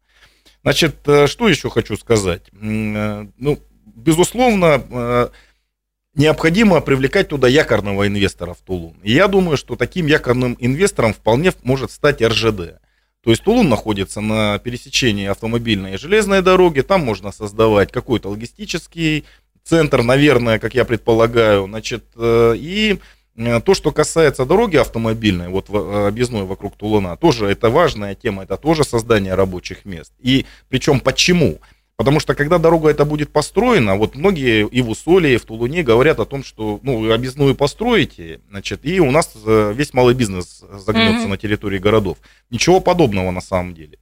Значит, 0.62 0.96
э, 1.06 1.26
что 1.26 1.48
еще 1.48 1.68
хочу 1.68 1.96
сказать? 1.96 2.42
Ну, 2.52 3.58
безусловно, 3.86 5.30
необходимо 6.14 6.80
привлекать 6.80 7.28
туда 7.28 7.48
якорного 7.48 8.06
инвестора 8.06 8.54
в 8.54 8.58
Тулун. 8.58 8.96
И 9.02 9.12
я 9.12 9.28
думаю, 9.28 9.56
что 9.56 9.76
таким 9.76 10.06
якорным 10.06 10.56
инвестором 10.58 11.14
вполне 11.14 11.52
может 11.62 11.90
стать 11.90 12.22
РЖД. 12.22 12.80
То 13.22 13.30
есть 13.30 13.44
Тулун 13.44 13.68
находится 13.68 14.20
на 14.20 14.58
пересечении 14.58 15.26
автомобильной 15.26 15.94
и 15.94 15.98
железной 15.98 16.40
дороги, 16.42 16.80
там 16.80 17.04
можно 17.04 17.32
создавать 17.32 17.92
какой-то 17.92 18.30
логистический 18.30 19.24
центр, 19.62 20.02
наверное, 20.02 20.58
как 20.58 20.74
я 20.74 20.86
предполагаю, 20.86 21.66
значит, 21.66 22.04
э, 22.16 22.54
и 22.56 22.98
э, 23.36 23.60
то, 23.60 23.74
что 23.74 23.92
касается 23.92 24.46
дороги 24.46 24.76
автомобильной, 24.76 25.48
вот 25.48 25.66
э, 25.68 26.06
объездной 26.08 26.44
вокруг 26.44 26.76
Тулуна, 26.76 27.16
тоже 27.16 27.46
это 27.46 27.68
важная 27.68 28.14
тема, 28.14 28.44
это 28.44 28.56
тоже 28.56 28.84
создание 28.84 29.34
рабочих 29.34 29.84
мест. 29.84 30.12
И 30.18 30.46
причем 30.70 30.98
почему? 30.98 31.60
Потому 32.00 32.18
что 32.18 32.34
когда 32.34 32.56
дорога 32.56 32.88
эта 32.88 33.04
будет 33.04 33.28
построена, 33.28 33.94
вот 33.96 34.14
многие 34.14 34.66
и 34.66 34.80
в 34.80 34.88
Усоле, 34.88 35.34
и 35.34 35.36
в 35.36 35.44
Тулуне 35.44 35.82
говорят 35.82 36.18
о 36.18 36.24
том, 36.24 36.42
что 36.42 36.80
ну, 36.82 37.12
объездную 37.12 37.54
построите, 37.54 38.40
значит, 38.48 38.80
и 38.84 39.00
у 39.00 39.10
нас 39.10 39.30
э, 39.44 39.74
весь 39.76 39.92
малый 39.92 40.14
бизнес 40.14 40.64
загнется 40.78 41.24
Мгм. 41.24 41.30
на 41.32 41.36
территории 41.36 41.76
городов. 41.76 42.16
Ничего 42.48 42.80
подобного 42.80 43.30
на 43.32 43.42
самом 43.42 43.74
деле. 43.74 43.98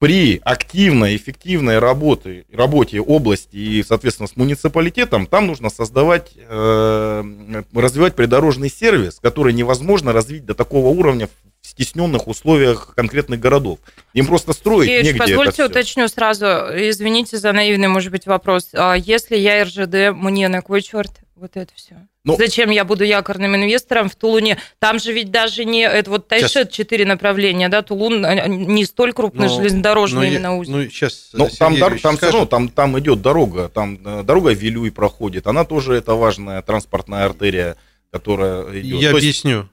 При 0.00 0.40
активной, 0.42 1.14
эффективной 1.14 1.78
работе, 1.78 2.44
работе 2.52 3.00
области 3.00 3.54
и, 3.54 3.84
соответственно, 3.84 4.26
с 4.26 4.34
муниципалитетом, 4.34 5.28
там 5.28 5.46
нужно 5.46 5.70
создавать, 5.70 6.32
э, 6.36 7.62
развивать 7.72 8.16
придорожный 8.16 8.68
сервис, 8.68 9.20
который 9.22 9.52
невозможно 9.52 10.12
развить 10.12 10.44
до 10.44 10.54
такого 10.54 10.88
уровня 10.88 11.28
стесненных 11.78 12.26
условиях 12.26 12.92
конкретных 12.96 13.38
городов. 13.38 13.78
Им 14.12 14.26
просто 14.26 14.52
строить 14.52 14.88
Сергеевич, 14.88 15.06
негде 15.06 15.18
позвольте 15.18 15.50
это 15.50 15.62
всё. 15.62 15.66
уточню 15.66 16.08
сразу, 16.08 16.44
извините 16.46 17.38
за 17.38 17.52
наивный, 17.52 17.88
может 17.88 18.10
быть, 18.10 18.26
вопрос. 18.26 18.70
А 18.72 18.94
если 18.94 19.36
я 19.36 19.64
РЖД, 19.64 20.12
мне 20.16 20.48
на 20.48 20.60
кой 20.60 20.82
черт 20.82 21.12
вот 21.36 21.52
это 21.54 21.72
все? 21.76 21.94
Ну- 22.24 22.36
Зачем 22.36 22.70
я 22.70 22.84
буду 22.84 23.04
якорным 23.04 23.54
инвестором 23.54 24.08
в 24.08 24.16
Тулуне? 24.16 24.58
Там 24.80 24.98
же 24.98 25.12
ведь 25.12 25.30
даже 25.30 25.64
не... 25.64 25.82
Это 25.82 26.10
вот 26.10 26.26
Сейчас. 26.28 26.52
Тайшет 26.52 26.72
четыре 26.72 27.06
направления, 27.06 27.68
да? 27.68 27.82
Тулун 27.82 28.24
а, 28.24 28.48
не 28.48 28.84
столь 28.84 29.12
крупный 29.12 29.46
Ну, 29.46 29.54
железнодорожный 29.54 30.18
ну, 30.18 30.22
я- 30.24 30.30
именно 30.30 30.56
узел. 30.56 30.76
Ну, 30.76 30.82
сейчас 30.84 31.30
Ну, 31.32 31.48
там, 31.56 31.74
дор- 31.76 32.00
там 32.00 32.16
все 32.16 32.26
равно, 32.26 32.46
там, 32.46 32.68
там 32.68 32.98
идет 32.98 33.22
дорога, 33.22 33.68
там 33.68 34.00
э, 34.04 34.22
дорога 34.24 34.52
Вилюй 34.52 34.90
проходит, 34.90 35.46
она 35.46 35.64
тоже 35.64 35.94
это 35.94 36.14
важная 36.14 36.60
транспортная 36.60 37.24
артерия, 37.24 37.76
которая 38.10 38.64
идет. 38.80 39.00
Я 39.00 39.10
То 39.12 39.18
есть, 39.18 39.44
объясню. 39.44 39.68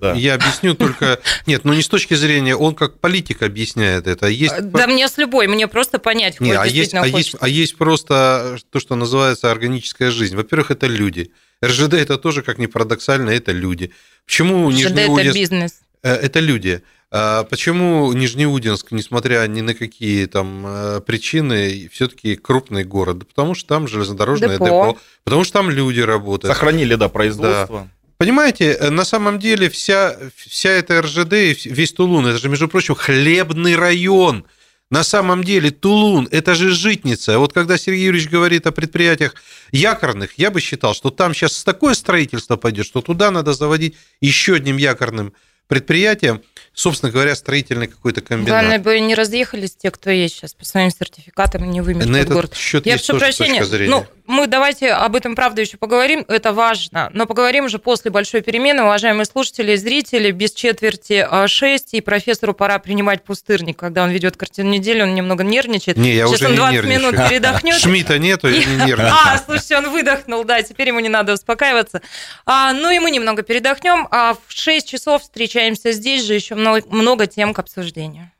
Да. 0.00 0.12
Я 0.14 0.34
объясню 0.34 0.74
только... 0.74 1.20
Нет, 1.46 1.64
ну 1.64 1.72
не 1.72 1.82
с 1.82 1.88
точки 1.88 2.14
зрения... 2.14 2.56
Он 2.56 2.74
как 2.74 2.98
политик 2.98 3.42
объясняет 3.42 4.06
это. 4.06 4.26
а 4.26 4.28
Есть... 4.30 4.54
А, 4.54 4.60
Да 4.60 4.86
мне 4.86 5.08
с 5.08 5.18
любой, 5.18 5.46
мне 5.46 5.68
просто 5.68 5.98
понять, 5.98 6.40
Не, 6.40 6.50
хоть 6.50 6.58
а 6.58 6.64
есть, 6.64 6.74
действительно 6.74 7.02
а, 7.02 7.18
есть, 7.18 7.36
а 7.40 7.48
есть 7.48 7.76
просто 7.76 8.58
то, 8.70 8.80
что 8.80 8.96
называется 8.96 9.50
органическая 9.50 10.10
жизнь. 10.10 10.36
Во-первых, 10.36 10.70
это 10.70 10.86
люди. 10.86 11.32
РЖД 11.64 11.94
это 11.94 12.16
тоже, 12.16 12.42
как 12.42 12.58
ни 12.58 12.66
парадоксально, 12.66 13.30
это 13.30 13.52
люди. 13.52 13.92
Почему 14.24 14.70
ЖД 14.70 14.80
это 14.80 14.94
Нижнеудинск... 14.94 15.34
бизнес. 15.34 15.72
Э, 16.02 16.14
Это 16.14 16.40
люди. 16.40 16.82
А 17.12 17.42
Почему 17.44 18.12
Нижнеудинск, 18.12 18.92
несмотря 18.92 19.44
ни 19.48 19.62
на 19.62 19.74
какие 19.74 20.26
там 20.26 20.64
э, 20.64 21.00
причины, 21.00 21.90
все-таки 21.92 22.36
крупный 22.36 22.84
город? 22.84 23.18
Да 23.18 23.24
Потому 23.26 23.54
что 23.54 23.68
там 23.68 23.88
железнодорожное 23.88 24.54
Депо. 24.54 24.64
депо. 24.64 24.98
Потому 25.24 25.44
что 25.44 25.54
там 25.54 25.70
люди 25.70 26.00
работают. 26.00 26.54
Сохранили, 26.54 26.94
да, 26.94 27.08
производство. 27.08 27.88
Понимаете, 28.20 28.72
э, 28.72 28.90
на 28.90 29.06
самом 29.06 29.38
деле 29.38 29.70
вся, 29.70 30.14
вся 30.36 30.68
эта 30.68 31.00
РЖД, 31.00 31.32
весь 31.64 31.94
Тулун, 31.94 32.26
это 32.26 32.36
же, 32.36 32.50
между 32.50 32.68
прочим, 32.68 32.94
хлебный 32.94 33.76
район. 33.76 34.44
На 34.90 35.04
самом 35.04 35.42
деле 35.42 35.70
Тулун– 35.70 36.28
это 36.30 36.54
же 36.54 36.68
житница. 36.68 37.38
Вот 37.38 37.54
когда 37.54 37.78
Сергей 37.78 38.04
Юрьевич 38.04 38.28
говорит 38.28 38.66
о 38.66 38.72
предприятиях 38.72 39.36
якорных, 39.72 40.34
я 40.36 40.50
бы 40.50 40.60
считал, 40.60 40.92
что 40.92 41.08
там 41.08 41.32
сейчас 41.32 41.64
такое 41.64 41.94
строительство 41.94 42.56
пойдет, 42.56 42.84
что 42.84 43.00
туда 43.00 43.30
надо 43.30 43.54
заводить 43.54 43.96
еще 44.20 44.56
одним 44.56 44.76
якорным 44.76 45.32
предприятием, 45.66 46.42
собственно 46.80 47.12
говоря, 47.12 47.34
строительный 47.36 47.88
какой-то 47.88 48.22
комбинат. 48.22 48.48
Главное 48.48 48.78
бы 48.78 48.98
не 49.00 49.14
разъехались 49.14 49.76
те, 49.76 49.90
кто 49.90 50.10
есть 50.10 50.36
сейчас 50.36 50.54
по 50.54 50.64
своим 50.64 50.90
сертификатам 50.90 51.64
и 51.64 51.68
не 51.68 51.82
вымерли 51.82 52.20
этот 52.20 52.32
город. 52.32 52.54
счет 52.56 52.86
Я 52.86 52.96
прошу 52.96 53.18
прощения, 53.18 53.62
ну, 53.86 54.06
мы 54.30 54.46
давайте 54.46 54.92
об 54.92 55.16
этом, 55.16 55.34
правда, 55.34 55.60
еще 55.60 55.76
поговорим, 55.76 56.24
это 56.28 56.52
важно, 56.52 57.10
но 57.12 57.26
поговорим 57.26 57.64
уже 57.64 57.78
после 57.78 58.10
большой 58.12 58.42
перемены, 58.42 58.84
уважаемые 58.84 59.24
слушатели 59.24 59.72
и 59.72 59.76
зрители, 59.76 60.30
без 60.30 60.52
четверти 60.52 61.26
а, 61.28 61.48
6, 61.48 61.94
и 61.94 62.00
профессору 62.00 62.54
пора 62.54 62.78
принимать 62.78 63.24
пустырник, 63.24 63.76
когда 63.76 64.04
он 64.04 64.10
ведет 64.10 64.36
картину 64.36 64.70
недели, 64.70 65.02
он 65.02 65.14
немного 65.14 65.42
нервничает. 65.42 65.96
Не, 65.96 66.14
я 66.14 66.28
Сейчас 66.28 66.42
уже 66.42 66.44
он 66.46 66.50
не 66.52 66.56
20 66.58 66.74
нервничаю. 66.74 67.12
минут 67.12 67.28
передохнет. 67.28 67.74
Шмидта 67.80 68.18
нету, 68.18 68.48
я 68.48 68.64
не 68.64 68.76
нервничаю. 68.86 69.12
А, 69.12 69.38
слушайте, 69.44 69.76
он 69.76 69.90
выдохнул, 69.90 70.44
да, 70.44 70.62
теперь 70.62 70.88
ему 70.88 71.00
не 71.00 71.08
надо 71.08 71.32
успокаиваться. 71.34 72.00
А, 72.46 72.72
ну 72.72 72.88
и 72.90 73.00
мы 73.00 73.10
немного 73.10 73.42
передохнем, 73.42 74.06
а 74.12 74.34
в 74.34 74.40
6 74.52 74.88
часов 74.88 75.22
встречаемся 75.22 75.90
здесь 75.90 76.24
же, 76.24 76.34
еще 76.34 76.54
много, 76.70 76.86
много 76.90 77.26
тем 77.26 77.54
к 77.54 77.58
обсуждению. 77.58 78.30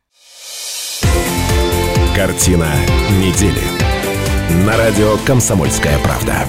Картина 2.15 2.69
недели. 3.21 3.63
На 4.67 4.77
радио 4.77 5.17
«Комсомольская 5.27 5.99
правда». 6.01 6.47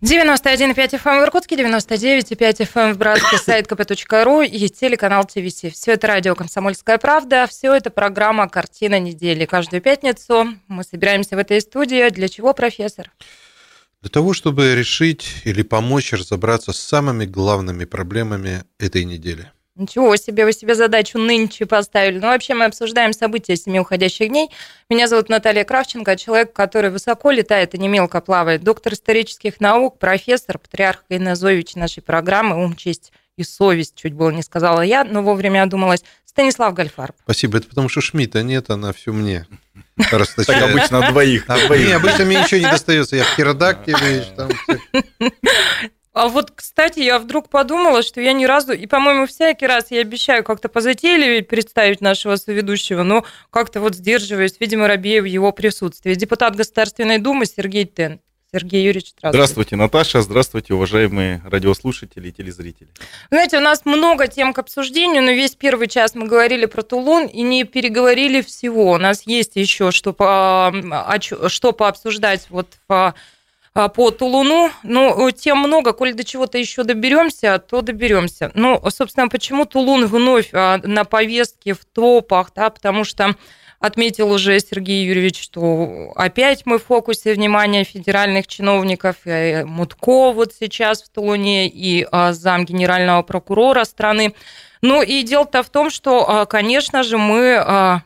91,5 0.00 0.74
FM 0.74 1.20
в 1.20 1.24
Иркутске, 1.24 1.56
99,5 1.56 2.72
FM 2.72 2.92
в 2.94 2.98
Братске, 2.98 3.36
сайт 3.44 3.66
kp.ru 3.66 4.46
и 4.46 4.68
телеканал 4.68 5.24
ТВС. 5.24 5.72
Все 5.72 5.92
это 5.92 6.06
радио 6.06 6.36
«Комсомольская 6.36 6.98
правда», 6.98 7.46
все 7.48 7.74
это 7.74 7.90
программа 7.90 8.48
«Картина 8.48 9.00
недели». 9.00 9.44
Каждую 9.44 9.82
пятницу 9.82 10.54
мы 10.68 10.84
собираемся 10.84 11.34
в 11.34 11.38
этой 11.40 11.60
студии. 11.60 12.08
Для 12.10 12.28
чего, 12.28 12.54
профессор? 12.54 13.10
Для 14.00 14.10
того, 14.10 14.32
чтобы 14.32 14.76
решить 14.76 15.26
или 15.44 15.62
помочь 15.62 16.12
разобраться 16.12 16.72
с 16.72 16.78
самыми 16.78 17.24
главными 17.24 17.84
проблемами 17.84 18.62
этой 18.78 19.04
недели. 19.04 19.50
Ничего 19.74 20.14
себе, 20.16 20.44
вы 20.44 20.52
себе 20.52 20.76
задачу 20.76 21.18
нынче 21.18 21.66
поставили. 21.66 22.18
Ну, 22.18 22.28
вообще, 22.28 22.54
мы 22.54 22.64
обсуждаем 22.64 23.12
события 23.12 23.56
семи 23.56 23.80
уходящих 23.80 24.28
дней. 24.28 24.50
Меня 24.88 25.08
зовут 25.08 25.28
Наталья 25.28 25.64
Кравченко, 25.64 26.16
человек, 26.16 26.52
который 26.52 26.90
высоко 26.90 27.32
летает 27.32 27.74
и 27.74 27.78
не 27.78 27.88
мелко 27.88 28.20
плавает. 28.20 28.62
Доктор 28.62 28.92
исторических 28.92 29.60
наук, 29.60 29.98
профессор, 29.98 30.58
патриарх 30.58 31.04
Инозович 31.08 31.74
нашей 31.74 32.02
программы 32.02 32.56
«Ум, 32.56 32.76
честь 32.76 33.12
и 33.36 33.42
совесть», 33.44 33.94
чуть 33.96 34.14
было 34.14 34.30
не 34.30 34.42
сказала 34.42 34.80
я, 34.80 35.04
но 35.04 35.22
вовремя 35.22 35.62
одумалась, 35.62 36.04
Станислав 36.38 36.72
Гальфарб. 36.72 37.16
Спасибо. 37.24 37.58
Это 37.58 37.66
потому 37.66 37.88
что 37.88 38.00
Шмидта 38.00 38.44
нет, 38.44 38.70
она 38.70 38.92
все 38.92 39.12
мне 39.12 39.48
Так 39.96 40.62
обычно 40.62 41.10
двоих. 41.10 41.50
Обычно 41.50 42.24
мне 42.24 42.36
ничего 42.42 42.60
не 42.60 42.70
достается. 42.70 43.16
Я 43.16 43.24
в 43.24 43.32
птеродактиле. 43.32 44.24
А 46.12 46.28
вот, 46.28 46.52
кстати, 46.52 47.00
я 47.00 47.18
вдруг 47.18 47.48
подумала, 47.48 48.02
что 48.02 48.20
я 48.20 48.32
ни 48.32 48.44
разу, 48.44 48.72
и, 48.72 48.86
по-моему, 48.86 49.26
всякий 49.26 49.66
раз 49.68 49.90
я 49.90 50.00
обещаю 50.00 50.42
как-то 50.42 50.68
позатейливее 50.68 51.44
представить 51.44 52.00
нашего 52.00 52.34
соведущего, 52.34 53.04
но 53.04 53.24
как-то 53.50 53.80
вот 53.80 53.94
сдерживаюсь, 53.94 54.56
видимо, 54.58 54.88
робею 54.88 55.22
в 55.22 55.26
его 55.26 55.52
присутствии. 55.52 56.14
Депутат 56.14 56.56
Государственной 56.56 57.18
Думы 57.18 57.46
Сергей 57.46 57.84
Тен. 57.84 58.20
Сергей 58.50 58.82
Юрьевич, 58.82 59.08
здравствуйте. 59.10 59.36
Здравствуйте, 59.36 59.76
Наташа, 59.76 60.22
здравствуйте, 60.22 60.72
уважаемые 60.72 61.42
радиослушатели 61.44 62.28
и 62.28 62.32
телезрители. 62.32 62.88
Знаете, 63.30 63.58
у 63.58 63.60
нас 63.60 63.84
много 63.84 64.26
тем 64.26 64.54
к 64.54 64.58
обсуждению, 64.58 65.22
но 65.22 65.32
весь 65.32 65.54
первый 65.54 65.86
час 65.86 66.14
мы 66.14 66.26
говорили 66.26 66.64
про 66.64 66.80
Тулун 66.82 67.26
и 67.26 67.42
не 67.42 67.64
переговорили 67.64 68.40
всего. 68.40 68.92
У 68.92 68.96
нас 68.96 69.26
есть 69.26 69.56
еще 69.56 69.90
что, 69.90 70.14
по, 70.14 70.72
чё- 71.20 71.50
что 71.50 71.72
пообсуждать 71.72 72.46
вот 72.48 72.68
по, 72.86 73.14
а, 73.74 73.88
по 73.88 74.10
Тулуну. 74.10 74.70
Ну, 74.82 75.30
тем 75.30 75.58
много, 75.58 75.92
коль 75.92 76.14
до 76.14 76.24
чего-то 76.24 76.56
еще 76.56 76.84
доберемся, 76.84 77.58
то 77.58 77.82
доберемся. 77.82 78.50
Ну, 78.54 78.80
собственно, 78.88 79.28
почему 79.28 79.66
Тулун 79.66 80.06
вновь 80.06 80.48
а, 80.54 80.80
на 80.82 81.04
повестке, 81.04 81.74
в 81.74 81.84
топах, 81.84 82.52
да, 82.56 82.70
потому 82.70 83.04
что 83.04 83.36
отметил 83.80 84.30
уже 84.30 84.58
Сергей 84.60 85.04
Юрьевич, 85.04 85.42
что 85.42 86.12
опять 86.16 86.66
мы 86.66 86.78
в 86.78 86.84
фокусе 86.84 87.34
внимания 87.34 87.84
федеральных 87.84 88.46
чиновников. 88.46 89.16
И 89.24 89.62
Мутко 89.64 90.32
вот 90.32 90.52
сейчас 90.58 91.02
в 91.02 91.10
Тулуне, 91.10 91.68
и 91.68 92.06
а, 92.10 92.32
зам 92.32 92.64
генерального 92.64 93.22
прокурора 93.22 93.84
страны. 93.84 94.34
Ну 94.82 95.02
и 95.02 95.22
дело-то 95.22 95.62
в 95.62 95.70
том, 95.70 95.90
что, 95.90 96.28
а, 96.28 96.46
конечно 96.46 97.02
же, 97.02 97.18
мы 97.18 98.02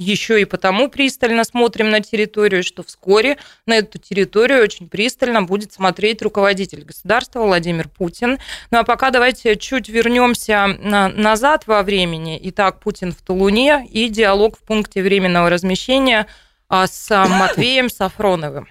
еще 0.00 0.40
и 0.40 0.46
потому 0.46 0.88
пристально 0.88 1.44
смотрим 1.44 1.90
на 1.90 2.00
территорию, 2.00 2.64
что 2.64 2.82
вскоре 2.82 3.36
на 3.66 3.74
эту 3.74 3.98
территорию 3.98 4.62
очень 4.62 4.88
пристально 4.88 5.42
будет 5.42 5.72
смотреть 5.72 6.22
руководитель 6.22 6.84
государства 6.84 7.42
Владимир 7.42 7.88
Путин. 7.88 8.38
Ну 8.70 8.78
а 8.78 8.84
пока 8.84 9.10
давайте 9.10 9.56
чуть 9.56 9.90
вернемся 9.90 10.66
назад 10.66 11.66
во 11.66 11.82
времени. 11.82 12.40
Итак, 12.44 12.80
Путин 12.80 13.12
в 13.12 13.20
Тулуне 13.20 13.86
и 13.90 14.08
диалог 14.08 14.56
в 14.56 14.62
пункте 14.62 15.02
временного 15.02 15.50
размещения 15.50 16.26
а, 16.68 16.86
с 16.86 17.10
Матвеем 17.28 17.90
Сафроновым. 17.90 18.68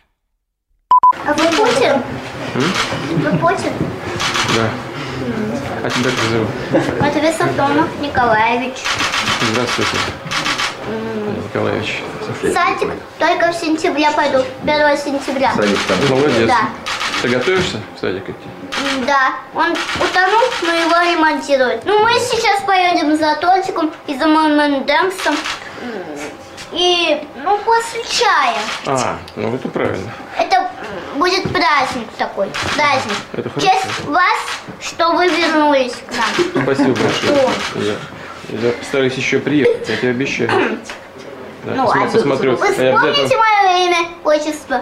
А 1.25 1.33
вы 1.33 1.45
Путин? 1.55 2.01
Вы 2.55 3.37
Путин? 3.37 3.71
Да. 4.55 4.71
А 5.83 5.89
тебя 5.89 6.09
как 6.09 6.29
зовут? 6.31 6.99
Матвей 6.99 7.33
Сафронов 7.33 8.01
Николаевич. 8.01 8.73
Здравствуйте. 9.51 9.97
Николаевич. 11.43 12.01
Садик 12.41 12.91
только 13.17 13.51
в 13.51 13.55
сентябре 13.55 14.09
пойду, 14.11 14.43
1 14.63 14.97
сентября. 14.97 15.53
Садик 15.55 15.79
там. 15.87 15.97
Молодец. 16.09 16.47
Да. 16.47 16.69
Ты 17.21 17.27
готовишься 17.27 17.81
в 17.95 17.99
садик 17.99 18.23
идти? 18.23 19.05
Да, 19.05 19.33
он 19.53 19.71
утонул, 19.71 20.43
но 20.61 20.73
его 20.73 21.11
ремонтируют. 21.11 21.83
Ну, 21.85 21.99
мы 21.99 22.13
сейчас 22.13 22.61
поедем 22.63 23.17
за 23.17 23.35
тортиком 23.35 23.91
и 24.07 24.17
за 24.17 24.27
моим 24.27 24.85
Дэмсом. 24.85 25.35
И, 26.71 27.27
ну, 27.43 27.57
после 27.57 28.03
чая. 28.03 28.57
А, 28.85 29.17
ну 29.35 29.55
это 29.55 29.67
правильно. 29.69 30.13
Это 30.37 30.69
будет 31.15 31.43
праздник 31.51 32.07
такой, 32.17 32.47
праздник. 32.75 33.17
Это 33.33 33.49
хорошо. 33.49 33.67
честь 33.67 34.05
вас, 34.05 34.39
что 34.79 35.11
вы 35.13 35.27
вернулись 35.27 35.95
к 36.07 36.11
нам. 36.11 36.63
Спасибо 36.63 36.93
большое. 36.93 37.49
Я, 37.75 37.95
я 38.67 38.71
постараюсь 38.73 39.15
еще 39.15 39.39
приехать, 39.39 39.89
я 39.89 39.97
тебе 39.97 40.11
обещаю. 40.11 40.79
Да, 41.65 41.75
Ну, 41.75 41.85
посма- 41.85 42.03
а 42.07 42.11
посмотрю. 42.11 42.51
Вы 42.51 42.57
вспомните 42.57 42.89
обязательно- 42.89 43.39
мое 43.39 43.85
имя, 43.87 43.97
отчество? 44.23 44.81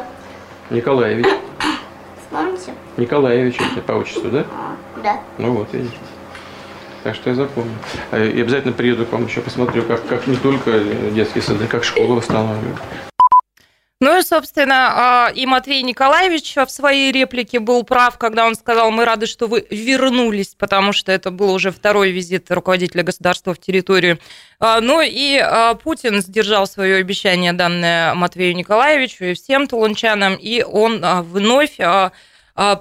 Николаевич. 0.69 1.25
Вспомните? 2.21 2.73
Николаевич, 2.97 3.57
это 3.59 3.81
по 3.81 3.93
отчеству, 3.93 4.29
да? 4.29 4.45
Да. 5.03 5.19
Ну 5.37 5.53
вот, 5.53 5.73
видишь. 5.73 5.91
Так 7.03 7.15
что 7.15 7.29
я 7.29 7.35
запомню. 7.35 7.71
А, 8.11 8.17
И 8.23 8.41
обязательно 8.41 8.73
приеду 8.73 9.05
к 9.05 9.11
вам 9.11 9.25
еще 9.27 9.39
посмотрю, 9.41 9.83
как, 9.83 10.05
как 10.07 10.27
не 10.27 10.35
только 10.35 10.79
детские 11.11 11.41
сады, 11.41 11.67
как 11.67 11.83
школы 11.83 12.15
восстанавливают. 12.15 12.77
Ну 13.99 14.19
и, 14.19 14.21
собственно, 14.21 15.25
а, 15.27 15.31
и 15.33 15.47
Матвей 15.47 15.81
Николаевич 15.81 16.55
в 16.55 16.69
своей 16.69 17.11
реплике 17.11 17.59
был 17.59 17.83
прав, 17.83 18.19
когда 18.19 18.45
он 18.45 18.53
сказал, 18.53 18.91
мы 18.91 19.05
рады, 19.05 19.25
что 19.25 19.47
вы 19.47 19.65
вернулись, 19.71 20.53
потому 20.55 20.93
что 20.93 21.11
это 21.11 21.31
был 21.31 21.51
уже 21.51 21.71
второй 21.71 22.11
визит 22.11 22.51
руководителя 22.51 23.01
государства 23.01 23.55
в 23.55 23.59
территорию. 23.59 24.19
А, 24.59 24.81
Ну 24.81 25.01
и 25.01 25.37
а, 25.37 25.73
Путин 25.73 26.21
сдержал 26.21 26.67
свое 26.67 26.97
обещание, 26.97 27.53
данное 27.53 28.13
Матвею 28.13 28.55
Николаевичу 28.55 29.25
и 29.25 29.33
всем 29.33 29.65
тулунчанам, 29.65 30.35
и 30.35 30.61
он 30.61 31.03
вновь 31.23 31.79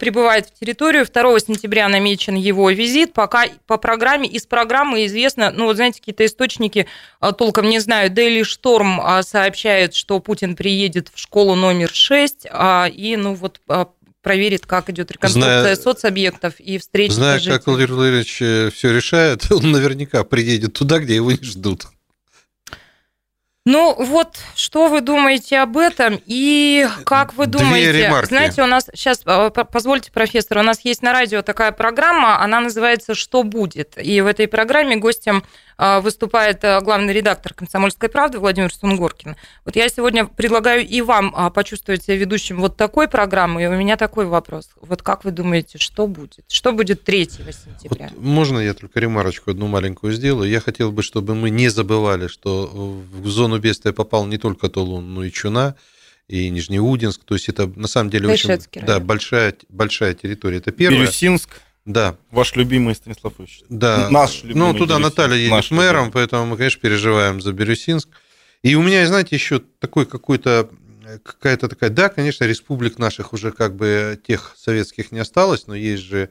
прибывает 0.01 0.47
в 0.47 0.59
территорию. 0.59 1.05
2 1.05 1.41
сентября 1.41 1.89
намечен 1.89 2.35
его 2.35 2.71
визит. 2.71 3.13
Пока 3.13 3.45
по 3.67 3.77
программе, 3.77 4.27
из 4.27 4.47
программы 4.47 5.05
известно, 5.05 5.51
ну, 5.51 5.67
вот 5.67 5.77
знаете, 5.77 6.01
какие-то 6.01 6.25
источники 6.25 6.87
а, 7.21 7.33
толком 7.33 7.69
не 7.69 7.79
знаю. 7.79 8.11
Daily 8.11 8.43
Storm 8.43 8.99
а, 9.03 9.23
сообщает, 9.23 9.95
что 9.95 10.19
Путин 10.21 10.57
приедет 10.57 11.11
в 11.15 11.21
школу 11.21 11.55
номер 11.55 11.91
6 11.93 12.47
а, 12.51 12.87
и, 12.87 13.17
ну, 13.17 13.35
вот 13.35 13.61
а, 13.69 13.89
проверит, 14.23 14.65
как 14.65 14.89
идет 14.89 15.11
реконструкция 15.11 15.75
Зная- 15.75 15.83
соцобъектов 15.83 16.59
и 16.59 16.79
встречи 16.79 17.13
Зная, 17.13 17.39
как. 17.41 17.67
Владимир 17.67 17.93
Владимирович 17.93 18.75
все 18.75 18.95
решает, 18.95 19.47
он 19.53 19.73
наверняка 19.73 20.25
приедет 20.25 20.73
туда, 20.73 20.99
где 21.01 21.17
его 21.17 21.33
не 21.33 21.43
ждут. 21.43 21.87
Ну, 23.67 23.97
вот 23.99 24.37
что 24.55 24.87
вы 24.87 25.01
думаете 25.01 25.59
об 25.59 25.77
этом 25.77 26.21
и 26.25 26.87
как 27.05 27.35
вы 27.35 27.47
Две 27.47 27.59
думаете? 27.59 27.93
ремарки. 28.05 28.29
Знаете, 28.29 28.63
у 28.63 28.67
нас 28.67 28.89
сейчас, 28.95 29.19
п- 29.19 29.51
позвольте, 29.51 30.13
профессор, 30.13 30.59
у 30.59 30.63
нас 30.63 30.81
есть 30.85 31.03
на 31.03 31.13
радио 31.13 31.43
такая 31.43 31.73
программа, 31.73 32.41
она 32.41 32.61
называется 32.61 33.17
«Что 33.17 33.43
будет?». 33.43 33.99
И 34.01 34.21
в 34.21 34.27
этой 34.29 34.47
программе 34.47 34.95
гостем 34.95 35.43
э, 35.43 35.66
выступает 35.79 36.65
э, 36.65 36.81
главный 36.81 37.13
редактор 37.13 37.53
«Комсомольской 37.53 38.09
правды» 38.09 38.39
Владимир 38.39 38.73
Сунгоркин. 38.73 39.37
Вот 39.65 39.77
я 39.77 39.89
сегодня 39.89 40.27
предлагаю 40.27 40.87
и 40.87 41.03
вам 41.03 41.33
а, 41.37 41.51
почувствовать 41.51 42.03
себя 42.03 42.17
ведущим 42.17 42.61
вот 42.61 42.77
такой 42.77 43.09
программы, 43.09 43.63
и 43.63 43.67
у 43.67 43.77
меня 43.77 43.97
такой 43.97 44.27
вопрос. 44.27 44.71
Вот 44.81 45.03
как 45.03 45.25
вы 45.25 45.33
думаете, 45.33 45.79
что 45.79 46.07
будет? 46.07 46.45
Что 46.49 46.73
будет 46.73 47.05
3 47.05 47.25
сентября? 47.29 48.11
Вот 48.15 48.23
можно 48.23 48.59
я 48.59 48.73
только 48.75 49.01
ремарочку 49.01 49.51
одну 49.51 49.67
маленькую 49.67 50.13
сделаю? 50.13 50.49
Я 50.49 50.61
хотел 50.61 50.93
бы, 50.93 51.03
чтобы 51.03 51.35
мы 51.35 51.51
не 51.51 51.69
забывали, 51.69 52.29
что 52.29 52.67
в 53.13 53.27
зону 53.29 53.59
бедствия 53.59 53.93
попал 53.93 54.27
не 54.27 54.39
только 54.39 54.69
Тулун, 54.69 55.15
но 55.15 55.25
и 55.25 55.31
Чуна, 55.31 55.75
и 56.29 56.49
Нижнеудинск. 56.49 57.23
То 57.25 57.35
есть 57.35 57.49
это 57.49 57.67
на 57.77 57.89
самом 57.89 58.11
деле 58.11 58.29
очень 58.29 58.49
Тайшетский 58.49 58.81
да, 58.81 59.01
большая, 59.01 59.55
большая 59.69 60.15
территория. 60.15 60.59
Это 60.59 60.73
первое. 60.73 61.01
Бирюсинск, 61.01 61.51
Да, 61.87 62.17
ваш 62.31 62.55
любимый 62.57 62.95
Станислав 62.95 63.33
Ильич. 63.39 63.63
да. 63.69 64.11
Наш 64.11 64.43
любимый 64.43 64.59
Ну, 64.59 64.73
туда 64.75 64.97
Бирюсинск. 64.97 65.17
Наталья 65.17 65.37
едет 65.37 65.51
Наш 65.53 65.71
мэром, 65.71 65.95
любимый. 66.07 66.13
поэтому 66.13 66.47
мы, 66.47 66.57
конечно, 66.57 66.81
переживаем 66.81 67.41
за 67.41 67.53
Бирюсинск. 67.53 68.09
И 68.63 68.75
у 68.75 68.83
меня, 68.83 69.07
знаете, 69.07 69.37
еще 69.37 69.61
такой 69.79 70.05
какой-то 70.07 70.69
какая-то 71.23 71.69
такая, 71.69 71.91
да, 71.91 72.09
конечно, 72.09 72.45
республик 72.45 72.99
наших 72.99 73.33
уже 73.33 73.53
как 73.53 73.77
бы 73.77 74.19
тех 74.27 74.55
советских 74.59 75.13
не 75.13 75.21
осталось, 75.21 75.69
но 75.69 75.77
есть 75.77 76.03
же 76.03 76.31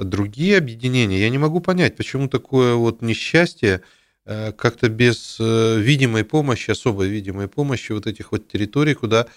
другие 0.00 0.58
объединения. 0.58 1.20
Я 1.20 1.30
не 1.30 1.38
могу 1.38 1.60
понять, 1.60 1.96
почему 1.96 2.26
такое 2.28 2.74
вот 2.74 3.02
несчастье 3.02 3.82
э, 4.24 4.50
как-то 4.50 4.88
без 4.88 5.36
э, 5.38 5.78
видимой 5.78 6.24
помощи, 6.24 6.72
особой 6.72 7.06
видимой 7.06 7.46
помощи 7.46 7.92
вот 7.92 8.08
этих 8.08 8.32
вот 8.32 8.48
территорий, 8.48 8.94
куда 8.94 9.28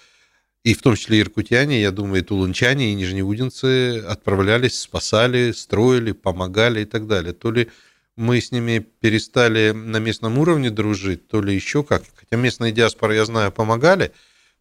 и 0.63 0.73
в 0.73 0.81
том 0.81 0.95
числе 0.95 1.21
иркутяне, 1.21 1.81
я 1.81 1.91
думаю, 1.91 2.21
и 2.21 2.25
тулунчане, 2.25 2.91
и 2.91 2.95
нижнеудинцы 2.95 3.99
отправлялись, 3.99 4.79
спасали, 4.79 5.51
строили, 5.51 6.11
помогали 6.11 6.81
и 6.81 6.85
так 6.85 7.07
далее. 7.07 7.33
То 7.33 7.51
ли 7.51 7.69
мы 8.15 8.41
с 8.41 8.51
ними 8.51 8.79
перестали 8.79 9.71
на 9.71 9.97
местном 9.97 10.37
уровне 10.37 10.69
дружить, 10.69 11.27
то 11.27 11.41
ли 11.41 11.55
еще 11.55 11.83
как. 11.83 12.03
Хотя 12.15 12.35
местные 12.35 12.73
диаспоры, 12.73 13.15
я 13.15 13.25
знаю, 13.25 13.51
помогали, 13.51 14.11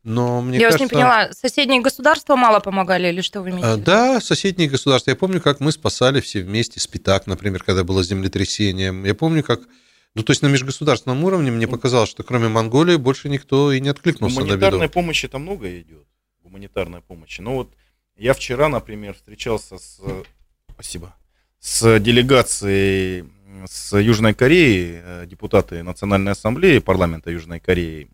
но 0.05 0.41
мне 0.41 0.59
я 0.59 0.69
кажется... 0.69 0.85
вас 0.85 0.91
не 0.93 0.95
поняла, 0.95 1.33
соседние 1.33 1.81
государства 1.81 2.37
мало 2.37 2.61
помогали 2.61 3.09
или 3.09 3.21
что 3.21 3.43
вы 3.43 3.51
имеете? 3.51 3.69
А? 3.69 3.77
Да, 3.77 4.21
соседние 4.21 4.69
государства. 4.69 5.11
Я 5.11 5.17
помню, 5.17 5.41
как 5.41 5.61
мы 5.61 5.73
спасали 5.73 6.21
все 6.21 6.41
вместе 6.41 6.81
Спитак, 6.81 7.27
например, 7.27 7.63
когда 7.65 7.85
было 7.85 8.03
землетрясение. 8.03 8.95
Я 9.05 9.15
помню, 9.15 9.43
как... 9.43 9.61
Ну, 10.19 10.25
то 10.25 10.33
есть 10.33 10.43
на 10.43 10.49
межгосударственном 10.49 11.23
уровне 11.23 11.53
мне 11.53 11.69
показалось, 11.69 12.11
что 12.11 12.25
кроме 12.25 12.49
Монголии 12.49 12.97
больше 12.97 13.29
никто 13.29 13.71
и 13.71 13.81
не 13.81 13.89
откликнулся 13.89 14.41
на 14.41 14.41
беду. 14.41 14.57
Гуманитарной 14.57 14.89
помощи 14.89 15.29
там 15.29 15.43
много 15.43 15.81
идет. 15.81 16.09
Гуманитарной 16.43 17.03
помощи. 17.03 17.41
Ну 17.41 17.55
вот 17.55 17.73
я 18.17 18.35
вчера, 18.35 18.69
например, 18.69 19.15
встречался 19.15 19.79
с... 19.79 20.01
Спасибо. 20.73 21.15
С 21.61 22.01
делегацией 22.01 23.27
с 23.67 23.97
Южной 23.97 24.35
Кореи, 24.35 25.01
э, 25.05 25.27
депутаты 25.27 25.85
Национальной 25.85 26.33
Ассамблеи 26.33 26.81
парламента 26.81 27.31
Южной 27.31 27.61
Кореи. 27.61 28.09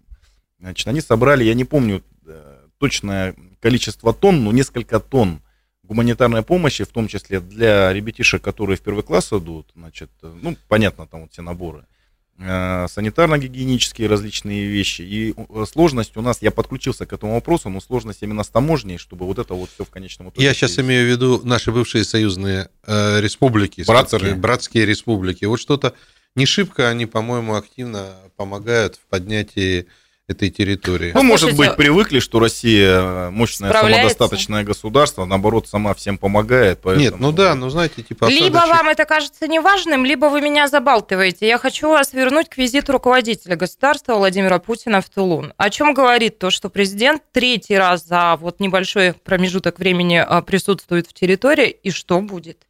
Значит, 0.59 0.87
они 0.87 1.01
собрали, 1.01 1.45
я 1.45 1.55
не 1.55 1.65
помню 1.65 2.03
э, 2.27 2.67
точное 2.77 3.35
количество 3.61 4.13
тонн, 4.13 4.45
но 4.45 4.53
несколько 4.53 5.01
тонн 5.01 5.41
гуманитарной 5.83 6.43
помощи, 6.43 6.85
в 6.85 6.89
том 6.89 7.09
числе 7.09 7.41
для 7.41 7.95
ребятишек, 7.95 8.43
которые 8.43 8.77
в 8.77 8.83
первый 8.83 9.03
класс 9.03 9.33
идут, 9.33 9.71
значит, 9.75 10.11
э, 10.23 10.35
ну, 10.43 10.55
понятно, 10.69 11.07
там 11.07 11.23
вот 11.23 11.33
все 11.33 11.41
наборы, 11.41 11.81
э, 11.81 11.94
санитарно-гигиенические 12.39 14.09
различные 14.09 14.67
вещи. 14.67 15.03
И 15.03 15.35
э, 15.37 15.65
сложность 15.71 16.17
у 16.17 16.21
нас, 16.21 16.43
я 16.43 16.51
подключился 16.51 17.07
к 17.07 17.13
этому 17.13 17.35
вопросу, 17.35 17.69
но 17.71 17.81
сложность 17.81 18.23
именно 18.23 18.43
с 18.43 18.49
таможней, 18.49 18.99
чтобы 18.99 19.27
вот 19.27 19.39
это 19.39 19.55
вот 19.55 19.71
все 19.71 19.85
в 19.85 19.91
конечном 19.91 20.31
итоге... 20.31 20.45
Я 20.45 20.53
сейчас 20.55 20.73
привести. 20.73 20.83
имею 20.89 21.07
в 21.07 21.11
виду 21.11 21.41
наши 21.45 21.71
бывшие 21.71 22.05
союзные 22.05 22.69
э, 22.87 23.21
республики, 23.21 23.85
Братские. 23.87 24.19
которыми- 24.21 24.41
братские 24.41 24.87
республики. 24.87 25.45
Вот 25.45 25.61
что-то 25.61 25.95
не 26.35 26.47
шибко 26.47 26.89
они, 26.89 27.07
по-моему, 27.07 27.55
активно 27.55 28.15
помогают 28.37 28.97
в 28.97 29.07
поднятии 29.09 29.87
этой 30.27 30.49
территории. 30.49 31.13
Ну, 31.15 31.23
может 31.23 31.55
быть, 31.55 31.77
привыкли, 31.77 32.19
что 32.19 32.39
Россия 32.39 33.29
мощное 33.31 33.69
справляется. 33.69 34.15
самодостаточное 34.15 34.65
государство, 34.65 35.27
наоборот, 35.27 35.69
сама 35.69 35.93
всем 35.93 36.17
помогает. 36.17 36.81
Поэтому... 36.83 37.05
Нет, 37.05 37.21
ну 37.21 37.31
да, 37.31 37.55
ну 37.55 37.69
знаете, 37.69 38.03
типа 38.03 38.27
Либо 38.27 38.59
осадочек- 38.59 38.69
вам 38.69 38.89
это 38.89 39.05
кажется 39.05 39.47
неважным, 39.47 40.07
либо 40.07 40.27
вы 40.27 40.41
меня 40.41 40.67
забалтываете. 40.69 41.47
Я 41.47 41.59
хочу 41.59 41.89
вас 41.89 42.15
вернуть 42.15 42.49
к 42.49 42.57
визиту 42.57 42.93
руководителя 42.93 43.57
государства 43.57 44.15
Владимира 44.15 44.59
Путина 44.59 45.03
в 45.03 45.11
Тулун. 45.11 45.53
О 45.59 45.69
чем 45.69 45.93
говорит 45.93 46.39
то, 46.39 46.51
что 46.51 46.71
президент 46.71 47.23
третий 47.33 47.77
раз 47.77 48.07
за 48.07 48.37
вот 48.41 48.61
небольшой 48.61 49.13
промежуток 49.13 49.79
времени 49.79 50.17
а, 50.17 50.41
присутствует 50.41 51.07
в 51.07 51.13
территории, 51.13 51.69
и 51.69 51.91
что 51.91 52.21
будет? 52.23 52.67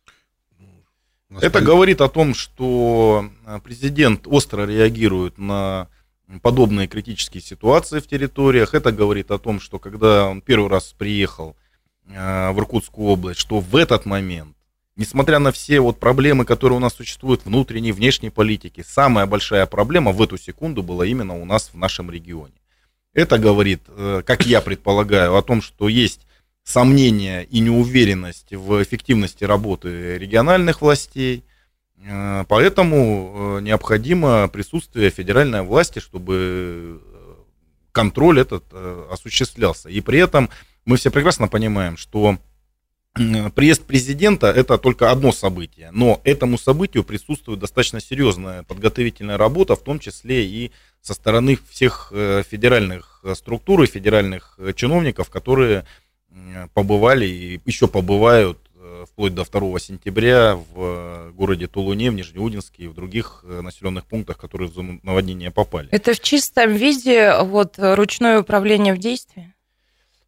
У 1.31 1.35
нас 1.35 1.43
Это 1.45 1.61
говорит 1.61 2.01
о 2.01 2.09
том, 2.09 2.35
что 2.35 3.29
э, 3.47 3.61
президент 3.63 4.27
остро 4.27 4.67
реагирует 4.67 5.39
на 5.39 5.89
подобные 6.41 6.89
критические 6.89 7.43
ситуации 7.43 8.01
в 8.01 8.07
территориях. 8.07 8.75
Это 8.75 8.93
говорит 8.93 9.31
о 9.31 9.39
том, 9.39 9.61
что 9.61 9.79
когда 9.79 10.27
он 10.27 10.41
первый 10.41 10.69
раз 10.69 10.95
приехал 10.97 11.57
э, 12.07 12.51
в 12.51 12.59
Иркутскую 12.59 13.09
область, 13.09 13.41
что 13.41 13.61
в 13.61 13.77
этот 13.77 14.07
момент, 14.07 14.57
несмотря 14.97 15.39
на 15.39 15.53
все 15.53 15.81
вот 15.81 15.99
проблемы, 15.99 16.45
которые 16.45 16.77
у 16.77 16.81
нас 16.81 16.95
существуют 16.95 17.45
внутренней, 17.45 17.93
внешней 17.93 18.31
политики, 18.31 18.85
самая 18.87 19.27
большая 19.27 19.67
проблема 19.67 20.13
в 20.13 20.23
эту 20.23 20.39
секунду 20.39 20.83
была 20.83 21.07
именно 21.07 21.35
у 21.41 21.45
нас 21.45 21.71
в 21.73 21.77
нашем 21.77 22.11
регионе. 22.11 22.55
Это 23.13 23.39
говорит, 23.39 23.83
э, 23.89 24.23
как 24.27 24.47
я 24.47 24.61
предполагаю, 24.61 25.37
о 25.37 25.43
том, 25.43 25.63
что 25.63 25.89
есть 25.89 26.27
сомнения 26.65 27.43
и 27.43 27.61
неуверенность 27.61 28.53
в 28.53 28.83
эффективности 28.83 29.45
работы 29.45 30.19
региональных 30.19 30.81
властей. 30.81 31.45
Э, 32.07 32.45
поэтому 32.49 33.57
э, 33.59 33.61
необходимо 33.63 34.49
присутствие 34.49 35.11
федеральной 35.11 35.63
власти, 35.63 35.99
чтобы 35.99 37.01
контроль 37.93 38.41
этот 38.41 38.65
осуществлялся. 39.11 39.89
И 39.89 40.01
при 40.01 40.19
этом 40.19 40.51
мы 40.85 40.97
все 40.97 41.13
прекрасно 41.13 41.47
понимаем, 41.47 41.97
что 41.97 42.39
приезд 43.15 43.85
президента 43.85 44.49
это 44.49 44.77
только 44.77 45.13
одно 45.13 45.31
событие, 45.31 45.91
но 45.93 46.21
этому 46.25 46.59
событию 46.59 47.05
присутствует 47.05 47.61
достаточно 47.61 48.01
серьезная 48.01 48.65
подготовительная 48.65 49.39
работа, 49.39 49.77
в 49.77 49.83
том 49.83 50.01
числе 50.01 50.45
и 50.45 50.73
со 51.01 51.15
стороны 51.15 51.59
всех 51.69 52.09
э, 52.13 52.43
федеральных 52.49 53.21
э, 53.23 53.35
структур 53.35 53.83
и 53.83 53.87
федеральных 53.87 54.57
э, 54.59 54.73
чиновников, 54.75 55.31
которые 55.31 55.85
побывали 56.73 57.27
и 57.27 57.61
еще 57.65 57.87
побывают 57.87 58.59
вплоть 59.07 59.35
до 59.35 59.45
2 59.45 59.79
сентября 59.79 60.57
в 60.57 61.33
городе 61.33 61.67
Тулуне, 61.67 62.11
в 62.11 62.15
Нижнеудинске 62.15 62.85
и 62.85 62.87
в 62.87 62.95
других 62.95 63.45
населенных 63.45 64.05
пунктах, 64.05 64.37
которые 64.37 64.69
в 64.71 64.75
зону 64.75 65.01
наводнения 65.03 65.51
попали. 65.51 65.89
Это 65.91 66.15
в 66.15 66.21
чистом 66.21 66.73
виде 66.75 67.35
вот 67.43 67.75
ручное 67.79 68.41
управление 68.41 68.95
в 68.95 68.99
действии? 68.99 69.53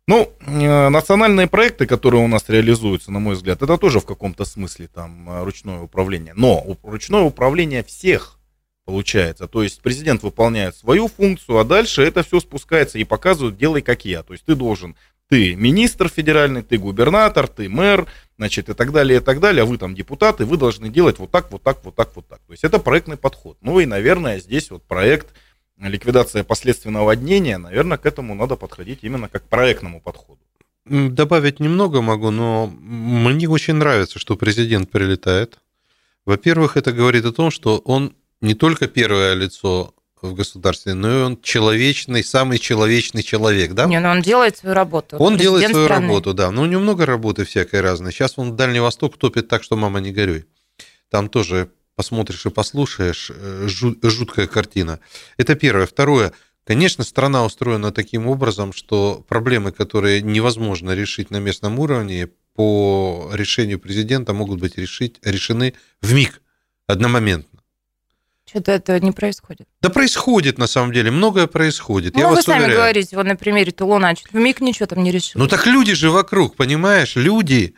Ну, 0.08 0.32
национальные 0.46 1.48
проекты, 1.48 1.84
которые 1.84 2.22
у 2.22 2.28
нас 2.28 2.48
реализуются, 2.48 3.10
на 3.10 3.18
мой 3.18 3.34
взгляд, 3.34 3.62
это 3.62 3.76
тоже 3.76 3.98
в 3.98 4.06
каком-то 4.06 4.44
смысле 4.44 4.86
там 4.86 5.42
ручное 5.42 5.80
управление. 5.80 6.32
Но 6.36 6.64
ручное 6.84 7.22
управление 7.22 7.82
всех 7.82 8.38
получается. 8.84 9.48
То 9.48 9.64
есть 9.64 9.82
президент 9.82 10.22
выполняет 10.22 10.76
свою 10.76 11.08
функцию, 11.08 11.58
а 11.58 11.64
дальше 11.64 12.02
это 12.02 12.22
все 12.22 12.38
спускается 12.38 12.98
и 13.00 13.04
показывают 13.04 13.56
«делай 13.56 13.82
как 13.82 14.04
я». 14.04 14.22
То 14.22 14.32
есть 14.32 14.44
ты 14.44 14.54
должен, 14.54 14.94
ты 15.28 15.56
министр 15.56 16.08
федеральный, 16.08 16.62
ты 16.62 16.78
губернатор, 16.78 17.48
ты 17.48 17.68
мэр, 17.68 18.06
значит, 18.38 18.68
и 18.68 18.74
так 18.74 18.92
далее, 18.92 19.18
и 19.18 19.22
так 19.22 19.40
далее, 19.40 19.62
а 19.62 19.66
вы 19.66 19.78
там 19.78 19.94
депутаты, 19.94 20.44
вы 20.44 20.56
должны 20.56 20.88
делать 20.88 21.18
вот 21.18 21.30
так, 21.30 21.50
вот 21.50 21.62
так, 21.62 21.84
вот 21.84 21.94
так, 21.94 22.14
вот 22.14 22.26
так. 22.28 22.40
То 22.46 22.52
есть 22.52 22.64
это 22.64 22.78
проектный 22.78 23.16
подход. 23.16 23.56
Ну 23.60 23.80
и, 23.80 23.86
наверное, 23.86 24.38
здесь 24.38 24.70
вот 24.70 24.82
проект 24.82 25.28
ликвидация 25.78 26.44
последствий 26.44 26.90
наводнения, 26.90 27.58
наверное, 27.58 27.98
к 27.98 28.06
этому 28.06 28.34
надо 28.34 28.56
подходить 28.56 29.00
именно 29.02 29.28
как 29.28 29.44
к 29.44 29.48
проектному 29.48 30.00
подходу. 30.00 30.40
Добавить 30.84 31.60
немного 31.60 32.00
могу, 32.00 32.30
но 32.30 32.66
мне 32.66 33.48
очень 33.48 33.74
нравится, 33.74 34.18
что 34.18 34.36
президент 34.36 34.90
прилетает. 34.90 35.58
Во-первых, 36.24 36.76
это 36.76 36.92
говорит 36.92 37.24
о 37.24 37.32
том, 37.32 37.50
что 37.50 37.78
он 37.78 38.14
не 38.40 38.54
только 38.54 38.86
первое 38.86 39.34
лицо 39.34 39.94
в 40.22 40.34
государстве, 40.34 40.94
но 40.94 41.10
и 41.10 41.22
он 41.22 41.40
человечный, 41.40 42.24
самый 42.24 42.58
человечный 42.58 43.22
человек, 43.22 43.72
да? 43.72 43.86
Не, 43.86 44.00
но 44.00 44.08
ну 44.08 44.14
он 44.14 44.22
делает 44.22 44.56
свою 44.56 44.74
работу. 44.74 45.16
Он 45.18 45.36
делает 45.36 45.70
свою 45.70 45.84
страны. 45.84 46.06
работу, 46.06 46.34
да. 46.34 46.50
Но 46.50 46.62
у 46.62 46.66
него 46.66 46.80
много 46.80 47.06
работы 47.06 47.44
всякой 47.44 47.80
разной. 47.80 48.12
Сейчас 48.12 48.34
он 48.36 48.56
Дальний 48.56 48.80
Восток 48.80 49.18
топит 49.18 49.48
так, 49.48 49.62
что 49.62 49.76
мама 49.76 50.00
не 50.00 50.12
горюй. 50.12 50.46
Там 51.10 51.28
тоже 51.28 51.70
посмотришь 51.94 52.46
и 52.46 52.50
послушаешь, 52.50 53.30
э, 53.34 53.66
жуткая 53.68 54.46
картина. 54.46 55.00
Это 55.36 55.54
первое. 55.54 55.86
Второе. 55.86 56.32
Конечно, 56.64 57.04
страна 57.04 57.44
устроена 57.44 57.92
таким 57.92 58.26
образом, 58.26 58.72
что 58.72 59.24
проблемы, 59.28 59.70
которые 59.70 60.20
невозможно 60.20 60.92
решить 60.92 61.30
на 61.30 61.38
местном 61.38 61.78
уровне, 61.78 62.28
по 62.54 63.30
решению 63.32 63.78
президента 63.78 64.32
могут 64.32 64.60
быть 64.60 64.76
решить, 64.76 65.18
решены 65.22 65.74
в 66.00 66.12
миг, 66.14 66.40
одномоментно. 66.86 67.55
Что-то 68.56 68.72
это 68.72 69.00
не 69.00 69.12
происходит. 69.12 69.66
Да 69.82 69.90
происходит, 69.90 70.56
на 70.56 70.66
самом 70.66 70.90
деле, 70.90 71.10
многое 71.10 71.46
происходит. 71.46 72.14
Ну, 72.14 72.20
Я 72.20 72.28
вы 72.28 72.40
сами 72.40 72.60
уверяю. 72.60 72.78
говорите, 72.78 73.14
вот 73.14 73.26
на 73.26 73.36
примере 73.36 73.70
Тулуна, 73.70 74.14
в 74.32 74.34
миг 74.34 74.62
ничего 74.62 74.86
там 74.86 75.02
не 75.02 75.12
решил. 75.12 75.38
Ну, 75.38 75.46
так 75.46 75.66
люди 75.66 75.92
же 75.92 76.10
вокруг, 76.10 76.56
понимаешь, 76.56 77.16
люди, 77.16 77.74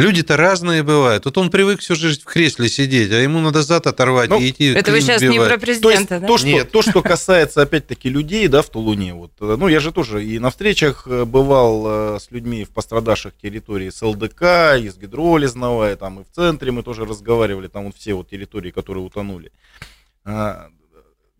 Люди-то 0.00 0.36
разные 0.36 0.82
бывают. 0.82 1.24
Вот 1.26 1.36
он 1.36 1.50
привык 1.50 1.80
всю 1.80 1.94
жизнь 1.94 2.22
в 2.22 2.24
кресле 2.24 2.68
сидеть, 2.68 3.10
а 3.12 3.16
ему 3.16 3.40
надо 3.40 3.62
зад 3.62 3.86
оторвать 3.86 4.30
ну, 4.30 4.40
и 4.40 4.50
идти. 4.50 4.72
Это 4.72 4.92
вы 4.92 5.00
сейчас 5.00 5.20
сбивать. 5.20 5.38
не 5.38 5.44
про 5.44 5.58
президента, 5.58 5.90
то 5.90 6.14
есть, 6.14 6.22
да? 6.22 6.26
То, 6.26 6.38
что, 6.38 6.46
Нет. 6.46 6.70
то, 6.70 6.82
что 6.82 7.02
касается, 7.02 7.62
опять-таки, 7.62 8.08
людей, 8.08 8.48
да, 8.48 8.62
в 8.62 8.70
Тулуне. 8.70 9.12
Вот, 9.12 9.32
ну, 9.40 9.68
я 9.68 9.78
же 9.78 9.92
тоже 9.92 10.24
и 10.24 10.38
на 10.38 10.50
встречах 10.50 11.06
э, 11.06 11.24
бывал 11.24 12.14
э, 12.14 12.18
с 12.18 12.30
людьми 12.30 12.64
в 12.64 12.70
пострадавших 12.70 13.36
территории 13.36 13.90
с 13.90 14.00
ЛДК, 14.00 14.42
из 14.80 14.96
Гидролизного, 14.96 15.92
и 15.92 15.96
там 15.96 16.20
и 16.20 16.24
в 16.24 16.30
центре 16.34 16.72
мы 16.72 16.82
тоже 16.82 17.04
разговаривали, 17.04 17.68
там 17.68 17.84
вот 17.84 17.96
все 17.96 18.14
вот 18.14 18.30
территории, 18.30 18.70
которые 18.70 19.04
утонули. 19.04 19.52
А, 20.24 20.68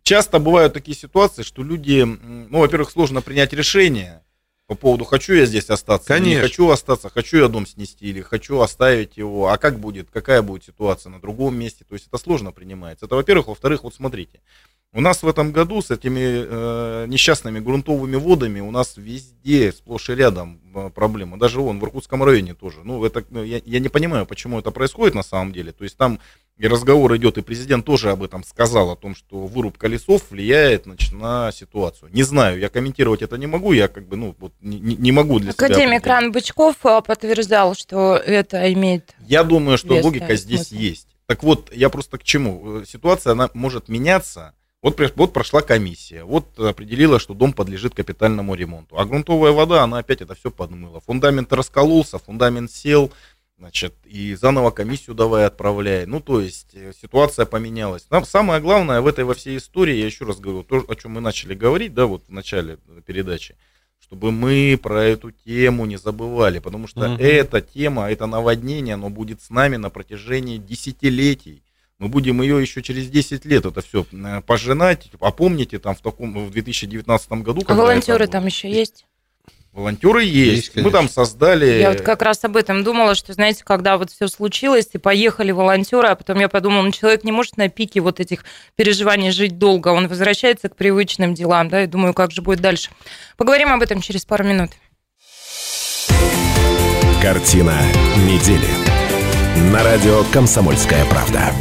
часто 0.03 0.39
бывают 0.39 0.75
такие 0.75 0.97
ситуации, 0.97 1.45
что 1.45 1.63
люди, 1.63 2.03
ну, 2.03 2.59
во-первых, 2.59 2.91
сложно 2.91 3.23
принять 3.23 3.53
решение, 3.53 4.23
по 4.71 4.77
поводу 4.77 5.05
хочу 5.05 5.33
я 5.35 5.47
здесь 5.47 5.69
остаться, 5.69 6.07
Конечно. 6.07 6.29
не 6.29 6.41
хочу 6.41 6.71
остаться, 6.71 7.11
хочу 7.11 7.39
я 7.39 7.49
дом 7.49 7.67
снести 7.67 8.07
или 8.07 8.21
хочу 8.21 8.61
оставить 8.61 9.17
его, 9.17 9.49
а 9.49 9.59
как 9.59 9.81
будет, 9.81 10.11
какая 10.13 10.43
будет 10.43 10.63
ситуация 10.63 11.11
на 11.11 11.21
другом 11.21 11.59
месте, 11.59 11.85
то 11.89 11.95
есть 11.95 12.07
это 12.07 12.19
сложно 12.19 12.53
принимается. 12.53 13.07
Это 13.07 13.17
во-первых, 13.17 13.49
во-вторых, 13.49 13.83
вот 13.83 13.97
смотрите, 13.97 14.39
у 14.93 15.01
нас 15.01 15.23
в 15.23 15.29
этом 15.29 15.53
году 15.53 15.83
с 15.83 15.91
этими 15.91 16.21
э, 16.21 17.07
несчастными 17.07 17.61
грунтовыми 17.61 18.17
водами 18.17 18.61
у 18.61 18.71
нас 18.71 18.97
везде 18.97 19.73
сплошь 19.73 20.11
и 20.11 20.15
рядом 20.15 20.61
э, 20.75 20.91
проблемы, 20.91 21.39
даже 21.39 21.61
вон 21.61 21.79
в 21.79 21.85
Иркутском 21.85 22.25
районе 22.25 22.55
тоже. 22.55 22.81
Ну 22.83 23.05
это 23.05 23.25
ну, 23.31 23.45
я, 23.45 23.61
я 23.65 23.79
не 23.79 23.89
понимаю, 23.89 24.27
почему 24.27 24.59
это 24.59 24.73
происходит 24.73 25.15
на 25.15 25.23
самом 25.23 25.53
деле. 25.53 25.71
То 25.73 25.85
есть 25.85 25.97
там 25.97 26.19
и 26.59 26.67
разговор 26.67 27.17
идет, 27.17 27.39
и 27.39 27.43
президент 27.43 27.87
тоже 27.87 28.11
об 28.11 28.23
этом 28.23 28.43
сказал, 28.45 28.91
о 28.91 28.97
том, 28.97 29.15
что 29.15 29.47
вырубка 29.47 29.87
лесов 29.87 30.25
влияет 30.31 30.85
значит, 30.85 31.13
на 31.13 31.53
ситуацию. 31.53 32.11
Не 32.13 32.25
знаю, 32.25 32.59
я 32.59 32.69
комментировать 32.69 33.23
это 33.23 33.39
не 33.39 33.47
могу, 33.47 33.73
я 33.73 33.89
как 33.89 34.09
бы, 34.09 34.17
ну, 34.17 34.35
вот 34.39 34.53
не, 34.61 34.97
не 34.97 35.13
могу 35.13 35.39
для 35.39 35.53
Академик 35.53 36.03
себя... 36.03 36.15
Ран 36.17 36.33
Бычков 36.33 36.75
э, 36.85 37.01
подтверждал, 37.01 37.75
что 37.75 38.17
это 38.17 38.71
имеет 38.73 39.15
Я 39.21 39.45
думаю, 39.45 39.79
что 39.79 39.95
логика 39.95 40.35
здесь 40.35 40.69
смысл. 40.69 40.83
есть. 40.83 41.09
Так 41.27 41.45
вот, 41.45 41.73
я 41.73 41.89
просто 41.91 42.19
к 42.19 42.25
чему? 42.25 42.83
Ситуация, 42.85 43.33
она 43.33 43.49
может 43.55 43.89
меняться. 43.89 44.53
Вот, 44.83 44.99
вот 45.17 45.33
прошла 45.35 45.61
комиссия, 45.61 46.25
вот 46.25 46.59
определила, 46.59 47.19
что 47.19 47.35
дом 47.35 47.53
подлежит 47.53 47.95
капитальному 47.95 48.55
ремонту. 48.55 48.99
А 48.99 49.05
грунтовая 49.05 49.53
вода, 49.53 49.83
она 49.83 49.99
опять 49.99 50.23
это 50.23 50.35
все 50.35 50.51
подмыла. 50.51 51.01
Фундамент 51.01 51.53
раскололся, 51.53 52.19
фундамент 52.19 52.71
сел, 52.71 53.13
значит, 53.59 53.95
и 54.07 54.35
заново 54.35 54.71
комиссию 54.71 55.15
давай 55.15 55.45
отправляй. 55.45 56.07
Ну, 56.07 56.21
то 56.21 56.41
есть 56.41 56.75
э, 56.75 56.93
ситуация 56.99 57.45
поменялась. 57.45 58.07
Нам 58.09 58.25
самое 58.25 58.63
главное 58.63 59.03
в 59.03 59.07
этой 59.07 59.25
во 59.25 59.35
всей 59.35 59.59
истории, 59.59 59.97
я 59.97 60.07
еще 60.07 60.25
раз 60.25 60.41
говорю, 60.41 60.63
то, 60.63 60.83
о 60.89 60.97
чем 60.97 61.13
мы 61.13 61.21
начали 61.21 61.53
говорить, 61.55 61.93
да, 61.93 62.07
вот 62.07 62.25
в 62.27 62.33
начале 62.33 62.79
передачи, 63.05 63.57
чтобы 63.99 64.33
мы 64.33 64.81
про 64.83 65.05
эту 65.05 65.31
тему 65.31 65.85
не 65.85 65.99
забывали, 65.99 66.59
потому 66.59 66.87
что 66.87 67.01
угу. 67.01 67.23
эта 67.23 67.61
тема, 67.61 68.11
это 68.11 68.25
наводнение, 68.25 68.95
оно 68.95 69.11
будет 69.11 69.43
с 69.43 69.51
нами 69.51 69.77
на 69.77 69.91
протяжении 69.91 70.57
десятилетий. 70.57 71.63
Мы 72.01 72.09
будем 72.09 72.41
ее 72.41 72.61
еще 72.61 72.83
через 72.83 73.09
10 73.09 73.45
лет 73.45 73.67
это 73.67 73.83
все 73.83 74.07
э, 74.11 74.41
пожинать. 74.47 75.11
А 75.21 75.31
помните, 75.31 75.79
там 75.79 75.95
в 75.95 76.01
таком 76.01 76.47
в 76.47 76.51
2019 76.51 77.33
году. 77.33 77.63
А 77.67 77.75
волонтеры 77.75 78.27
там 78.27 78.47
еще 78.47 78.71
есть? 78.71 79.05
Волонтеры 79.75 80.25
есть. 80.25 80.75
есть 80.75 80.77
Мы 80.77 80.91
там 80.91 81.11
создали. 81.11 81.79
Я 81.79 81.91
вот 81.91 82.01
как 82.01 82.23
раз 82.23 82.43
об 82.43 82.57
этом 82.57 82.85
думала, 82.85 83.15
что, 83.15 83.35
знаете, 83.35 83.65
когда 83.65 83.99
вот 83.99 84.11
все 84.11 84.29
случилось, 84.29 84.89
и 84.95 84.99
поехали 84.99 85.53
волонтеры, 85.53 86.09
а 86.09 86.17
потом 86.17 86.41
я 86.41 86.49
подумала, 86.49 86.83
ну, 86.83 86.91
человек 86.91 87.23
не 87.23 87.33
может 87.33 87.59
на 87.59 87.69
пике 87.69 88.01
вот 88.01 88.19
этих 88.19 88.47
переживаний 88.77 89.31
жить 89.31 89.59
долго. 89.59 89.89
Он 89.89 90.09
возвращается 90.09 90.71
к 90.71 90.77
привычным 90.77 91.35
делам, 91.35 91.69
да, 91.69 91.85
и 91.85 91.87
думаю, 91.87 92.15
как 92.15 92.33
же 92.33 92.41
будет 92.41 92.61
дальше. 92.61 92.89
Поговорим 93.37 93.75
об 93.75 93.83
этом 93.83 94.01
через 94.01 94.25
пару 94.25 94.43
минут. 94.43 94.71
Картина 97.21 97.77
недели. 98.27 98.69
На 99.71 99.85
радио 99.85 100.25
Комсомольская 100.33 101.05
правда. 101.05 101.53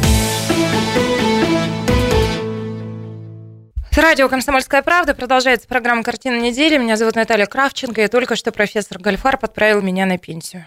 Радио 3.96 4.28
«Комсомольская 4.28 4.82
правда». 4.82 5.14
Продолжается 5.14 5.66
программа 5.66 6.04
«Картина 6.04 6.40
недели». 6.40 6.78
Меня 6.78 6.96
зовут 6.96 7.16
Наталья 7.16 7.46
Кравченко, 7.46 8.02
и 8.02 8.08
только 8.08 8.36
что 8.36 8.52
профессор 8.52 8.98
Гальфар 8.98 9.36
подправил 9.36 9.82
меня 9.82 10.06
на 10.06 10.16
пенсию. 10.16 10.64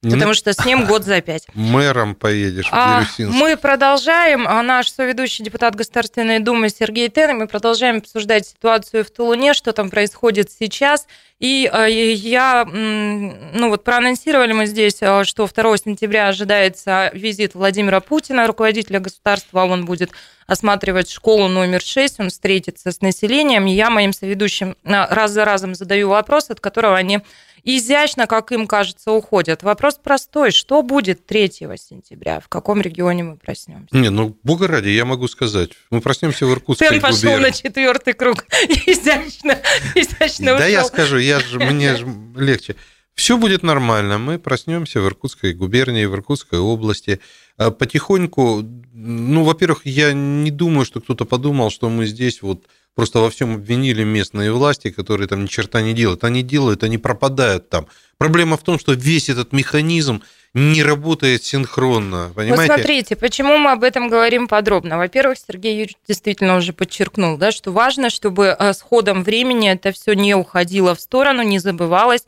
Потому 0.00 0.32
что 0.34 0.52
с 0.52 0.64
ним 0.64 0.86
год 0.86 1.04
за 1.04 1.20
пять. 1.20 1.46
Мэром 1.54 2.14
поедешь 2.14 2.66
в 2.66 2.72
А, 2.72 3.04
мы 3.18 3.56
продолжаем. 3.56 4.46
А 4.46 4.62
Наш 4.62 4.92
соведущий 4.92 5.44
депутат 5.44 5.74
Государственной 5.74 6.38
Думы 6.38 6.68
Сергей 6.68 7.08
Тен. 7.08 7.36
Мы 7.36 7.48
продолжаем 7.48 7.96
обсуждать 7.96 8.46
ситуацию 8.46 9.04
в 9.04 9.10
Тулуне, 9.10 9.54
что 9.54 9.72
там 9.72 9.90
происходит 9.90 10.52
сейчас. 10.52 11.08
И 11.40 11.68
э, 11.72 11.88
я, 11.90 12.64
ну 12.64 13.68
вот 13.68 13.82
проанонсировали 13.82 14.52
мы 14.52 14.66
здесь, 14.66 14.98
э, 15.00 15.24
что 15.24 15.48
2 15.52 15.76
сентября 15.78 16.28
ожидается 16.28 17.10
визит 17.12 17.54
Владимира 17.54 18.00
Путина, 18.00 18.46
руководителя 18.46 19.00
государства. 19.00 19.64
Он 19.64 19.84
будет 19.84 20.10
осматривать 20.46 21.10
школу 21.10 21.48
номер 21.48 21.80
6, 21.80 22.20
он 22.20 22.30
встретится 22.30 22.90
с 22.90 23.00
населением. 23.00 23.66
Я 23.66 23.90
моим 23.90 24.12
соведущим 24.12 24.76
э, 24.84 25.06
раз 25.10 25.32
за 25.32 25.44
разом 25.44 25.74
задаю 25.74 26.08
вопрос, 26.08 26.50
от 26.50 26.60
которого 26.60 26.96
они 26.96 27.20
изящно, 27.64 28.26
как 28.26 28.52
им 28.52 28.66
кажется, 28.66 29.12
уходят. 29.12 29.62
Вопрос 29.62 29.98
простой. 30.02 30.50
Что 30.50 30.82
будет 30.82 31.26
3 31.26 31.50
сентября? 31.50 32.40
В 32.40 32.48
каком 32.48 32.80
регионе 32.80 33.24
мы 33.24 33.36
проснемся? 33.36 33.96
Не, 33.96 34.10
ну, 34.10 34.36
бога 34.42 34.66
ради, 34.66 34.88
я 34.88 35.04
могу 35.04 35.28
сказать. 35.28 35.70
Мы 35.90 36.00
проснемся 36.00 36.46
в 36.46 36.52
Иркутской 36.52 36.88
Тен 36.88 37.00
пошел 37.00 37.38
на 37.38 37.50
четвертый 37.50 38.14
круг. 38.14 38.44
Изящно, 38.86 39.58
изящно 39.94 40.58
Да 40.58 40.66
я 40.66 40.80
ушел. 40.80 40.88
скажу, 40.88 41.18
я 41.18 41.40
же, 41.40 41.58
мне 41.58 41.96
же 41.96 42.06
легче. 42.36 42.76
Все 43.14 43.36
будет 43.36 43.64
нормально. 43.64 44.18
Мы 44.18 44.38
проснемся 44.38 45.00
в 45.00 45.06
Иркутской 45.06 45.52
губернии, 45.52 46.04
в 46.04 46.14
Иркутской 46.14 46.60
области. 46.60 47.18
А 47.56 47.72
Потихоньку, 47.72 48.62
ну, 48.92 49.42
во-первых, 49.42 49.80
я 49.84 50.12
не 50.12 50.52
думаю, 50.52 50.84
что 50.84 51.00
кто-то 51.00 51.24
подумал, 51.24 51.70
что 51.70 51.88
мы 51.88 52.06
здесь 52.06 52.42
вот 52.42 52.66
просто 52.98 53.20
во 53.20 53.30
всем 53.30 53.54
обвинили 53.54 54.02
местные 54.02 54.50
власти, 54.50 54.90
которые 54.90 55.28
там 55.28 55.44
ни 55.44 55.46
черта 55.46 55.82
не 55.82 55.92
делают. 55.92 56.24
Они 56.24 56.42
делают, 56.42 56.82
они 56.82 56.98
пропадают 56.98 57.68
там. 57.68 57.86
Проблема 58.18 58.56
в 58.56 58.64
том, 58.64 58.76
что 58.76 58.92
весь 58.92 59.28
этот 59.28 59.52
механизм 59.52 60.20
не 60.52 60.82
работает 60.82 61.44
синхронно, 61.44 62.26
Вот 62.26 62.34
понимаете? 62.34 62.74
смотрите, 62.74 63.14
почему 63.14 63.56
мы 63.56 63.70
об 63.70 63.84
этом 63.84 64.08
говорим 64.08 64.48
подробно. 64.48 64.98
Во-первых, 64.98 65.38
Сергей 65.38 65.74
Юрьевич 65.74 65.96
действительно 66.08 66.56
уже 66.56 66.72
подчеркнул, 66.72 67.36
да, 67.36 67.52
что 67.52 67.70
важно, 67.70 68.10
чтобы 68.10 68.56
э, 68.58 68.72
с 68.72 68.80
ходом 68.80 69.22
времени 69.22 69.70
это 69.70 69.92
все 69.92 70.14
не 70.14 70.34
уходило 70.34 70.96
в 70.96 71.00
сторону, 71.00 71.44
не 71.44 71.60
забывалось. 71.60 72.24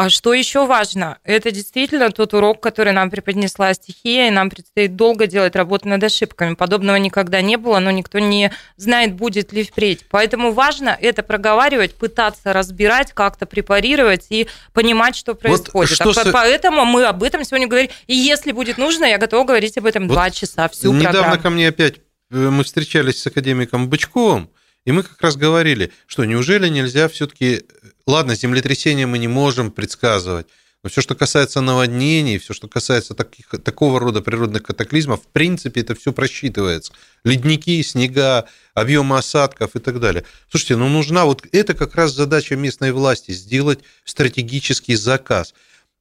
А 0.00 0.08
что 0.08 0.32
еще 0.32 0.64
важно? 0.64 1.18
Это 1.24 1.50
действительно 1.50 2.10
тот 2.10 2.32
урок, 2.32 2.62
который 2.62 2.94
нам 2.94 3.10
преподнесла 3.10 3.74
стихия, 3.74 4.28
и 4.28 4.30
нам 4.30 4.48
предстоит 4.48 4.96
долго 4.96 5.26
делать 5.26 5.54
работу 5.54 5.88
над 5.88 6.02
ошибками. 6.02 6.54
Подобного 6.54 6.96
никогда 6.96 7.42
не 7.42 7.58
было, 7.58 7.80
но 7.80 7.90
никто 7.90 8.18
не 8.18 8.50
знает, 8.78 9.12
будет 9.12 9.52
ли 9.52 9.62
впредь. 9.62 10.06
Поэтому 10.08 10.52
важно 10.52 10.96
это 10.98 11.22
проговаривать, 11.22 11.94
пытаться 11.96 12.54
разбирать, 12.54 13.12
как-то 13.12 13.44
препарировать 13.44 14.24
и 14.30 14.48
понимать, 14.72 15.16
что 15.16 15.34
происходит. 15.34 15.94
что 15.94 16.08
А 16.08 16.14
с- 16.14 16.32
Поэтому 16.32 16.86
мы 16.86 17.04
об 17.04 17.22
этом 17.22 17.44
сегодня 17.44 17.66
говорим. 17.68 17.90
И 18.06 18.14
если 18.16 18.52
будет 18.52 18.78
нужно, 18.78 19.04
я 19.04 19.18
готова 19.18 19.44
говорить 19.44 19.76
об 19.76 19.84
этом 19.84 20.08
Вот 20.08 20.14
два 20.14 20.30
часа, 20.30 20.70
всю 20.70 20.94
Недавно 20.94 21.12
программу. 21.12 21.42
ко 21.42 21.50
мне 21.50 21.68
опять 21.68 21.96
э, 22.30 22.36
мы 22.36 22.64
встречались 22.64 23.20
с 23.20 23.26
академиком 23.26 23.90
Бычковым, 23.90 24.48
и 24.90 24.92
мы 24.92 25.04
как 25.04 25.22
раз 25.22 25.36
говорили, 25.36 25.92
что 26.08 26.24
неужели 26.24 26.68
нельзя 26.68 27.08
все-таки... 27.08 27.62
Ладно, 28.08 28.34
землетрясения 28.34 29.06
мы 29.06 29.18
не 29.18 29.28
можем 29.28 29.70
предсказывать, 29.70 30.48
но 30.82 30.90
все, 30.90 31.00
что 31.00 31.14
касается 31.14 31.60
наводнений, 31.60 32.38
все, 32.38 32.54
что 32.54 32.66
касается 32.66 33.14
таких, 33.14 33.46
такого 33.62 34.00
рода 34.00 34.20
природных 34.20 34.64
катаклизмов, 34.64 35.22
в 35.22 35.28
принципе, 35.28 35.82
это 35.82 35.94
все 35.94 36.12
просчитывается. 36.12 36.92
Ледники, 37.22 37.80
снега, 37.84 38.46
объемы 38.74 39.16
осадков 39.16 39.76
и 39.76 39.78
так 39.78 40.00
далее. 40.00 40.24
Слушайте, 40.50 40.74
ну 40.74 40.88
нужна 40.88 41.24
вот... 41.24 41.46
Это 41.52 41.74
как 41.74 41.94
раз 41.94 42.12
задача 42.12 42.56
местной 42.56 42.90
власти, 42.90 43.30
сделать 43.30 43.78
стратегический 44.04 44.96
заказ 44.96 45.54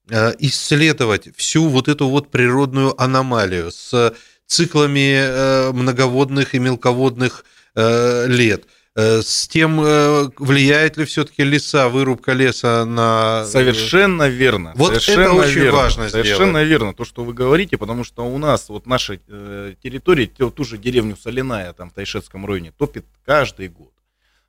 э, 0.10 0.34
исследовать 0.40 1.30
всю 1.38 1.70
вот 1.70 1.88
эту 1.90 2.08
вот 2.08 2.32
природную 2.32 3.00
аномалию 3.00 3.70
с 3.72 4.16
циклами 4.48 5.14
э, 5.14 5.72
многоводных 5.74 6.56
и 6.56 6.60
мелководных 6.60 7.46
э, 7.76 8.26
лет, 8.28 8.64
э, 8.64 8.79
с 9.22 9.48
тем, 9.48 9.80
э, 9.84 10.30
влияет 10.38 10.98
ли 10.98 11.06
все-таки 11.06 11.44
леса, 11.44 11.90
вырубка 11.90 12.34
леса 12.34 12.86
на... 12.86 13.46
Совершенно 13.46 14.28
верно. 14.28 14.74
Вот 14.76 14.92
это 14.94 15.00
совершенно 15.00 15.34
очень 15.40 15.60
верно, 15.60 15.78
важно 15.78 16.10
Совершенно 16.10 16.50
сделать. 16.52 16.68
верно 16.68 16.94
то, 16.94 17.06
что 17.06 17.24
вы 17.24 17.34
говорите, 17.34 17.78
потому 17.78 18.04
что 18.04 18.26
у 18.26 18.38
нас 18.38 18.70
вот 18.70 18.86
наша 18.88 19.20
э, 19.28 19.74
территория, 19.84 20.26
те- 20.28 20.50
ту 20.50 20.64
же 20.64 20.78
деревню 20.78 21.16
Соляная 21.22 21.74
там 21.74 21.90
в 21.90 21.94
Тайшетском 21.94 22.46
районе, 22.46 22.74
топит 22.78 23.06
каждый 23.26 23.68
год. 23.70 23.92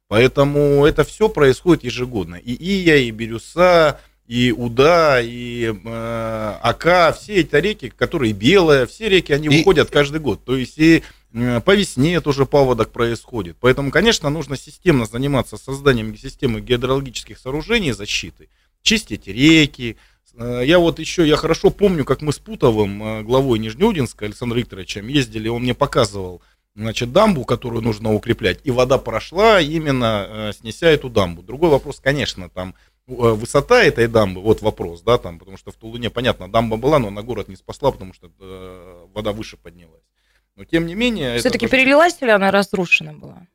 Поэтому 0.09 0.85
это 0.87 1.05
все 1.05 1.29
происходит 1.29 1.85
ежегодно. 1.85 2.35
И 2.37 2.53
Ия, 2.53 2.97
и 2.97 3.11
Бирюса, 3.13 4.01
и 4.27 4.53
Уда, 4.57 5.21
и 5.21 5.73
э, 5.85 6.55
Ака, 6.63 7.13
все 7.17 7.35
эти 7.37 7.55
реки, 7.57 7.93
которые 7.97 8.33
белые, 8.33 8.87
все 8.87 9.09
реки, 9.09 9.33
они 9.33 9.47
И- 9.49 9.59
выходят 9.59 9.91
каждый 9.91 10.21
год. 10.21 10.45
То 10.45 10.57
есть 10.57 10.79
и 10.79 10.99
э, 10.99 11.03
по 11.33 11.75
весне 11.75 12.21
тоже 12.21 12.45
паводок 12.45 12.91
происходит. 12.91 13.57
Поэтому, 13.61 13.91
конечно, 13.91 14.31
нужно 14.31 14.57
системно 14.57 15.07
заниматься 15.07 15.57
созданием 15.57 16.17
системы 16.17 16.61
гидрологических 16.61 17.39
сооружений 17.39 17.93
защиты, 17.93 18.49
чистить 18.83 19.27
реки. 19.29 19.97
Э, 20.35 20.63
Я 20.65 20.79
вот 20.79 20.99
еще, 20.99 21.27
я 21.27 21.37
хорошо 21.37 21.71
помню, 21.71 22.05
как 22.05 22.21
мы 22.23 22.33
с 22.33 22.39
Путовым, 22.39 23.03
э, 23.03 23.23
главой 23.23 23.59
Нижнеудинска 23.59 24.25
Александром 24.25 24.59
Викторовичем, 24.59 25.07
ездили, 25.09 25.49
он 25.49 25.63
мне 25.63 25.75
показывал 25.75 26.43
значит, 26.75 27.13
дамбу, 27.13 27.45
которую 27.45 27.83
нужно 27.83 28.13
укреплять, 28.13 28.61
и 28.65 28.71
вода 28.71 28.99
прошла, 28.99 29.61
именно 29.61 30.27
э, 30.29 30.53
снеся 30.59 30.89
эту 30.89 31.11
дамбу. 31.11 31.43
Другой 31.43 31.71
вопрос, 31.71 32.01
конечно, 32.01 32.49
там 32.49 32.75
э, 33.07 33.13
высота 33.13 33.83
этой 33.83 34.09
дамбы, 34.09 34.41
вот 34.41 34.63
вопрос, 34.63 35.03
да, 35.03 35.19
там, 35.19 35.39
потому 35.39 35.57
что 35.57 35.71
в 35.71 35.77
Тулуне, 35.77 36.11
понятно, 36.11 36.51
дамба 36.51 36.77
была, 36.77 36.99
но 36.99 37.11
на 37.11 37.23
город 37.23 37.49
не 37.49 37.57
спасла, 37.57 37.91
потому 37.93 38.15
что 38.15 38.31
э, 38.41 39.07
вода 39.13 39.33
выше 39.33 39.57
поднялась. 39.57 40.03
Но 40.61 40.67
тем 40.67 40.85
не 40.85 40.95
менее... 40.95 41.31
это 41.31 41.41
Все-таки 41.41 41.65
должно- 41.67 41.79
перелилась 41.79 42.17
или 42.21 42.29
она 42.29 42.51
разрушена 42.51 43.15
была? 43.15 43.47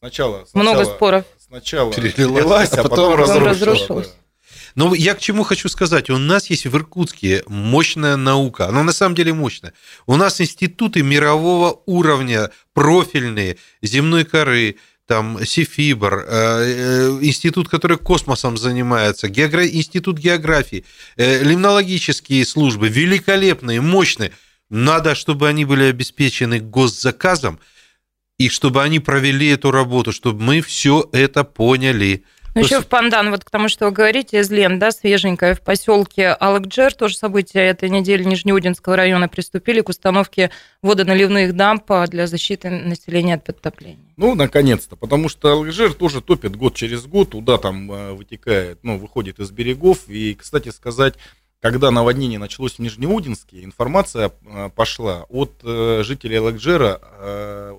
Сначала, 0.00 0.44
Много 0.54 0.78
сначала- 0.78 0.96
споров. 0.96 1.24
Сначала 1.38 1.92
Перелилась, 1.92 2.72
а 2.72 2.80
а 2.80 2.82
потом 2.82 3.12
потом 3.12 3.14
разрушилась. 3.14 3.60
разрушилась. 3.60 4.06
да. 4.08 4.12
Но 4.74 4.92
я 4.96 5.14
к 5.14 5.20
чему 5.20 5.44
хочу 5.44 5.68
сказать. 5.68 6.10
У 6.10 6.18
нас 6.18 6.50
есть 6.50 6.66
в 6.66 6.76
Иркутске 6.76 7.44
мощная 7.46 8.16
наука. 8.16 8.66
Она 8.66 8.82
на 8.82 8.90
самом 8.92 9.14
деле 9.14 9.32
мощная. 9.32 9.72
У 10.06 10.16
нас 10.16 10.40
институты 10.40 11.04
мирового 11.04 11.80
уровня, 11.86 12.50
профильные, 12.74 13.58
земной 13.80 14.24
коры, 14.24 14.78
там 15.06 15.44
Сифибр, 15.46 16.24
э, 16.26 16.26
э, 16.28 17.18
институт, 17.20 17.68
который 17.68 17.98
космосом 17.98 18.56
занимается, 18.56 19.28
геогра- 19.28 19.68
институт 19.68 20.18
географии, 20.18 20.84
э, 21.16 21.44
лимнологические 21.44 22.44
службы, 22.44 22.88
великолепные, 22.88 23.80
мощные. 23.80 24.32
Надо, 24.72 25.14
чтобы 25.14 25.50
они 25.50 25.66
были 25.66 25.84
обеспечены 25.84 26.58
госзаказом, 26.58 27.60
и 28.38 28.48
чтобы 28.48 28.82
они 28.82 29.00
провели 29.00 29.48
эту 29.48 29.70
работу, 29.70 30.12
чтобы 30.12 30.42
мы 30.42 30.62
все 30.62 31.10
это 31.12 31.44
поняли. 31.44 32.24
Ну, 32.54 32.62
еще 32.62 32.80
в 32.80 32.86
Пандан, 32.86 33.30
вот 33.30 33.44
к 33.44 33.50
тому, 33.50 33.68
что 33.68 33.84
вы 33.84 33.92
говорите, 33.92 34.40
из 34.40 34.50
Лен, 34.50 34.78
да, 34.78 34.90
свеженькая, 34.90 35.54
в 35.54 35.60
поселке 35.60 36.28
Алакджер, 36.28 36.94
тоже 36.94 37.16
события 37.16 37.60
этой 37.60 37.90
недели 37.90 38.24
Нижнеудинского 38.24 38.96
района 38.96 39.28
приступили 39.28 39.82
к 39.82 39.90
установке 39.90 40.50
водоналивных 40.80 41.54
дамп 41.54 41.90
для 42.08 42.26
защиты 42.26 42.70
населения 42.70 43.34
от 43.34 43.44
подтопления. 43.44 44.14
Ну, 44.16 44.34
наконец-то, 44.34 44.96
потому 44.96 45.28
что 45.28 45.52
Алжир 45.52 45.92
тоже 45.92 46.22
топит 46.22 46.56
год 46.56 46.74
через 46.74 47.04
год, 47.04 47.30
туда 47.30 47.58
там 47.58 47.92
э, 47.92 48.12
вытекает, 48.12 48.78
ну, 48.82 48.96
выходит 48.96 49.38
из 49.38 49.50
берегов. 49.50 50.08
И, 50.08 50.34
кстати 50.34 50.70
сказать, 50.70 51.14
когда 51.62 51.92
наводнение 51.92 52.40
началось 52.40 52.74
в 52.74 52.78
Нижнеудинске, 52.80 53.62
информация 53.62 54.32
э, 54.44 54.68
пошла 54.74 55.26
от 55.28 55.52
э, 55.62 56.02
жителей 56.02 56.40
Алакжира, 56.40 57.00
э, 57.00 57.78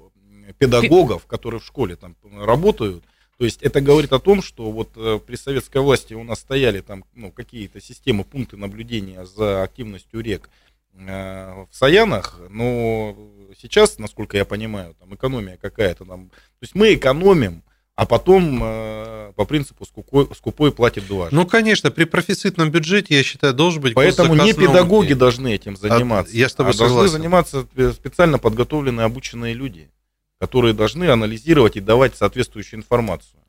педагогов, 0.57 1.25
которые 1.25 1.59
в 1.59 1.65
школе 1.65 1.97
там 1.97 2.15
работают. 2.33 3.03
То 3.37 3.43
есть 3.43 3.61
это 3.61 3.81
говорит 3.81 4.13
о 4.13 4.19
том, 4.19 4.41
что 4.41 4.71
вот 4.71 4.93
при 5.25 5.35
советской 5.35 5.79
власти 5.79 6.13
у 6.13 6.23
нас 6.23 6.39
стояли 6.39 6.79
там 6.79 7.03
ну, 7.13 7.31
какие-то 7.31 7.81
системы, 7.81 8.23
пункты 8.23 8.55
наблюдения 8.55 9.25
за 9.25 9.63
активностью 9.63 10.21
рек 10.21 10.49
в 10.93 11.67
Саянах, 11.71 12.39
но 12.49 13.17
сейчас, 13.57 13.97
насколько 13.97 14.37
я 14.37 14.45
понимаю, 14.45 14.95
там 14.99 15.15
экономия 15.15 15.57
какая-то 15.57 16.05
там. 16.05 16.29
То 16.29 16.61
есть 16.61 16.75
мы 16.75 16.93
экономим, 16.93 17.63
а 17.95 18.05
потом 18.05 18.59
э, 18.63 19.33
по 19.35 19.45
принципу 19.45 19.85
скупой, 19.85 20.27
скупой 20.35 20.71
платит 20.71 21.07
дважды. 21.07 21.35
Ну, 21.35 21.45
конечно, 21.45 21.91
при 21.91 22.05
профицитном 22.05 22.71
бюджете, 22.71 23.15
я 23.15 23.23
считаю, 23.23 23.53
должен 23.53 23.81
быть 23.81 23.93
Поэтому 23.93 24.33
не 24.33 24.53
педагоги 24.53 25.09
науки. 25.09 25.13
должны 25.13 25.53
этим 25.53 25.75
заниматься, 25.75 26.35
я 26.35 26.49
с 26.49 26.53
тобой 26.53 26.73
а 26.73 26.77
должны 26.77 26.95
согласен. 26.95 27.17
заниматься 27.17 27.67
э, 27.75 27.91
специально 27.91 28.39
подготовленные 28.39 29.05
обученные 29.05 29.53
люди, 29.53 29.91
которые 30.39 30.73
должны 30.73 31.05
анализировать 31.09 31.75
и 31.75 31.81
давать 31.81 32.15
соответствующую 32.15 32.79
информацию. 32.79 33.39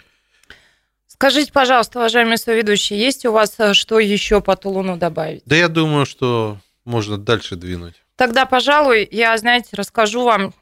Скажите, 1.07 1.53
пожалуйста, 1.53 2.01
уважаемые 2.01 2.37
соведущие, 2.37 2.99
есть 2.99 3.25
у 3.25 3.33
вас 3.33 3.55
э, 3.59 3.73
что 3.73 3.99
еще 3.99 4.43
по 4.43 4.57
Тулуну 4.57 4.99
добавить? 4.99 5.43
Да 5.47 5.57
я 5.57 5.69
думаю, 5.69 6.05
что 6.05 6.59
можно 6.85 7.17
дальше 7.17 7.57
двинуть. 7.57 7.95
Тогда, 8.17 8.45
пожалуй, 8.45 9.09
я, 9.11 9.37
знаете, 9.39 9.71
расскажу 9.73 10.25
вам, 10.25 10.53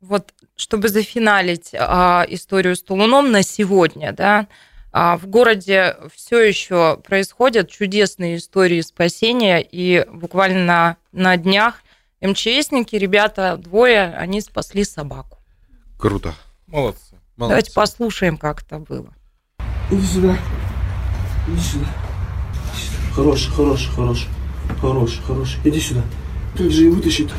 вот, 0.00 0.32
чтобы 0.60 0.88
зафиналить 0.88 1.70
а, 1.72 2.26
историю 2.28 2.76
с 2.76 2.82
Тулуном 2.82 3.32
на 3.32 3.42
сегодня, 3.42 4.12
да, 4.12 4.46
А 4.92 5.16
в 5.16 5.26
городе 5.26 5.96
все 6.14 6.40
еще 6.40 6.98
происходят 7.02 7.70
чудесные 7.70 8.36
истории 8.36 8.82
спасения, 8.82 9.60
и 9.60 10.06
буквально 10.12 10.64
на, 10.64 10.96
на 11.12 11.36
днях 11.36 11.82
МЧСники, 12.20 12.96
ребята, 12.96 13.56
двое, 13.56 14.14
они 14.14 14.42
спасли 14.42 14.84
собаку. 14.84 15.38
Круто. 15.98 16.34
Молодцы. 16.66 17.14
Молодцы. 17.36 17.48
Давайте 17.48 17.72
послушаем, 17.72 18.36
как 18.36 18.62
это 18.62 18.78
было. 18.78 19.14
Иди 19.90 20.06
сюда. 20.06 20.36
Иди 21.48 21.60
сюда. 21.60 21.86
Иди 22.74 22.82
сюда. 22.82 23.14
Хороший, 23.14 23.50
хороший, 23.52 23.90
хороший. 23.92 24.28
Хороший, 24.80 25.22
хороший. 25.22 25.60
Иди 25.64 25.80
сюда. 25.80 26.02
Как 26.56 26.70
же 26.70 26.82
ее 26.82 26.90
вытащить? 26.90 27.30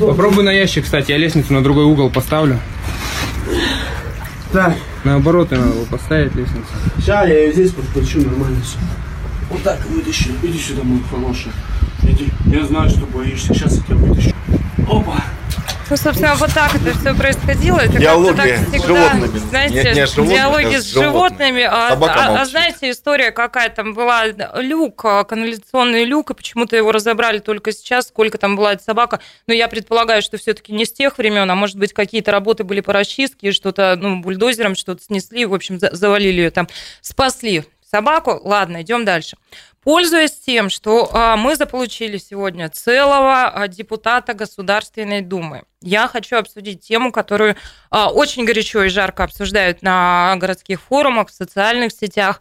Попробуй 0.00 0.44
на 0.44 0.50
ящик, 0.50 0.84
кстати, 0.84 1.12
я 1.12 1.18
лестницу 1.18 1.52
на 1.52 1.62
другой 1.62 1.84
угол 1.84 2.10
поставлю. 2.10 2.58
Так. 4.52 4.76
Наоборот, 5.04 5.50
надо 5.50 5.68
его 5.68 5.84
поставить 5.86 6.34
лестницу. 6.34 6.66
Сейчас 6.98 7.26
я 7.26 7.38
ее 7.44 7.52
здесь 7.52 7.70
подключу, 7.72 8.20
нормально 8.20 8.60
все. 8.62 8.78
Вот 9.50 9.62
так 9.62 9.84
вытащу. 9.88 10.30
Иди 10.42 10.58
сюда, 10.58 10.82
мой 10.82 11.00
хороший. 11.10 11.52
Иди. 12.02 12.28
Я 12.46 12.64
знаю, 12.66 12.88
что 12.90 13.06
боишься. 13.06 13.54
Сейчас 13.54 13.76
я 13.76 13.82
тебя 13.82 13.96
вытащу. 13.96 14.30
Опа. 14.88 15.24
Ну, 15.90 15.96
собственно, 15.98 16.34
вот 16.36 16.50
так 16.54 16.74
это 16.74 16.96
все 16.98 17.14
происходило. 17.14 17.78
Это 17.78 17.98
Диалоги 17.98 18.36
как-то 18.36 18.48
так 18.48 18.58
с 18.58 18.68
всегда, 18.70 18.86
животными. 18.86 19.38
Знаете, 19.38 19.74
Нет, 19.74 19.94
не 19.94 20.00
о 20.00 20.06
животных, 20.06 20.34
диалоги 20.36 20.76
с 20.76 20.82
с 20.84 20.92
животными. 20.92 21.60
животными. 21.60 21.62
А, 21.64 21.88
а- 21.92 22.40
а 22.40 22.44
знаете, 22.46 22.90
история 22.90 23.30
какая 23.30 23.68
там 23.68 23.92
была? 23.92 24.24
Люк, 24.56 25.04
а, 25.04 25.24
канализационный 25.24 26.04
люк, 26.04 26.30
и 26.30 26.34
почему-то 26.34 26.76
его 26.76 26.92
разобрали 26.92 27.40
только 27.40 27.72
сейчас. 27.72 28.08
Сколько 28.08 28.38
там 28.38 28.56
была 28.56 28.72
эта 28.72 28.82
собака? 28.82 29.20
Но 29.46 29.52
я 29.52 29.68
предполагаю, 29.68 30.22
что 30.22 30.38
все-таки 30.38 30.72
не 30.72 30.86
с 30.86 30.92
тех 30.92 31.18
времен, 31.18 31.50
а 31.50 31.54
может 31.54 31.76
быть, 31.76 31.92
какие-то 31.92 32.30
работы 32.32 32.64
были 32.64 32.80
по 32.80 32.92
расчистке, 32.94 33.52
что-то, 33.52 33.96
ну, 34.00 34.20
бульдозером 34.20 34.74
что-то 34.76 35.02
снесли, 35.02 35.44
в 35.44 35.52
общем, 35.52 35.78
за- 35.78 35.90
завалили 35.94 36.40
ее 36.40 36.50
там. 36.50 36.68
Спасли 37.02 37.64
собаку. 37.90 38.40
Ладно, 38.42 38.80
идем 38.80 39.04
дальше. 39.04 39.36
Пользуясь 39.82 40.38
тем, 40.38 40.70
что 40.70 41.10
а, 41.12 41.36
мы 41.36 41.56
заполучили 41.56 42.16
сегодня 42.16 42.70
целого 42.70 43.48
а, 43.48 43.66
депутата 43.66 44.32
Государственной 44.32 45.22
Думы, 45.22 45.64
я 45.80 46.06
хочу 46.06 46.36
обсудить 46.36 46.86
тему, 46.86 47.10
которую 47.10 47.56
а, 47.90 48.10
очень 48.10 48.44
горячо 48.44 48.84
и 48.84 48.88
жарко 48.88 49.24
обсуждают 49.24 49.82
на 49.82 50.36
городских 50.36 50.80
форумах, 50.80 51.28
в 51.28 51.34
социальных 51.34 51.92
сетях. 51.92 52.40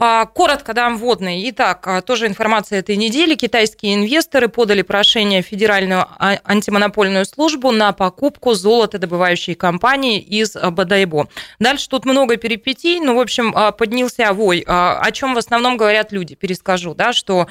А, 0.00 0.26
Коротко 0.26 0.74
дам 0.74 0.96
вводный. 0.96 1.50
Итак, 1.50 1.84
а, 1.88 2.02
тоже 2.02 2.28
информация 2.28 2.78
этой 2.78 2.94
недели. 2.94 3.34
Китайские 3.34 3.96
инвесторы 3.96 4.46
подали 4.46 4.82
прошение 4.82 5.42
в 5.42 5.46
Федеральную 5.46 6.06
а- 6.20 6.38
антимонопольную 6.44 7.24
службу 7.24 7.72
на 7.72 7.90
покупку 7.92 8.54
золотодобывающей 8.54 9.56
компании 9.56 10.20
из 10.20 10.54
Бадайбо. 10.54 11.26
Дальше 11.58 11.88
тут 11.88 12.04
много 12.04 12.36
перипетий, 12.36 13.00
ну, 13.00 13.16
в 13.16 13.20
общем, 13.20 13.52
поднялся 13.76 14.32
вой. 14.32 14.64
О 14.68 15.10
чем 15.10 15.34
в 15.34 15.38
основном 15.38 15.76
говорят 15.76 16.12
люди? 16.12 16.36
Перескажу, 16.36 16.94
да, 16.94 17.12
что 17.12 17.48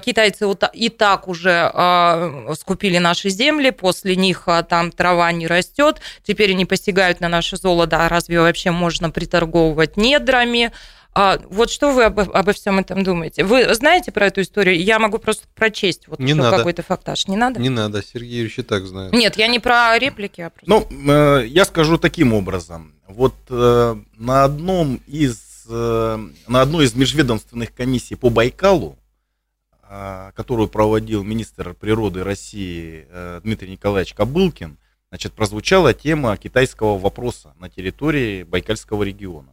китайцы 0.00 0.46
вот 0.46 0.62
и 0.72 0.90
так 0.90 1.26
уже 1.26 1.72
скупили 2.54 2.98
наши 2.98 3.28
земли, 3.28 3.70
после 3.70 4.14
них 4.14 4.46
там 4.68 4.92
трава 4.92 5.32
не 5.32 5.48
растет, 5.48 6.00
теперь 6.22 6.52
они 6.52 6.64
посягают 6.64 7.18
на 7.18 7.28
наше 7.28 7.56
золото, 7.56 8.04
а 8.04 8.08
разве 8.08 8.40
вообще 8.40 8.70
можно 8.70 9.10
приторговывать 9.10 9.96
недрами? 9.96 10.70
А, 11.20 11.40
вот 11.50 11.68
что 11.68 11.92
вы 11.92 12.04
обо, 12.04 12.22
обо 12.22 12.52
всем 12.52 12.78
этом 12.78 13.02
думаете? 13.02 13.42
Вы 13.42 13.74
знаете 13.74 14.12
про 14.12 14.26
эту 14.26 14.42
историю? 14.42 14.80
Я 14.80 15.00
могу 15.00 15.18
просто 15.18 15.48
прочесть 15.56 16.06
вот 16.06 16.20
Не 16.20 16.26
еще 16.26 16.36
надо. 16.36 16.58
какой-то 16.58 16.84
фактаж. 16.84 17.26
Не 17.26 17.36
надо? 17.36 17.58
Не 17.58 17.70
надо, 17.70 18.04
Сергей 18.04 18.36
Юрьевич 18.36 18.60
и 18.60 18.62
так 18.62 18.86
знает. 18.86 19.12
Нет, 19.12 19.36
я 19.36 19.48
не 19.48 19.58
про 19.58 19.98
реплики, 19.98 20.42
а 20.42 20.50
просто... 20.50 20.70
Ну, 20.70 20.86
э, 21.12 21.44
я 21.48 21.64
скажу 21.64 21.98
таким 21.98 22.34
образом. 22.34 22.94
Вот 23.08 23.34
э, 23.50 23.96
на 24.16 24.44
одном 24.44 25.00
из 25.08 25.66
э, 25.68 26.28
на 26.46 26.60
одной 26.60 26.84
из 26.84 26.94
межведомственных 26.94 27.74
комиссий 27.74 28.14
по 28.14 28.30
Байкалу, 28.30 28.96
э, 29.90 30.30
которую 30.36 30.68
проводил 30.68 31.24
министр 31.24 31.74
природы 31.74 32.22
России 32.22 33.08
э, 33.10 33.40
Дмитрий 33.42 33.72
Николаевич 33.72 34.14
Кобылкин, 34.14 34.78
значит, 35.08 35.32
прозвучала 35.32 35.94
тема 35.94 36.36
китайского 36.36 36.96
вопроса 36.96 37.54
на 37.58 37.68
территории 37.68 38.44
Байкальского 38.44 39.02
региона. 39.02 39.48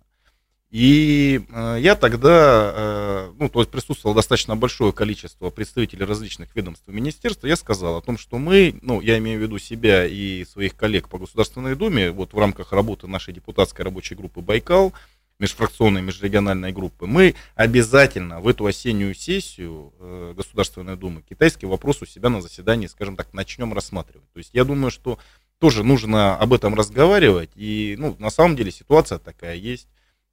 И 0.75 1.39
э, 1.53 1.77
я 1.79 1.95
тогда, 1.95 2.73
э, 2.75 3.31
ну, 3.39 3.47
то 3.47 3.59
есть 3.61 3.71
присутствовало 3.71 4.13
достаточно 4.13 4.57
большое 4.57 4.91
количество 4.91 5.49
представителей 5.49 6.03
различных 6.03 6.53
ведомств 6.53 6.83
и 6.89 6.91
министерств, 6.91 7.45
я 7.45 7.55
сказал 7.55 7.95
о 7.95 8.01
том, 8.01 8.17
что 8.17 8.37
мы, 8.37 8.77
ну, 8.81 8.99
я 8.99 9.17
имею 9.19 9.39
в 9.39 9.41
виду 9.41 9.57
себя 9.57 10.05
и 10.05 10.43
своих 10.43 10.75
коллег 10.75 11.07
по 11.07 11.17
Государственной 11.17 11.77
Думе, 11.77 12.11
вот 12.11 12.33
в 12.33 12.37
рамках 12.37 12.73
работы 12.73 13.07
нашей 13.07 13.33
депутатской 13.33 13.85
рабочей 13.85 14.15
группы 14.15 14.41
«Байкал», 14.41 14.91
межфракционной, 15.39 16.01
межрегиональной 16.01 16.73
группы, 16.73 17.05
мы 17.05 17.35
обязательно 17.55 18.41
в 18.41 18.47
эту 18.49 18.65
осеннюю 18.65 19.15
сессию 19.15 19.93
э, 19.97 20.33
Государственной 20.35 20.97
Думы 20.97 21.21
китайский 21.21 21.67
вопрос 21.67 22.01
у 22.01 22.05
себя 22.05 22.27
на 22.27 22.41
заседании, 22.41 22.87
скажем 22.87 23.15
так, 23.15 23.33
начнем 23.33 23.73
рассматривать. 23.73 24.29
То 24.33 24.39
есть 24.39 24.49
я 24.51 24.65
думаю, 24.65 24.91
что 24.91 25.19
тоже 25.59 25.85
нужно 25.85 26.35
об 26.35 26.51
этом 26.51 26.75
разговаривать, 26.75 27.51
и, 27.55 27.95
ну, 27.97 28.17
на 28.19 28.29
самом 28.29 28.57
деле 28.57 28.71
ситуация 28.71 29.19
такая 29.19 29.55
есть. 29.55 29.87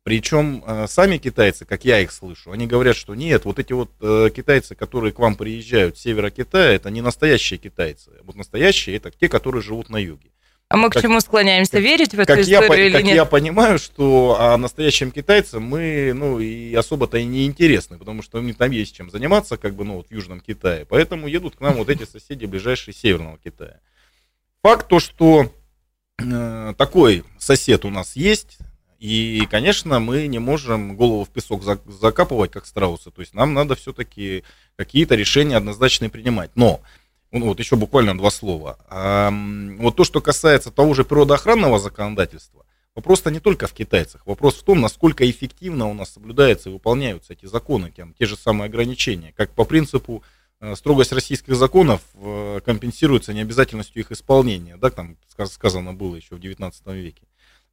Причем 0.05 0.65
э, 0.67 0.87
сами 0.89 1.19
китайцы, 1.19 1.65
как 1.65 1.85
я 1.85 2.01
их 2.01 2.11
слышу, 2.11 2.51
они 2.51 2.67
говорят, 2.67 2.97
что 2.97 3.15
нет, 3.15 3.45
вот 3.45 3.61
эти 3.61 3.73
вот 3.73 3.91
э, 4.01 4.31
китайцы, 4.35 4.75
которые 4.75 5.13
к 5.13 5.21
вам 5.21 5.37
приезжают 5.37 5.97
с 5.97 6.01
севера 6.03 6.31
Китая, 6.31 6.73
это 6.73 6.91
не 6.91 7.01
настоящие 7.01 7.59
китайцы. 7.59 8.11
Вот 8.25 8.35
настоящие 8.35 8.97
это 8.97 9.13
те, 9.13 9.29
которые 9.29 9.63
живут 9.63 9.91
на 9.91 9.99
юге. 9.99 10.31
А 10.69 10.77
мы 10.77 10.91
к 10.91 10.95
как- 10.95 11.03
чему 11.03 11.21
склоняемся? 11.21 11.79
Верить 11.79 12.15
в 12.15 12.19
эту 12.19 12.27
Как, 12.35 12.39
я, 12.39 12.43
историю 12.63 12.69
по- 12.69 12.75
или 12.81 12.93
как 12.93 13.03
нет? 13.05 13.15
я 13.15 13.25
понимаю, 13.27 13.79
что 13.79 14.37
о 14.41 14.57
настоящим 14.57 15.13
китайцам 15.13 15.63
мы, 15.63 16.13
ну, 16.15 16.41
и 16.41 16.75
особо-то 16.75 17.19
и 17.19 17.25
не 17.25 17.47
интересны, 17.47 17.97
потому 17.97 18.23
что 18.23 18.39
им 18.41 18.53
там 18.55 18.71
есть 18.73 18.97
чем 18.97 19.09
заниматься, 19.09 19.57
как 19.57 19.75
бы, 19.77 19.85
ну, 19.85 19.97
вот 19.99 20.09
в 20.09 20.13
Южном 20.13 20.41
Китае. 20.41 20.85
Поэтому 20.85 21.29
едут 21.29 21.57
к 21.57 21.61
нам 21.61 21.75
вот 21.75 21.89
эти 21.91 22.05
соседи 22.07 22.47
ближайшие 22.47 22.93
Северного 22.95 23.39
Китая. 23.39 23.79
Факт 24.63 24.89
то, 24.89 24.99
что 24.99 25.53
э, 26.19 26.75
такой 26.77 27.23
сосед 27.39 27.85
у 27.85 27.91
нас 27.91 28.17
есть, 28.17 28.59
и, 29.03 29.47
конечно, 29.51 29.99
мы 29.99 30.29
не 30.29 30.39
можем 30.39 30.95
голову 30.95 31.25
в 31.25 31.29
песок 31.31 31.65
зак- 31.65 31.91
закапывать, 31.91 32.53
как 32.53 32.67
страусы. 32.67 33.11
То 33.11 33.21
есть 33.21 33.35
нам 33.35 33.53
надо 33.53 33.75
все-таки 33.75 34.45
какие-то 34.77 35.17
решения 35.17 35.57
однозначные 35.57 36.09
принимать. 36.09 36.53
Но, 36.55 36.81
ну, 37.33 37.47
вот 37.47 37.59
еще 37.59 37.75
буквально 37.75 38.17
два 38.17 38.31
слова. 38.31 38.79
Ам, 38.89 39.77
Вот 39.79 39.97
то, 39.97 40.05
что 40.05 40.21
касается 40.21 40.71
того 40.71 40.95
же 40.95 41.05
природоохранного 41.05 41.81
законодательства, 41.81 42.65
вопрос-то 42.95 43.33
не 43.33 43.41
только 43.41 43.67
в 43.67 43.73
китайцах. 43.73 44.25
Вопрос 44.25 44.61
в 44.61 44.63
том, 44.65 44.81
насколько 44.81 45.29
эффективно 45.29 45.89
у 45.89 45.95
нас 45.95 46.11
соблюдаются 46.13 46.71
и 46.71 46.73
выполняются 46.73 47.33
эти 47.33 47.47
законы, 47.47 47.91
тем- 47.91 48.15
те 48.17 48.27
же 48.27 48.37
самые 48.37 48.67
ограничения. 48.67 49.33
Как 49.37 49.51
по 49.51 49.65
принципу 49.65 50.23
э, 50.61 50.77
строгость 50.77 51.11
российских 51.11 51.57
законов 51.57 52.03
э, 52.15 52.61
компенсируется 52.65 53.35
необязательностью 53.35 54.01
их 54.01 54.13
исполнения. 54.13 54.77
Да, 54.77 54.91
там 54.91 55.17
сказ- 55.29 55.55
сказано 55.55 55.93
было 55.93 56.15
еще 56.15 56.37
в 56.37 56.39
19 56.39 56.87
веке. 56.87 57.23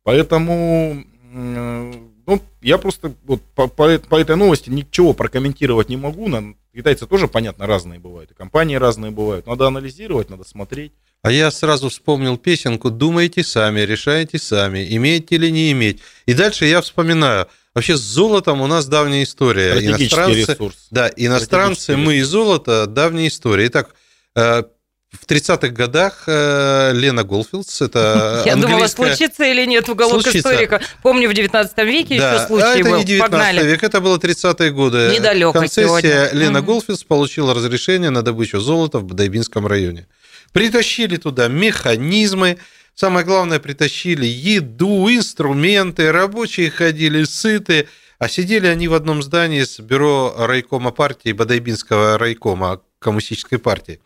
Поэтому 0.03 1.03
ну, 1.31 2.41
я 2.61 2.77
просто 2.77 3.13
вот 3.25 3.41
по, 3.55 3.67
по 3.67 3.99
по 3.99 4.15
этой 4.19 4.35
новости 4.35 4.69
ничего 4.69 5.13
прокомментировать 5.13 5.89
не 5.89 5.97
могу. 5.97 6.27
Нам- 6.27 6.57
Китайцы 6.73 7.07
тоже, 7.07 7.27
понятно, 7.27 7.67
разные 7.67 7.99
бывают. 7.99 8.31
И 8.31 8.33
компании 8.33 8.75
разные 8.75 9.11
бывают. 9.11 9.47
Надо 9.47 9.67
анализировать, 9.67 10.29
надо 10.29 10.43
смотреть. 10.43 10.93
А 11.21 11.31
я 11.31 11.51
сразу 11.51 11.89
вспомнил 11.89 12.37
песенку 12.37 12.89
«Думайте 12.89 13.43
сами, 13.43 13.81
решайте 13.81 14.37
сами, 14.39 14.87
иметь 14.95 15.31
или 15.31 15.49
не 15.49 15.71
иметь». 15.73 15.99
И 16.25 16.33
дальше 16.33 16.65
я 16.65 16.81
вспоминаю, 16.81 17.47
вообще 17.73 17.97
с 17.97 17.99
золотом 17.99 18.61
у 18.61 18.67
нас 18.67 18.87
давняя 18.87 19.23
история. 19.23 19.71
Стратегический 19.71 20.33
ресурс. 20.53 20.87
Да, 20.91 21.11
иностранцы, 21.15 21.97
мы 21.97 22.15
и 22.15 22.21
золото, 22.21 22.85
давняя 22.87 23.27
история. 23.27 23.67
Итак, 23.67 23.95
э, 24.35 24.63
в 25.11 25.25
30-х 25.25 25.69
годах 25.69 26.23
э, 26.27 26.91
Лена 26.93 27.23
Голфилдс, 27.23 27.81
это 27.81 28.43
Я 28.45 28.55
думала, 28.55 28.73
английская... 28.73 29.07
случится 29.07 29.43
или 29.43 29.65
нет 29.65 29.89
уголок 29.89 30.21
Случится. 30.21 30.37
историка. 30.37 30.81
Помню, 31.01 31.27
в 31.29 31.33
19 31.33 31.77
веке 31.79 32.19
Да, 32.19 32.33
еще 32.33 32.43
а 32.43 32.47
случай 32.47 32.79
это 32.81 32.89
был. 32.89 32.97
не 32.99 33.05
19 33.05 33.19
Погнали. 33.31 33.65
век, 33.65 33.83
это 33.83 34.01
было 34.01 34.17
30-е 34.17 34.71
годы. 34.71 35.11
Недалёко 35.11 35.59
Концессия 35.59 35.87
сегодня. 35.87 36.29
Лена. 36.33 36.61
Голфилдс 36.61 37.03
получила 37.03 37.55
разрешение 37.55 38.11
на 38.11 38.21
добычу 38.21 38.59
золота 38.59 38.99
в 38.99 39.05
Бадайбинском 39.05 39.65
районе. 39.65 40.07
Притащили 40.51 41.17
туда 41.17 41.47
механизмы, 41.47 42.57
самое 42.93 43.25
главное, 43.25 43.59
притащили 43.59 44.25
еду, 44.27 45.09
инструменты, 45.09 46.11
рабочие 46.11 46.69
ходили 46.69 47.23
сыты, 47.23 47.87
а 48.19 48.29
сидели 48.29 48.67
они 48.67 48.87
в 48.87 48.93
одном 48.93 49.23
здании 49.23 49.63
с 49.63 49.79
бюро 49.79 50.35
райкома 50.37 50.91
партии, 50.91 51.31
Бадайбинского 51.31 52.19
райкома 52.19 52.81
коммунистической 52.99 53.57
партии. 53.57 54.01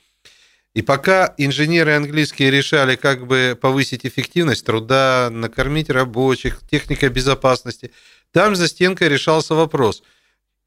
И 0.74 0.82
пока 0.82 1.36
инженеры 1.38 1.95
английские 1.95 2.49
решали, 2.49 2.95
как 2.95 3.28
бы 3.28 3.57
повысить 3.59 4.05
эффективность 4.05 4.65
труда, 4.65 5.30
накормить 5.32 5.89
рабочих, 5.89 6.61
техника 6.69 7.09
безопасности, 7.09 7.91
там 8.32 8.55
за 8.55 8.67
стенкой 8.67 9.09
решался 9.09 9.53
вопрос. 9.53 10.01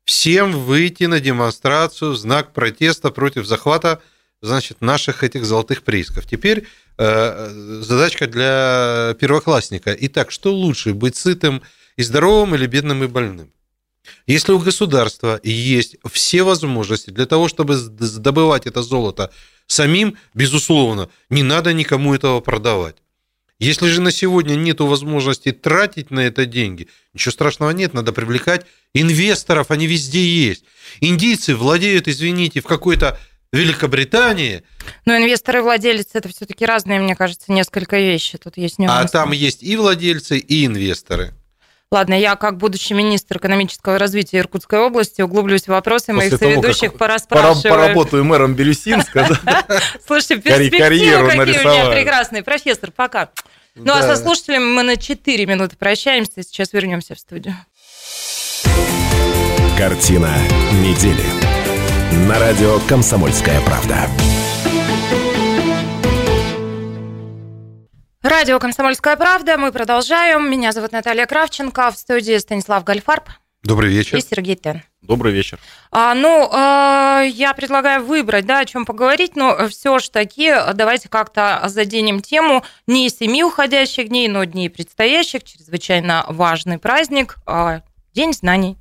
Всем 0.04 0.52
выйти 0.52 1.04
на 1.04 1.18
демонстрацию 1.18 2.14
знак 2.14 2.52
протеста 2.52 3.10
против 3.10 3.46
захвата 3.46 4.00
значит, 4.40 4.80
наших 4.80 5.24
этих 5.24 5.44
золотых 5.44 5.82
приисков. 5.82 6.26
Теперь 6.26 6.68
э, 6.98 7.80
задачка 7.82 8.28
для 8.28 9.16
первоклассника. 9.18 9.96
Итак, 9.98 10.30
что 10.30 10.52
лучше, 10.52 10.94
быть 10.94 11.16
сытым 11.16 11.62
и 11.96 12.04
здоровым 12.04 12.54
или 12.54 12.66
бедным 12.66 13.02
и 13.02 13.08
больным? 13.08 13.50
Если 14.28 14.52
у 14.52 14.60
государства 14.60 15.40
есть 15.42 15.96
все 16.12 16.44
возможности 16.44 17.10
для 17.10 17.26
того, 17.26 17.48
чтобы 17.48 17.76
добывать 17.76 18.66
это 18.66 18.82
золото 18.82 19.32
самим, 19.66 20.16
безусловно, 20.34 21.08
не 21.30 21.42
надо 21.42 21.72
никому 21.72 22.14
этого 22.14 22.40
продавать. 22.40 22.96
Если 23.58 23.88
же 23.88 24.02
на 24.02 24.10
сегодня 24.10 24.54
нет 24.54 24.80
возможности 24.80 25.50
тратить 25.50 26.10
на 26.10 26.20
это 26.20 26.44
деньги, 26.44 26.88
ничего 27.14 27.32
страшного 27.32 27.70
нет, 27.70 27.94
надо 27.94 28.12
привлекать 28.12 28.66
инвесторов, 28.92 29.70
они 29.70 29.86
везде 29.86 30.22
есть. 30.22 30.64
Индийцы 31.00 31.56
владеют, 31.56 32.06
извините, 32.06 32.60
в 32.60 32.66
какой-то 32.66 33.18
Великобритании. 33.52 34.62
Но 35.06 35.16
инвесторы 35.16 35.60
и 35.60 35.62
владельцы 35.62 36.10
это 36.14 36.28
все-таки 36.28 36.66
разные, 36.66 37.00
мне 37.00 37.16
кажется, 37.16 37.50
несколько 37.50 37.96
вещи. 37.98 38.36
Тут 38.36 38.58
есть 38.58 38.78
нюансы. 38.78 39.04
А 39.04 39.08
там 39.08 39.32
есть 39.32 39.62
и 39.62 39.76
владельцы, 39.76 40.38
и 40.38 40.66
инвесторы. 40.66 41.32
Ладно, 41.96 42.12
я 42.12 42.36
как 42.36 42.58
будущий 42.58 42.92
министр 42.92 43.38
экономического 43.38 43.98
развития 43.98 44.40
Иркутской 44.40 44.80
области 44.80 45.22
углублюсь 45.22 45.62
в 45.62 45.68
вопросы 45.68 46.08
После 46.08 46.14
моих 46.14 46.38
того, 46.38 46.52
соведущих, 46.52 46.92
порасспрашиваю. 46.92 47.74
Поработаю 47.74 48.22
мэром 48.22 48.54
Бирюсинска. 48.54 49.26
Слушайте, 50.06 50.36
перспективы 50.36 50.88
какие 50.90 51.14
у 51.14 51.72
меня 51.72 51.90
прекрасные. 51.90 52.42
Профессор, 52.42 52.90
пока. 52.90 53.30
Ну 53.76 53.94
а 53.94 54.02
со 54.02 54.16
слушателями 54.16 54.64
мы 54.64 54.82
на 54.82 54.98
4 54.98 55.46
минуты 55.46 55.76
прощаемся. 55.76 56.42
Сейчас 56.42 56.74
вернемся 56.74 57.14
в 57.14 57.18
студию. 57.18 57.54
Картина 59.78 60.34
недели. 60.72 61.24
На 62.28 62.38
радио 62.38 62.78
«Комсомольская 62.88 63.58
правда». 63.62 64.06
Радио 68.28 68.58
«Комсомольская 68.58 69.14
правда». 69.14 69.56
Мы 69.56 69.70
продолжаем. 69.70 70.50
Меня 70.50 70.72
зовут 70.72 70.90
Наталья 70.90 71.26
Кравченко. 71.26 71.92
В 71.92 71.96
студии 71.96 72.36
Станислав 72.38 72.82
Гальфарб. 72.82 73.28
Добрый 73.62 73.88
вечер. 73.88 74.18
И 74.18 74.20
Сергей 74.20 74.56
Тен. 74.56 74.82
Добрый 75.00 75.32
вечер. 75.32 75.60
А, 75.92 76.12
ну, 76.12 76.50
э, 76.52 77.28
я 77.28 77.54
предлагаю 77.54 78.04
выбрать, 78.04 78.44
да, 78.44 78.58
о 78.58 78.64
чем 78.64 78.84
поговорить, 78.84 79.36
но 79.36 79.68
все 79.68 80.00
ж 80.00 80.08
таки 80.08 80.52
давайте 80.74 81.08
как-то 81.08 81.62
заденем 81.66 82.20
тему 82.20 82.64
не 82.88 83.10
семи 83.10 83.44
уходящих 83.44 84.08
дней, 84.08 84.26
но 84.26 84.42
дней 84.42 84.70
предстоящих. 84.70 85.44
Чрезвычайно 85.44 86.24
важный 86.28 86.78
праздник. 86.78 87.36
Э, 87.46 87.82
День 88.12 88.32
знаний. 88.32 88.76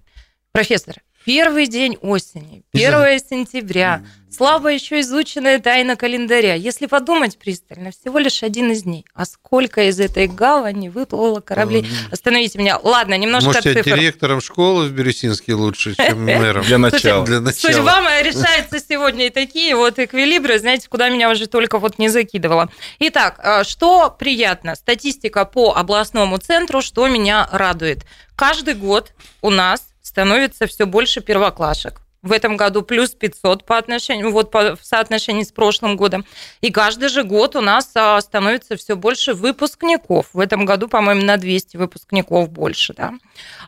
Профессор, 0.53 0.95
Первый 1.26 1.65
день 1.65 1.97
осени, 2.01 2.63
1 2.73 3.19
сентября, 3.19 4.03
слабо 4.30 4.69
еще 4.69 4.99
изученная 4.99 5.57
тайна 5.57 5.95
календаря. 5.95 6.53
Если 6.53 6.86
подумать 6.86 7.39
пристально, 7.39 7.89
всего 7.89 8.19
лишь 8.19 8.43
один 8.43 8.71
из 8.71 8.84
дней. 8.84 9.05
А 9.15 9.26
сколько 9.26 9.89
из 9.89 9.99
этой 9.99 10.28
гавани 10.28 10.89
выплыло 10.89 11.39
кораблей? 11.39 11.88
Остановите 12.11 12.59
меня. 12.59 12.78
Ладно, 12.78 13.17
немножко 13.17 13.47
Может, 13.47 13.65
я 13.65 13.82
директором 13.82 14.39
школы 14.39 14.86
в 14.86 14.91
Бирюсинске 14.91 15.55
лучше, 15.55 15.95
чем 15.97 16.26
мэром? 16.26 16.63
Для 16.63 16.78
начала. 16.78 17.26
Для 17.26 17.39
начала. 17.39 17.73
Судьба 17.73 18.01
моя 18.01 18.21
решается 18.21 18.80
сегодня 18.80 19.26
и 19.26 19.30
такие 19.32 19.76
вот 19.76 19.97
эквилибры, 19.97 20.59
знаете, 20.59 20.88
куда 20.88 21.09
меня 21.09 21.32
уже 21.32 21.47
только 21.47 21.80
вот 21.80 21.97
не 21.97 22.09
закидывало. 22.09 22.69
Итак, 22.99 23.39
а, 23.39 23.63
что 23.63 24.11
приятно? 24.11 24.76
Статистика 24.76 25.45
по 25.45 25.73
областному 25.76 26.38
центру, 26.38 26.84
что 26.84 27.07
меня 27.07 27.49
радует. 27.51 28.05
Каждый 28.36 28.76
год 28.76 29.13
у 29.41 29.49
нас 29.49 29.94
становится 30.16 30.66
все 30.66 30.86
больше 30.86 31.20
первоклашек. 31.20 31.99
В 32.26 32.32
этом 32.32 32.57
году 32.57 32.82
плюс 32.82 33.11
500 33.11 33.65
по 33.65 33.78
отношению, 33.78 34.32
вот 34.32 34.49
по, 34.49 34.76
в 34.76 34.80
соотношении 34.82 35.43
с 35.43 35.51
прошлым 35.51 35.95
годом. 35.95 36.26
И 36.59 36.71
каждый 36.71 37.09
же 37.09 37.23
год 37.23 37.55
у 37.55 37.61
нас 37.61 37.91
а, 37.93 38.19
становится 38.19 38.76
все 38.78 38.95
больше 38.95 39.36
выпускников. 39.36 40.30
В 40.34 40.39
этом 40.39 40.65
году, 40.65 40.88
по-моему, 40.88 41.21
на 41.21 41.38
200 41.38 41.78
выпускников 41.78 42.49
больше. 42.49 42.95
Да? 42.95 43.13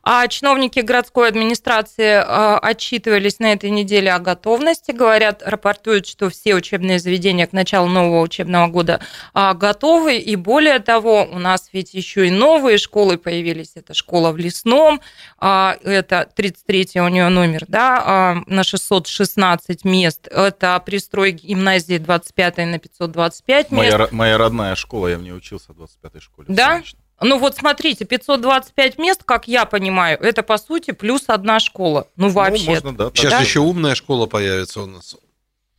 А 0.02 0.28
чиновники 0.28 0.80
городской 0.80 1.28
администрации 1.28 2.16
а, 2.16 2.58
отчитывались 2.58 3.38
на 3.38 3.54
этой 3.54 3.70
неделе 3.70 4.12
о 4.12 4.18
готовности. 4.18 4.92
Говорят, 4.92 5.44
рапортуют, 5.46 6.08
что 6.08 6.32
все 6.32 6.56
учебные 6.56 6.98
заведения 6.98 7.46
к 7.46 7.54
началу 7.54 7.88
нового 7.88 8.22
учебного 8.22 8.66
года 8.70 9.02
а, 9.36 9.54
готовы. 9.54 10.18
И 10.18 10.36
более 10.36 10.80
того, 10.80 11.30
у 11.32 11.38
нас 11.38 11.70
ведь 11.74 11.94
еще 11.94 12.26
и 12.26 12.32
новые 12.32 12.80
школы 12.80 13.20
появились. 13.20 13.74
Это 13.76 13.94
школа 13.94 14.32
в 14.32 14.38
Лесном, 14.38 15.00
это 15.40 16.28
33 16.36 17.02
у 17.02 17.08
нее 17.10 17.30
номер, 17.30 17.66
да, 17.68 18.44
на 18.48 18.64
616 18.64 19.86
мест. 19.86 20.28
Это 20.30 20.82
пристрой 20.86 21.32
гимназии 21.32 21.98
25 21.98 22.58
на 22.58 22.80
525 22.80 23.72
мест. 23.72 23.72
Моя, 23.72 24.08
моя 24.12 24.38
родная 24.38 24.76
школа, 24.76 25.08
я 25.08 25.18
в 25.18 25.22
ней 25.22 25.34
учился 25.34 25.74
в 25.74 25.82
25-й 25.82 26.20
школе. 26.22 26.48
Да? 26.50 26.82
Ну 27.20 27.40
вот 27.40 27.56
смотрите, 27.56 28.06
525 28.06 28.98
мест, 29.00 29.24
как 29.24 29.48
я 29.48 29.66
понимаю, 29.66 30.20
это 30.22 30.44
по 30.44 30.58
сути 30.58 30.92
плюс 30.92 31.24
одна 31.28 31.60
школа. 31.60 32.08
Ну 32.16 32.30
вообще. 32.30 32.66
Ну, 32.66 32.72
можно, 32.72 32.96
да, 32.96 33.12
Сейчас 33.14 33.32
да? 33.32 33.40
еще 33.40 33.60
умная 33.60 33.96
школа 33.96 34.28
появится 34.28 34.82
у 34.82 34.86
нас. 34.86 35.16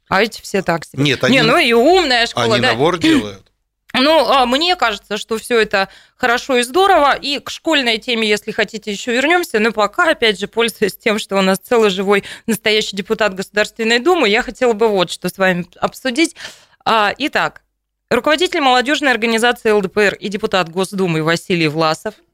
А 0.08 0.22
эти 0.22 0.40
все 0.40 0.62
так 0.62 0.84
себе. 0.84 1.02
Нет, 1.02 1.22
они... 1.22 1.36
Не, 1.36 1.42
ну 1.42 1.58
и 1.58 1.72
умная 1.72 2.26
школа. 2.26 2.54
Они 2.54 2.62
да. 2.62 2.72
набор 2.72 2.98
делают. 2.98 3.47
Ну, 4.00 4.28
а 4.28 4.46
мне 4.46 4.76
кажется, 4.76 5.16
что 5.16 5.38
все 5.38 5.60
это 5.60 5.88
хорошо 6.16 6.56
и 6.56 6.62
здорово. 6.62 7.14
И 7.14 7.38
к 7.38 7.50
школьной 7.50 7.98
теме, 7.98 8.28
если 8.28 8.50
хотите, 8.50 8.92
еще 8.92 9.12
вернемся. 9.12 9.58
Но 9.58 9.72
пока, 9.72 10.10
опять 10.10 10.38
же, 10.38 10.48
пользуясь 10.48 10.96
тем, 10.96 11.18
что 11.18 11.36
у 11.36 11.42
нас 11.42 11.58
целый 11.58 11.90
живой 11.90 12.24
настоящий 12.46 12.96
депутат 12.96 13.34
Государственной 13.34 13.98
Думы, 13.98 14.28
я 14.28 14.42
хотела 14.42 14.72
бы 14.72 14.88
вот 14.88 15.10
что 15.10 15.28
с 15.28 15.38
вами 15.38 15.66
обсудить. 15.80 16.36
А, 16.84 17.12
итак, 17.18 17.62
руководитель 18.10 18.60
молодежной 18.60 19.10
организации 19.10 19.70
ЛДПР 19.70 20.14
и 20.14 20.28
депутат 20.28 20.68
Госдумы 20.68 21.22
Василий 21.22 21.68
Власов– 21.68 22.14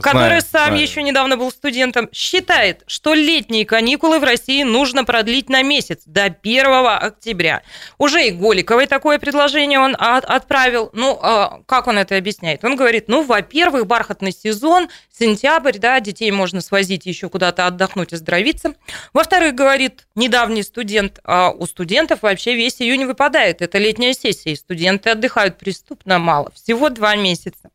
который 0.00 0.40
сам 0.42 0.68
знаю. 0.68 0.80
еще 0.80 1.02
недавно 1.02 1.36
был 1.36 1.50
студентом, 1.50 2.08
считает, 2.12 2.82
что 2.86 3.14
летние 3.14 3.64
каникулы 3.64 4.18
в 4.18 4.24
России 4.24 4.62
нужно 4.62 5.04
продлить 5.04 5.48
на 5.48 5.62
месяц, 5.62 6.02
до 6.06 6.24
1 6.24 6.66
октября. 7.00 7.62
Уже 7.98 8.28
и 8.28 8.30
Голиковой 8.30 8.86
такое 8.86 9.18
предложение 9.18 9.80
он 9.80 9.96
отправил. 9.98 10.90
Ну, 10.92 11.18
а 11.22 11.60
как 11.66 11.86
он 11.86 11.98
это 11.98 12.16
объясняет? 12.16 12.64
Он 12.64 12.76
говорит, 12.76 13.08
ну, 13.08 13.22
во-первых, 13.22 13.86
бархатный 13.86 14.32
сезон, 14.32 14.88
сентябрь, 15.10 15.78
да, 15.78 16.00
детей 16.00 16.30
можно 16.30 16.60
свозить 16.60 17.06
еще 17.06 17.28
куда-то 17.28 17.66
отдохнуть, 17.66 18.12
оздоровиться. 18.12 18.74
Во-вторых, 19.12 19.54
говорит 19.54 20.06
недавний 20.14 20.62
студент, 20.62 21.20
а 21.24 21.50
у 21.50 21.66
студентов 21.66 22.22
вообще 22.22 22.54
весь 22.54 22.80
июнь 22.82 23.06
выпадает. 23.06 23.62
Это 23.62 23.78
летняя 23.78 24.12
сессия, 24.12 24.52
и 24.52 24.56
студенты 24.56 25.10
отдыхают 25.10 25.58
преступно 25.58 26.18
мало, 26.18 26.52
всего 26.52 26.90
два 26.90 27.16
месяца. 27.16 27.70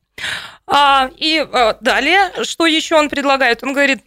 А, 0.67 1.09
и 1.17 1.39
а, 1.39 1.77
далее, 1.81 2.43
что 2.43 2.65
еще 2.65 2.95
он 2.95 3.09
предлагает? 3.09 3.63
Он 3.63 3.73
говорит, 3.73 4.01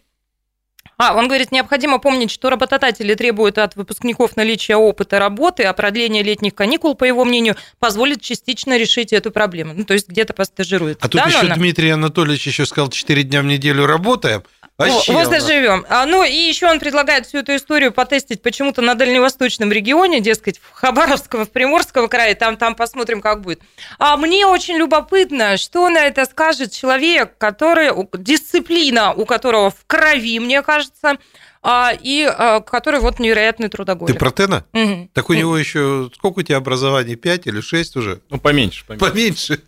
а, 0.97 1.15
он 1.15 1.27
говорит, 1.27 1.51
необходимо 1.51 1.99
помнить, 1.99 2.31
что 2.31 2.49
работодатели 2.49 3.13
требуют 3.15 3.57
от 3.57 3.75
выпускников 3.75 4.37
наличия 4.37 4.77
опыта 4.77 5.19
работы, 5.19 5.63
а 5.63 5.73
продление 5.73 6.23
летних 6.23 6.55
каникул, 6.55 6.95
по 6.95 7.03
его 7.03 7.25
мнению, 7.25 7.57
позволит 7.79 8.21
частично 8.21 8.77
решить 8.77 9.11
эту 9.11 9.31
проблему. 9.31 9.73
Ну, 9.75 9.83
то 9.83 9.93
есть 9.93 10.07
где-то 10.07 10.33
постажирует. 10.33 10.99
А 11.01 11.09
тут 11.09 11.21
да, 11.21 11.27
еще 11.27 11.43
Нона? 11.43 11.55
Дмитрий 11.55 11.89
Анатольевич 11.89 12.47
еще 12.47 12.65
сказал, 12.65 12.89
4 12.89 13.23
дня 13.23 13.41
в 13.41 13.45
неделю 13.45 13.85
работаем, 13.85 14.43
Вообще 14.77 15.13
вот 15.13 15.27
заживем. 15.27 15.85
А, 15.87 16.05
ну 16.05 16.23
и 16.23 16.35
еще 16.35 16.69
он 16.69 16.79
предлагает 16.79 17.25
всю 17.25 17.37
эту 17.37 17.55
историю 17.55 17.93
потестить 17.93 18.41
почему-то 18.41 18.81
на 18.81 18.95
дальневосточном 18.95 19.71
регионе, 19.71 20.19
дескать, 20.19 20.59
в 20.59 20.71
Хабаровском, 20.71 21.45
в 21.45 21.49
Приморском 21.49 22.09
крае, 22.09 22.35
там, 22.35 22.57
там 22.57 22.75
посмотрим, 22.75 23.21
как 23.21 23.41
будет. 23.41 23.61
А 23.99 24.17
мне 24.17 24.45
очень 24.45 24.75
любопытно, 24.75 25.55
что 25.55 25.87
на 25.89 26.05
это 26.05 26.25
скажет 26.25 26.73
человек, 26.73 27.37
который, 27.37 27.91
дисциплина 28.17 29.13
у 29.13 29.25
которого 29.25 29.71
в 29.71 29.85
крови, 29.87 30.39
мне 30.39 30.61
кажется, 30.61 31.19
а, 31.63 31.93
и 31.97 32.23
а, 32.23 32.59
который 32.59 32.99
вот 32.99 33.19
невероятный 33.19 33.69
трудоголик. 33.69 34.13
Ты 34.13 34.19
про 34.19 34.31
Тена? 34.31 34.65
Угу. 34.73 35.09
Так 35.13 35.29
у 35.29 35.33
него 35.33 35.57
еще, 35.57 36.11
сколько 36.13 36.39
у 36.39 36.43
тебя 36.43 36.57
образований, 36.57 37.15
5 37.15 37.47
или 37.47 37.61
6 37.61 37.95
уже? 37.95 38.21
Ну, 38.29 38.39
поменьше. 38.39 38.85
Поменьше. 38.85 39.09
поменьше. 39.09 39.61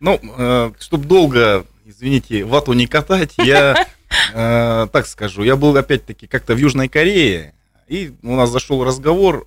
Ну, 0.00 0.20
э, 0.22 0.72
чтобы 0.78 1.06
долго, 1.06 1.64
извините, 1.86 2.44
вату 2.44 2.74
не 2.74 2.86
катать, 2.86 3.32
я 3.38 3.86
Э, 4.34 4.86
так 4.92 5.06
скажу, 5.06 5.42
я 5.42 5.56
был 5.56 5.76
опять-таки 5.76 6.26
как-то 6.26 6.54
в 6.54 6.58
Южной 6.58 6.88
Корее, 6.88 7.54
и 7.88 8.12
у 8.22 8.36
нас 8.36 8.50
зашел 8.50 8.84
разговор 8.84 9.46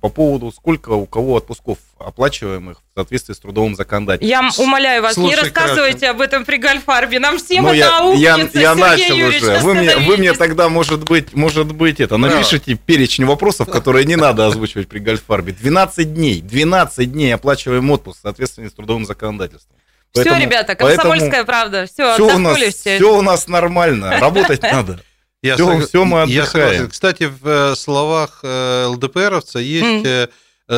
по 0.00 0.08
поводу, 0.08 0.50
сколько 0.50 0.90
у 0.90 1.06
кого 1.06 1.36
отпусков 1.36 1.78
оплачиваемых 1.98 2.78
в 2.78 2.98
соответствии 2.98 3.34
с 3.34 3.38
трудовым 3.38 3.76
законодательством. 3.76 4.46
Я 4.46 4.64
умоляю 4.64 5.02
вас, 5.02 5.14
Слушай, 5.14 5.30
не 5.30 5.36
рассказывайте 5.36 5.98
Красин. 5.98 6.10
об 6.10 6.20
этом 6.20 6.44
при 6.44 6.56
Гольфарбе. 6.56 7.18
Нам 7.20 7.38
всем 7.38 7.64
ну, 7.64 7.70
это 7.70 8.14
я, 8.16 8.36
я, 8.36 8.48
я 8.52 8.74
начал 8.74 9.14
Юрьевич, 9.14 9.42
уже. 9.42 9.58
Вы 9.60 9.74
мне, 9.74 9.96
вы 9.96 10.16
мне 10.16 10.32
тогда, 10.32 10.68
может 10.68 11.04
быть, 11.04 11.34
может 11.34 11.72
быть, 11.72 12.00
это 12.00 12.16
напишите 12.16 12.74
перечень 12.74 13.26
вопросов, 13.26 13.68
которые 13.68 14.04
не 14.06 14.16
надо 14.16 14.46
озвучивать 14.46 14.88
при 14.88 14.98
Гольфарбе. 15.00 15.52
12 15.52 16.14
дней, 16.14 16.40
12 16.40 17.12
дней 17.12 17.34
оплачиваем 17.34 17.90
отпуск 17.90 18.18
в 18.18 18.22
соответствии 18.22 18.68
с 18.68 18.72
трудовым 18.72 19.04
законодательством. 19.04 19.76
Поэтому, 20.14 20.36
все, 20.36 20.44
ребята, 20.44 20.74
комсомольская 20.76 21.30
поэтому 21.30 21.46
правда. 21.46 21.86
Все, 21.86 22.14
все 22.14 22.36
у 22.36 22.38
нас, 22.38 22.56
все. 22.56 22.96
все 22.96 23.18
у 23.18 23.20
нас 23.20 23.48
нормально. 23.48 24.18
Работать 24.20 24.62
надо. 24.72 25.00
Я 25.42 25.56
все, 25.56 25.80
все 25.86 26.04
мы 26.04 26.22
отдыхаем. 26.22 26.84
Я 26.84 26.88
Кстати, 26.88 27.24
в 27.24 27.46
э, 27.46 27.74
словах 27.76 28.40
э, 28.42 28.86
ЛДПРовца 28.86 29.58
есть 29.58 30.06
mm. 30.06 30.30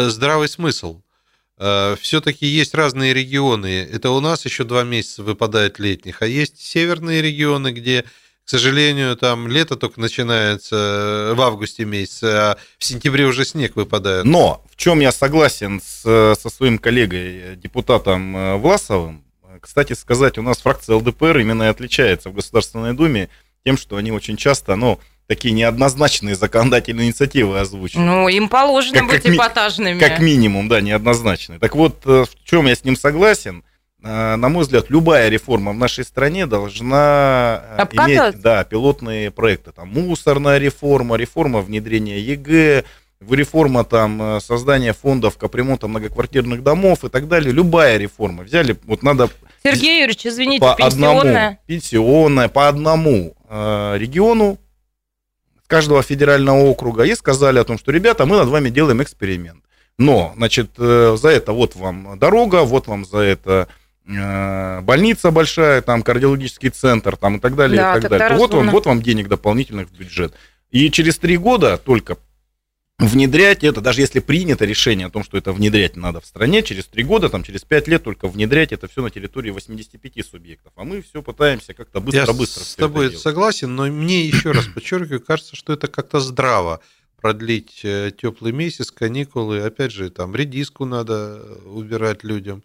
здравый 0.09 0.49
смысл. 0.49 1.03
Все-таки 1.59 2.45
есть 2.45 2.75
разные 2.75 3.15
регионы. 3.15 3.89
Это 3.91 4.11
у 4.11 4.21
нас 4.21 4.45
еще 4.45 4.65
два 4.65 4.85
месяца 4.85 5.23
выпадает 5.23 5.79
летних, 5.79 6.21
а 6.21 6.27
есть 6.27 6.61
северные 6.61 7.23
регионы, 7.23 7.73
где 7.73 8.05
к 8.45 8.49
сожалению, 8.51 9.17
там 9.17 9.49
лето 9.49 9.75
только 9.75 9.99
начинается 9.99 11.33
в 11.35 11.41
августе 11.41 11.85
месяце, 11.85 12.25
а 12.25 12.59
в 12.79 12.85
сентябре 12.85 13.25
уже 13.25 13.45
снег 13.45 13.75
выпадает. 13.75 14.25
Но 14.25 14.65
в 14.71 14.77
чем 14.77 15.01
я 15.01 15.11
согласен 15.11 15.81
с, 15.81 16.03
со 16.41 16.51
своим 16.51 16.79
коллегой, 16.79 17.57
депутатом 17.57 18.61
Власовым, 18.61 19.26
кстати 19.67 19.93
сказать, 19.93 20.39
у 20.39 20.43
нас 20.43 20.59
фракция 20.59 20.97
ЛДПР 20.97 21.39
именно 21.39 21.65
и 21.65 21.67
отличается 21.67 22.31
в 22.31 22.35
Государственной 22.35 22.95
Думе 22.95 23.29
тем, 23.65 23.77
что 23.77 23.97
они 23.97 24.13
очень 24.13 24.37
часто, 24.37 24.77
ну, 24.77 24.99
такие 25.27 25.53
неоднозначные 25.53 26.37
законодательные 26.37 27.09
инициативы 27.09 27.59
озвучивают. 27.59 28.07
Ну, 28.07 28.29
им 28.29 28.49
положено 28.49 29.01
как, 29.01 29.09
быть 29.09 29.23
как 29.23 29.35
эпатажными. 29.35 29.99
Как 29.99 30.21
минимум, 30.21 30.69
да, 30.69 30.81
неоднозначные. 30.81 31.59
Так 31.59 31.75
вот, 31.75 32.03
э, 32.07 32.25
в 32.25 32.45
чем 32.45 32.67
я 32.67 32.75
с 32.75 32.85
ним 32.85 32.97
согласен– 32.97 33.63
Э, 34.07 34.37
на 34.37 34.49
мой 34.49 34.63
взгляд, 34.63 34.89
любая 34.89 35.29
реформа 35.29 35.73
в 35.73 35.77
нашей 35.77 36.05
стране 36.05 36.47
должна 36.47 37.63
э, 37.65 37.77
Обкатывать? 37.83 38.35
иметь 38.35 38.43
да, 38.43 38.65
пилотные 38.65 39.31
проекты. 39.31 39.73
Там 39.73 39.89
мусорная 39.89 40.59
реформа, 40.59 41.17
реформа 41.17 41.61
внедрения 41.61 42.21
ЕГЭ, 42.21 42.85
реформа 43.29 43.85
там, 43.85 44.41
создания 44.41 44.93
фондов 44.93 45.39
капремонта 45.39 45.89
многоквартирных 45.89 46.63
домов 46.63 47.05
и 47.05 47.09
так 47.09 47.27
далее. 47.29 47.53
Любая 47.53 47.97
реформа. 47.97 48.45
Взяли, 48.45 48.77
вот 48.85 49.03
надо... 49.03 49.31
Сергей 49.73 50.01
Юрьевич, 50.01 50.27
извините, 50.27 50.61
по 50.61 50.75
пенсионная. 50.75 51.19
Одному, 51.19 51.59
пенсионная, 51.67 52.49
по 52.49 52.69
одному 52.69 53.37
э, 53.49 53.95
региону 53.99 54.59
каждого 55.67 56.03
федерального 56.03 56.59
округа 56.65 57.05
и 57.05 57.15
сказали 57.15 57.59
о 57.59 57.65
том, 57.65 57.79
что, 57.79 57.93
ребята, 57.93 58.27
мы 58.27 58.37
над 58.37 58.49
вами 58.49 58.71
делаем 58.71 59.03
эксперимент. 59.03 59.65
Но, 59.99 60.33
значит, 60.37 60.71
э, 60.79 61.17
за 61.21 61.29
это 61.29 61.53
вот 61.53 61.75
вам 61.75 62.19
дорога, 62.19 62.63
вот 62.63 62.87
вам 62.87 63.05
за 63.05 63.19
это 63.19 63.69
Э, 64.09 64.81
больница 64.83 65.31
большая, 65.31 65.83
там 65.83 66.03
кардиологический 66.03 66.71
центр, 66.71 67.17
там 67.17 67.37
и 67.37 67.41
так 67.41 67.57
далее, 67.57 67.77
да, 67.77 67.99
и 67.99 68.01
так 68.01 68.11
далее. 68.11 68.39
Вот 68.39 68.55
вам, 68.55 68.71
вот 68.71 68.87
вам 68.87 69.03
денег 69.03 69.29
дополнительных 69.29 69.89
в 69.89 69.93
бюджет. 69.93 70.33
И 70.71 70.91
через 70.91 71.19
три 71.19 71.37
года 71.37 71.77
только 71.77 72.17
внедрять 72.99 73.63
это, 73.63 73.81
даже 73.81 74.01
если 74.01 74.21
принято 74.21 74.65
решение 74.65 75.07
о 75.07 75.11
том, 75.11 75.23
что 75.23 75.37
это 75.37 75.53
внедрять 75.53 75.97
надо 75.97 76.21
в 76.21 76.27
стране, 76.27 76.63
через 76.63 76.87
три 76.87 77.03
года, 77.03 77.29
там, 77.29 77.43
через 77.43 77.63
пять 77.63 77.89
лет 77.89 78.03
только 78.03 78.29
внедрять 78.29 78.73
это 78.73 78.89
все 78.89 79.03
на 79.03 79.11
территории 79.11 79.51
85 79.51 80.27
субъектов. 80.27 80.73
А 80.77 80.85
мы 80.85 81.03
все 81.03 81.23
пытаемся 81.23 81.75
как-то 81.75 82.01
быстро-быстро. 82.01 82.61
Я 82.61 82.67
с 82.67 82.75
тобой 82.75 83.13
согласен, 83.17 83.75
но 83.75 83.87
мне 83.87 84.25
еще 84.25 84.53
раз 84.53 84.67
подчеркиваю, 84.67 85.21
кажется, 85.21 85.57
что 85.57 85.73
это 85.73 85.89
как-то 85.89 86.21
здраво 86.21 86.81
продлить 87.21 87.81
э, 87.83 88.13
теплый 88.17 88.53
месяц, 88.53 88.91
каникулы. 88.91 89.61
Опять 89.61 89.93
же, 89.93 90.11
там 90.11 90.35
редиску 90.35 90.85
надо 90.85 91.43
убирать 91.65 92.25
людям. 92.25 92.63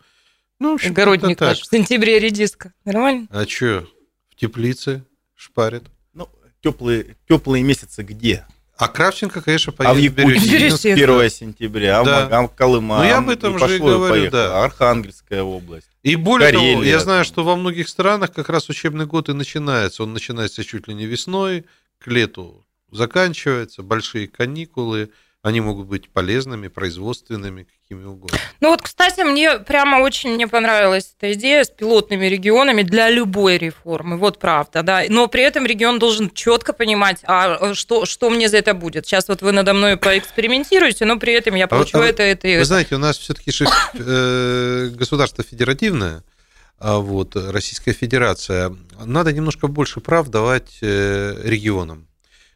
Ну, 0.59 0.77
в 0.77 0.85
Огородник 0.85 1.37
так. 1.37 1.57
в 1.57 1.65
сентябре 1.65 2.19
редиска. 2.19 2.73
Нормально? 2.85 3.27
А 3.31 3.47
что, 3.47 3.87
в 4.29 4.35
теплице 4.35 5.03
шпарит? 5.35 5.83
Ну, 6.13 6.29
теплые, 6.61 7.17
теплые 7.27 7.63
месяцы 7.63 8.03
где? 8.03 8.45
А 8.81 8.87
Кравченко, 8.87 9.41
конечно, 9.41 9.71
поедет 9.71 10.17
а 10.17 10.21
в 10.23 10.25
Якутске 10.25 10.93
1 10.93 11.29
сентября, 11.29 12.03
да. 12.03 12.27
а 12.31 12.47
Колыма. 12.47 12.97
Ну, 12.97 13.03
я 13.03 13.19
об 13.19 13.29
этом 13.29 13.59
же 13.59 13.75
и 13.75 13.79
говорю, 13.79 14.31
да. 14.31 14.63
Архангельская 14.63 15.43
область. 15.43 15.87
И 16.01 16.15
более 16.15 16.51
Карелия. 16.51 16.73
того, 16.73 16.83
я 16.83 16.99
знаю, 16.99 17.23
что 17.23 17.43
во 17.43 17.55
многих 17.55 17.87
странах 17.87 18.33
как 18.33 18.49
раз 18.49 18.69
учебный 18.69 19.05
год 19.05 19.29
и 19.29 19.33
начинается. 19.33 20.01
Он 20.01 20.13
начинается 20.13 20.63
чуть 20.63 20.87
ли 20.87 20.95
не 20.95 21.05
весной, 21.05 21.65
к 21.99 22.07
лету 22.07 22.65
заканчивается, 22.91 23.83
большие 23.83 24.27
каникулы, 24.27 25.11
они 25.41 25.61
могут 25.61 25.87
быть 25.87 26.09
полезными, 26.09 26.67
производственными, 26.67 27.67
какими 27.91 28.05
угодно. 28.05 28.37
Ну 28.59 28.69
вот, 28.69 28.81
кстати, 28.81 29.21
мне 29.21 29.59
прямо 29.59 29.97
очень 29.97 30.33
мне 30.33 30.47
понравилась 30.47 31.13
эта 31.17 31.33
идея 31.33 31.63
с 31.63 31.69
пилотными 31.69 32.25
регионами 32.25 32.83
для 32.83 33.09
любой 33.09 33.57
реформы. 33.57 34.17
Вот 34.17 34.39
правда, 34.39 34.83
да. 34.83 35.03
Но 35.09 35.27
при 35.27 35.43
этом 35.43 35.65
регион 35.65 35.99
должен 35.99 36.29
четко 36.29 36.73
понимать, 36.73 37.19
а 37.25 37.73
что, 37.73 38.05
что 38.05 38.29
мне 38.29 38.49
за 38.49 38.57
это 38.57 38.73
будет. 38.73 39.05
Сейчас 39.05 39.27
вот 39.27 39.41
вы 39.41 39.51
надо 39.51 39.73
мной 39.73 39.97
поэкспериментируете, 39.97 41.05
но 41.05 41.19
при 41.19 41.33
этом 41.33 41.55
я 41.55 41.67
получу 41.67 41.99
а, 41.99 42.05
это, 42.05 42.23
это 42.23 42.47
и 42.47 42.57
Вы 42.59 42.65
знаете, 42.65 42.95
у 42.95 42.99
нас 42.99 43.17
все-таки 43.17 43.51
э, 43.93 44.89
государство 44.93 45.43
федеративное, 45.43 46.23
а 46.79 46.97
вот, 46.97 47.35
Российская 47.35 47.93
Федерация. 47.93 48.75
Надо 49.03 49.33
немножко 49.33 49.67
больше 49.67 49.99
прав 49.99 50.29
давать 50.29 50.77
э, 50.81 51.35
регионам 51.43 52.07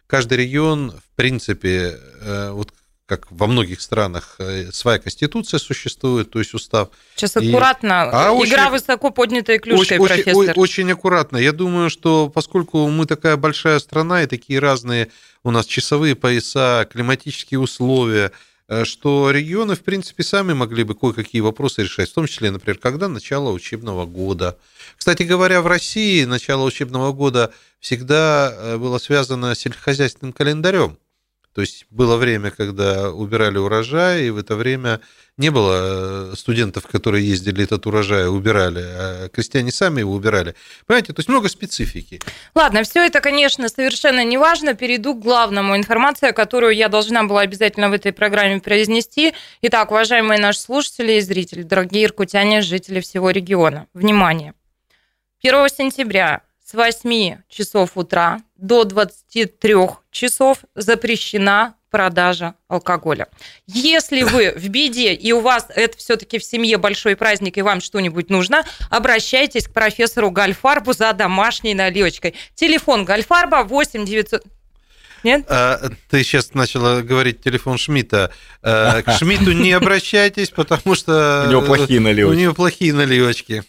каждый 0.07 0.37
регион, 0.37 0.91
в 0.91 1.15
принципе, 1.15 1.97
э, 2.21 2.51
вот 2.51 2.71
как 3.05 3.31
во 3.31 3.45
многих 3.45 3.81
странах 3.81 4.35
э, 4.39 4.71
своя 4.71 4.97
конституция 4.97 5.59
существует, 5.59 6.31
то 6.31 6.39
есть 6.39 6.53
устав. 6.53 6.89
Сейчас 7.15 7.37
аккуратно. 7.37 8.03
А 8.03 8.33
Игра 8.43 8.63
очень, 8.63 8.71
высоко 8.71 9.11
поднятая 9.11 9.59
клюшкой, 9.59 9.99
очень, 9.99 10.15
профессор. 10.15 10.35
Очень, 10.35 10.53
очень 10.61 10.91
аккуратно. 10.91 11.37
Я 11.37 11.51
думаю, 11.51 11.89
что 11.89 12.29
поскольку 12.29 12.87
мы 12.87 13.05
такая 13.05 13.37
большая 13.37 13.79
страна 13.79 14.23
и 14.23 14.27
такие 14.27 14.59
разные 14.59 15.11
у 15.43 15.51
нас 15.51 15.67
часовые 15.67 16.15
пояса, 16.15 16.87
климатические 16.91 17.59
условия, 17.59 18.31
э, 18.67 18.85
что 18.85 19.29
регионы, 19.29 19.75
в 19.75 19.81
принципе, 19.81 20.23
сами 20.23 20.53
могли 20.53 20.83
бы 20.83 20.95
кое-какие 20.95 21.41
вопросы 21.41 21.83
решать, 21.83 22.09
в 22.09 22.13
том 22.13 22.25
числе, 22.25 22.49
например, 22.49 22.79
когда 22.79 23.07
начало 23.07 23.51
учебного 23.51 24.07
года. 24.07 24.57
Кстати 24.97 25.21
говоря, 25.21 25.61
в 25.61 25.67
России 25.67 26.25
начало 26.25 26.63
учебного 26.63 27.13
года 27.13 27.53
всегда 27.79 28.51
э, 28.51 28.77
было 28.77 28.97
связано 28.97 29.53
с 29.53 29.59
сельскохозяйственным 29.59 30.33
календарем. 30.33 30.97
То 31.55 31.61
есть 31.61 31.85
было 31.89 32.17
время, 32.17 32.51
когда 32.51 33.09
убирали 33.11 33.57
урожай, 33.57 34.27
и 34.27 34.29
в 34.29 34.37
это 34.37 34.57
время 34.57 34.99
не 35.37 35.51
было 35.51 36.31
э, 36.33 36.35
студентов, 36.35 36.85
которые 36.85 37.25
ездили 37.25 37.63
этот 37.63 37.87
урожай, 37.87 38.27
убирали, 38.27 38.81
а 38.81 39.29
крестьяне 39.29 39.71
сами 39.71 40.01
его 40.01 40.13
убирали. 40.13 40.53
Понимаете, 40.85 41.13
то 41.13 41.21
есть 41.21 41.29
много 41.29 41.47
специфики. 41.47 42.19
Ладно, 42.55 42.83
все 42.83 43.05
это, 43.05 43.21
конечно, 43.21 43.69
совершенно 43.69 44.25
не 44.25 44.37
важно. 44.37 44.73
Перейду 44.73 45.15
к 45.15 45.21
главному. 45.21 45.77
Информация, 45.77 46.33
которую 46.33 46.75
я 46.75 46.89
должна 46.89 47.23
была 47.23 47.39
обязательно 47.39 47.89
в 47.89 47.93
этой 47.93 48.11
программе 48.11 48.59
произнести. 48.59 49.33
Итак, 49.61 49.91
уважаемые 49.91 50.41
наши 50.41 50.59
слушатели 50.59 51.13
и 51.13 51.21
зрители, 51.21 51.63
дорогие 51.63 52.03
иркутяне, 52.03 52.63
жители 52.63 52.99
всего 52.99 53.31
региона, 53.31 53.87
внимание! 53.93 54.55
1 55.41 55.69
сентября 55.69 56.41
с 56.65 56.73
8 56.73 57.43
часов 57.47 57.91
утра 57.95 58.41
до 58.55 58.83
23 58.83 59.75
часов 60.11 60.59
запрещена 60.75 61.75
продажа 61.95 62.55
алкоголя. 62.67 63.27
Если 63.67 64.23
вы 64.23 64.51
в 64.51 64.67
беде 64.67 65.13
и 65.13 65.31
у 65.31 65.39
вас 65.39 65.67
это 65.73 65.97
все-таки 65.97 66.39
в 66.39 66.43
семье 66.43 66.77
большой 66.77 67.15
праздник 67.15 67.57
и 67.57 67.61
вам 67.61 67.79
что-нибудь 67.79 68.29
нужно, 68.29 68.65
обращайтесь 68.89 69.67
к 69.67 69.71
профессору 69.71 70.29
Гальфарбу 70.29 70.91
за 70.91 71.13
домашней 71.13 71.73
наливочкой. 71.73 72.33
Телефон 72.53 73.05
Гальфарба 73.05 73.63
8 73.63 74.05
900... 74.05 74.43
Нет? 75.23 75.45
А, 75.47 75.89
ты 76.09 76.23
сейчас 76.23 76.53
начала 76.53 77.01
говорить 77.01 77.41
телефон 77.41 77.77
Шмидта. 77.77 78.31
А, 78.61 79.01
к 79.01 79.17
Шмидту 79.17 79.53
не 79.53 79.71
обращайтесь, 79.71 80.49
потому 80.49 80.95
что... 80.95 81.45
У 81.47 81.51
него 81.51 81.61
плохие 81.61 82.01
наливочки. 82.01 82.37
У 82.37 82.41
него 82.41 82.53
плохие 82.53 82.93
наливочки. 82.93 83.63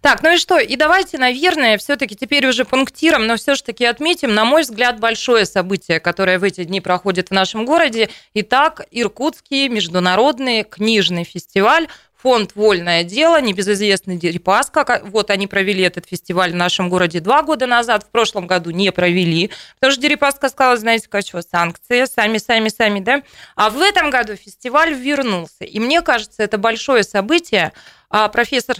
Так, 0.00 0.22
ну 0.22 0.34
и 0.34 0.36
что? 0.36 0.58
И 0.58 0.76
давайте, 0.76 1.18
наверное, 1.18 1.78
все-таки 1.78 2.16
теперь 2.16 2.46
уже 2.46 2.64
пунктиром, 2.64 3.26
но 3.26 3.36
все-таки 3.36 3.84
отметим, 3.84 4.34
на 4.34 4.44
мой 4.44 4.62
взгляд, 4.62 5.00
большое 5.00 5.46
событие, 5.46 6.00
которое 6.00 6.38
в 6.38 6.44
эти 6.44 6.64
дни 6.64 6.80
проходит 6.80 7.28
в 7.28 7.32
нашем 7.32 7.64
городе. 7.64 8.10
Итак, 8.34 8.86
Иркутский 8.90 9.68
международный 9.68 10.64
книжный 10.64 11.24
фестиваль 11.24 11.88
Фонд 12.22 12.54
«Вольное 12.54 13.02
дело», 13.02 13.40
небезызвестный 13.40 14.16
Дерипаска. 14.16 15.02
Вот 15.06 15.30
они 15.30 15.48
провели 15.48 15.82
этот 15.82 16.06
фестиваль 16.06 16.52
в 16.52 16.54
нашем 16.54 16.88
городе 16.88 17.18
два 17.18 17.42
года 17.42 17.66
назад, 17.66 18.04
в 18.04 18.10
прошлом 18.10 18.46
году 18.46 18.70
не 18.70 18.92
провели, 18.92 19.50
потому 19.74 19.92
что 19.92 20.00
Дерипаска 20.00 20.48
сказала, 20.48 20.76
знаете, 20.76 21.08
как 21.08 21.26
что, 21.26 21.42
санкции, 21.42 22.04
сами, 22.04 22.38
сами, 22.38 22.68
сами, 22.68 23.00
да? 23.00 23.22
А 23.56 23.70
в 23.70 23.80
этом 23.80 24.10
году 24.10 24.36
фестиваль 24.36 24.94
вернулся. 24.94 25.64
И 25.64 25.80
мне 25.80 26.00
кажется, 26.00 26.44
это 26.44 26.58
большое 26.58 27.02
событие. 27.02 27.72
А 28.08 28.28
профессор 28.28 28.76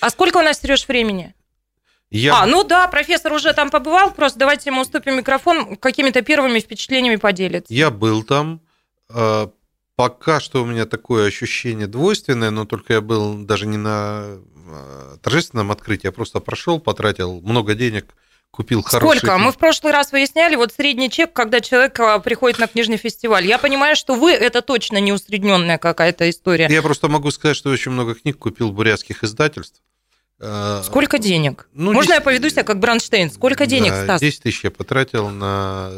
а 0.00 0.10
сколько 0.10 0.38
у 0.38 0.42
нас, 0.42 0.60
Сереж, 0.60 0.86
времени? 0.88 1.34
Я... 2.10 2.42
А, 2.42 2.46
ну 2.46 2.62
да, 2.62 2.86
профессор 2.86 3.32
уже 3.32 3.52
там 3.54 3.70
побывал, 3.70 4.12
просто 4.12 4.38
давайте 4.38 4.70
ему 4.70 4.82
уступим 4.82 5.16
микрофон, 5.16 5.76
какими-то 5.76 6.22
первыми 6.22 6.60
впечатлениями 6.60 7.16
поделиться. 7.16 7.72
Я 7.74 7.90
был 7.90 8.22
там, 8.22 8.60
а, 9.08 9.50
пока 9.96 10.38
что 10.38 10.62
у 10.62 10.66
меня 10.66 10.86
такое 10.86 11.26
ощущение 11.26 11.88
двойственное, 11.88 12.50
но 12.50 12.66
только 12.66 12.92
я 12.92 13.00
был 13.00 13.38
даже 13.38 13.66
не 13.66 13.78
на 13.78 14.38
а, 14.68 15.16
торжественном 15.22 15.72
открытии, 15.72 16.06
я 16.06 16.12
просто 16.12 16.38
прошел, 16.38 16.78
потратил 16.78 17.40
много 17.40 17.74
денег, 17.74 18.14
купил 18.54 18.82
хороший... 18.82 19.18
Сколько? 19.18 19.38
Мы 19.38 19.50
в 19.50 19.58
прошлый 19.58 19.92
раз 19.92 20.12
выясняли, 20.12 20.54
вот 20.54 20.72
средний 20.72 21.10
чек, 21.10 21.32
когда 21.32 21.60
человек 21.60 21.98
а, 21.98 22.20
приходит 22.20 22.58
на 22.58 22.68
книжный 22.68 22.96
фестиваль. 22.96 23.46
Я 23.46 23.58
понимаю, 23.58 23.96
что 23.96 24.14
вы 24.14 24.32
это 24.32 24.62
точно 24.62 24.98
не 24.98 25.12
усредненная 25.12 25.78
какая-то 25.78 26.30
история. 26.30 26.68
Я 26.70 26.82
просто 26.82 27.08
могу 27.08 27.30
сказать, 27.32 27.56
что 27.56 27.70
очень 27.70 27.90
много 27.90 28.14
книг 28.14 28.38
купил 28.38 28.70
бурятских 28.70 29.24
издательств. 29.24 29.82
А, 30.40 30.82
Сколько 30.84 31.18
денег? 31.18 31.68
Ну, 31.72 31.92
Можно 31.92 32.12
10... 32.12 32.14
я 32.14 32.20
поведу 32.20 32.48
себя 32.48 32.62
как 32.62 32.78
Бранштейн? 32.78 33.30
Сколько 33.30 33.66
денег, 33.66 33.90
да, 33.90 34.04
Стас? 34.04 34.20
10 34.20 34.42
тысяч 34.42 34.64
я 34.64 34.70
потратил 34.70 35.30
на... 35.30 35.90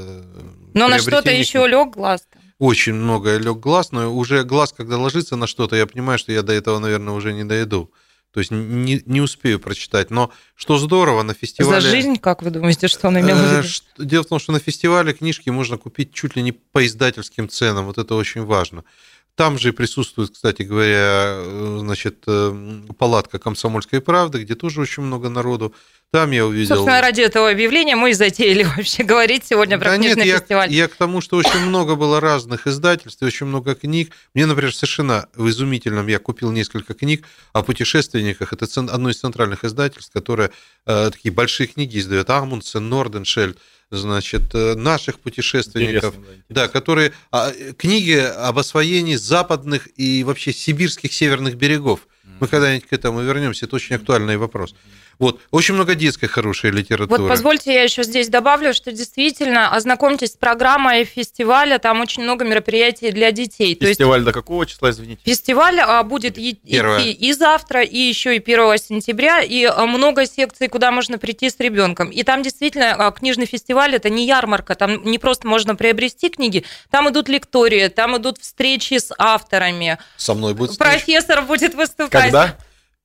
Но 0.73 0.89
на 0.89 0.99
что-то 0.99 1.31
еще 1.31 1.67
лег 1.67 1.91
глаз 1.91 2.23
-то. 2.23 2.39
очень 2.59 2.95
много 2.95 3.37
лег 3.37 3.59
глаз, 3.59 3.93
но 3.93 4.11
уже 4.15 4.45
глаз, 4.45 4.73
когда 4.73 4.97
ложится 4.97 5.37
на 5.37 5.47
что-то, 5.47 5.77
я 5.77 5.87
понимаю, 5.87 6.19
что 6.19 6.33
я 6.33 6.43
до 6.43 6.53
этого, 6.53 6.79
наверное, 6.79 7.15
уже 7.15 7.33
не 7.33 7.45
дойду. 7.45 7.91
То 8.37 8.41
есть 8.41 8.51
не, 8.51 9.03
не 9.07 9.23
успею 9.23 9.59
прочитать. 9.59 10.11
Но 10.11 10.31
что 10.57 10.77
здорово, 10.77 11.23
на 11.23 11.33
фестивале... 11.33 11.81
За 11.81 11.89
жизнь, 11.89 12.17
как 12.19 12.43
вы 12.43 12.51
думаете, 12.51 12.87
что 12.87 13.09
он 13.09 13.19
имел 13.19 13.35
в 13.35 13.41
Э, 13.41 13.63
виду? 13.63 14.05
Дело 14.05 14.25
в 14.25 14.27
том, 14.27 14.39
что 14.39 14.53
на 14.53 14.59
фестивале 14.61 15.15
книжки 15.15 15.49
можно 15.49 15.79
купить 15.79 16.13
чуть 16.13 16.37
ли 16.37 16.43
не 16.43 16.53
по 16.53 16.85
издательским 16.85 17.49
ценам. 17.49 17.87
Вот 17.87 17.97
это 17.97 18.15
очень 18.15 18.45
важно. 18.45 18.85
Там 19.37 19.59
же 19.59 19.75
присутствует, 19.75 20.31
кстати 20.31 20.63
говоря, 20.63 21.35
э, 21.37 21.77
значит, 21.81 22.25
э, 22.27 22.81
палатка 22.99 23.39
комсомольской 23.39 24.01
правды, 24.01 24.43
где 24.43 24.55
тоже 24.55 24.81
очень 24.81 25.03
много 25.03 25.29
народу. 25.29 25.75
Там 26.11 26.31
я 26.31 26.47
увидел... 26.47 26.77
Собственно, 26.77 27.03
ради 27.03 27.21
этого 27.21 27.51
объявления 27.51 27.97
мы 27.97 28.11
и 28.11 28.13
затеяли 28.15 28.63
вообще 28.77 29.03
говорить 29.03 29.45
сегодня 29.45 29.77
про 29.79 29.91
Да 29.91 29.97
нет, 29.99 30.15
книжный 30.15 30.31
я, 30.33 30.39
фестиваль. 30.39 30.73
я 30.73 30.89
к 30.89 30.95
тому, 30.95 31.21
что 31.21 31.37
очень 31.37 31.61
много 31.61 31.97
было 31.97 32.19
разных 32.19 32.67
издательств, 32.67 33.23
очень 33.23 33.45
много 33.45 33.75
книг. 33.75 34.13
Мне, 34.33 34.47
например, 34.47 34.75
совершенно 34.75 35.29
в 35.35 35.47
изумительном, 35.51 36.07
я 36.07 36.19
купил 36.19 36.51
несколько 36.51 36.95
книг 36.95 37.27
о 37.53 37.63
путешественниках. 37.63 38.55
Это 38.55 38.67
одно 38.91 39.11
из 39.11 39.19
центральных 39.19 39.65
издательств, 39.65 40.15
которое 40.15 40.51
э, 40.87 41.11
такие 41.13 41.31
большие 41.31 41.67
книги 41.67 41.99
издает. 41.99 42.31
Амундсен, 42.31 42.89
Норденшельд, 42.89 43.59
значит, 43.91 44.55
э, 44.55 44.75
наших 44.75 45.21
путешественников. 45.21 46.17
Интересно, 46.17 46.43
да, 46.49 46.63
Да, 46.63 46.69
которые... 46.69 47.13
а, 47.31 47.53
книги 47.77 48.13
об 48.17 48.59
освоении 48.59 49.17
западных 49.17 49.89
и 49.97 50.25
вообще 50.25 50.53
сибирских 50.53 51.13
северных 51.13 51.55
берегов. 51.57 52.09
Мы 52.41 52.49
когда-нибудь 52.49 52.89
к 52.89 52.93
этому 52.93 53.23
вернемся, 53.23 53.67
это 53.67 53.77
очень 53.77 53.97
актуальный 53.97 54.37
вопрос. 54.37 54.75
Вот, 55.19 55.41
очень 55.51 55.75
много 55.75 55.95
детской 55.95 56.27
хорошей 56.27 56.71
литературы. 56.71 57.23
Вот 57.23 57.29
позвольте 57.29 57.73
я 57.73 57.83
еще 57.83 58.03
здесь 58.03 58.29
добавлю, 58.29 58.75
что 58.75 58.93
действительно 58.93 59.75
ознакомьтесь 59.75 60.33
с 60.33 60.37
программой 60.37 61.05
фестиваля, 61.05 61.79
там 61.79 62.01
очень 62.01 62.23
много 62.23 62.45
мероприятий 62.45 63.11
для 63.11 63.33
детей. 63.33 63.75
То 63.75 63.87
есть 63.87 63.99
Фестиваль 63.99 64.23
до 64.25 64.33
какого 64.33 64.67
числа, 64.67 64.91
извините? 64.91 65.23
Фестиваль 65.25 65.81
а, 65.81 66.03
будет 66.03 66.37
и- 66.37 66.55
Первое. 66.55 67.01
идти 67.01 67.13
и 67.13 67.33
завтра, 67.33 67.83
и 67.83 67.99
еще 67.99 68.37
и 68.37 68.41
1 68.41 68.77
сентября, 68.79 69.41
и 69.41 69.65
а, 69.65 69.87
много 69.87 70.27
секций, 70.27 70.69
куда 70.69 70.91
можно 70.91 71.17
прийти 71.17 71.49
с 71.49 71.59
ребенком. 71.61 72.11
И 72.11 72.23
там 72.23 72.43
действительно 72.43 72.95
а, 72.95 73.11
книжный 73.11 73.47
фестиваль 73.47 73.95
это 73.95 74.11
не 74.11 74.27
ярмарка, 74.27 74.75
там 74.75 75.03
не 75.05 75.19
просто 75.19 75.49
можно 75.49 75.77
приобрести 75.77 76.29
книги, 76.29 76.65
там 76.91 77.09
идут 77.09 77.29
лектории, 77.29 77.89
там 77.89 78.17
идут 78.19 78.39
встречи 78.39 78.99
с 78.99 79.15
авторами. 79.17 79.99
Со 80.19 80.35
мной 80.35 80.53
будет 80.53 80.73
встреча. 80.73 80.91
Профессор 80.91 81.43
будет 81.43 81.75
выступать. 81.75 82.25
Когда? 82.25 82.59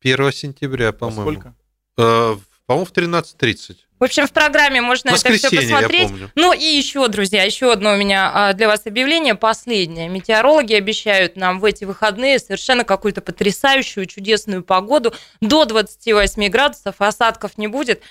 1 0.04 0.32
сентября, 0.34 0.92
по-моему. 0.92 1.22
сколько? 1.22 1.56
Э, 1.98 2.36
по-моему, 2.66 2.86
в 2.86 2.92
13.30. 2.92 3.76
В 4.02 4.04
общем, 4.04 4.26
в 4.26 4.32
программе 4.32 4.82
можно 4.82 5.10
это 5.10 5.32
все 5.34 5.50
посмотреть. 5.52 6.10
Ну 6.34 6.54
и 6.54 6.64
еще, 6.64 7.08
друзья, 7.08 7.44
еще 7.44 7.72
одно 7.72 7.94
у 7.94 7.98
меня 7.98 8.32
а, 8.34 8.54
для 8.54 8.68
вас 8.68 8.82
объявление, 8.86 9.36
последнее. 9.36 10.10
Метеорологи 10.10 10.74
обещают 10.74 11.36
нам 11.36 11.60
в 11.60 11.66
эти 11.66 11.84
выходные 11.84 12.40
совершенно 12.40 12.84
какую-то 12.84 13.22
потрясающую, 13.22 14.08
чудесную 14.08 14.64
погоду. 14.64 15.14
До 15.40 15.66
28 15.66 16.48
градусов, 16.48 16.96
осадков 16.98 17.60
не 17.60 17.68
будет. 17.68 18.02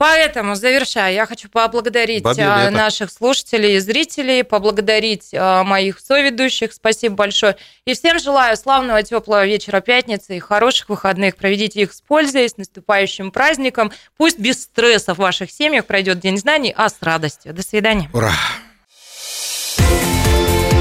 Поэтому, 0.00 0.54
завершая, 0.54 1.12
я 1.12 1.26
хочу 1.26 1.50
поблагодарить 1.50 2.22
Бабье 2.22 2.46
а, 2.46 2.70
наших 2.70 3.10
слушателей 3.10 3.76
и 3.76 3.80
зрителей, 3.80 4.42
поблагодарить 4.42 5.28
а, 5.34 5.62
моих 5.62 6.00
соведущих. 6.00 6.72
Спасибо 6.72 7.16
большое. 7.16 7.56
И 7.84 7.92
всем 7.92 8.18
желаю 8.18 8.56
славного 8.56 9.02
теплого 9.02 9.44
вечера 9.44 9.82
пятницы 9.82 10.38
и 10.38 10.40
хороших 10.40 10.88
выходных. 10.88 11.36
Проведите 11.36 11.82
их 11.82 11.92
с 11.92 12.00
пользой, 12.00 12.48
с 12.48 12.56
наступающим 12.56 13.30
праздником. 13.30 13.92
Пусть 14.16 14.38
без 14.38 14.62
стресса 14.62 15.12
в 15.12 15.18
ваших 15.18 15.50
семьях 15.50 15.84
пройдет 15.84 16.18
День 16.18 16.38
знаний, 16.38 16.72
а 16.74 16.88
с 16.88 16.96
радостью. 17.02 17.52
До 17.52 17.62
свидания. 17.62 18.08
Ура! 18.14 18.32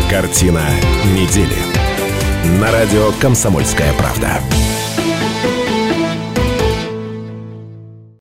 Картина 0.10 0.64
недели. 1.08 1.58
На 2.62 2.72
радио 2.72 3.12
«Комсомольская 3.20 3.92
правда». 3.96 4.40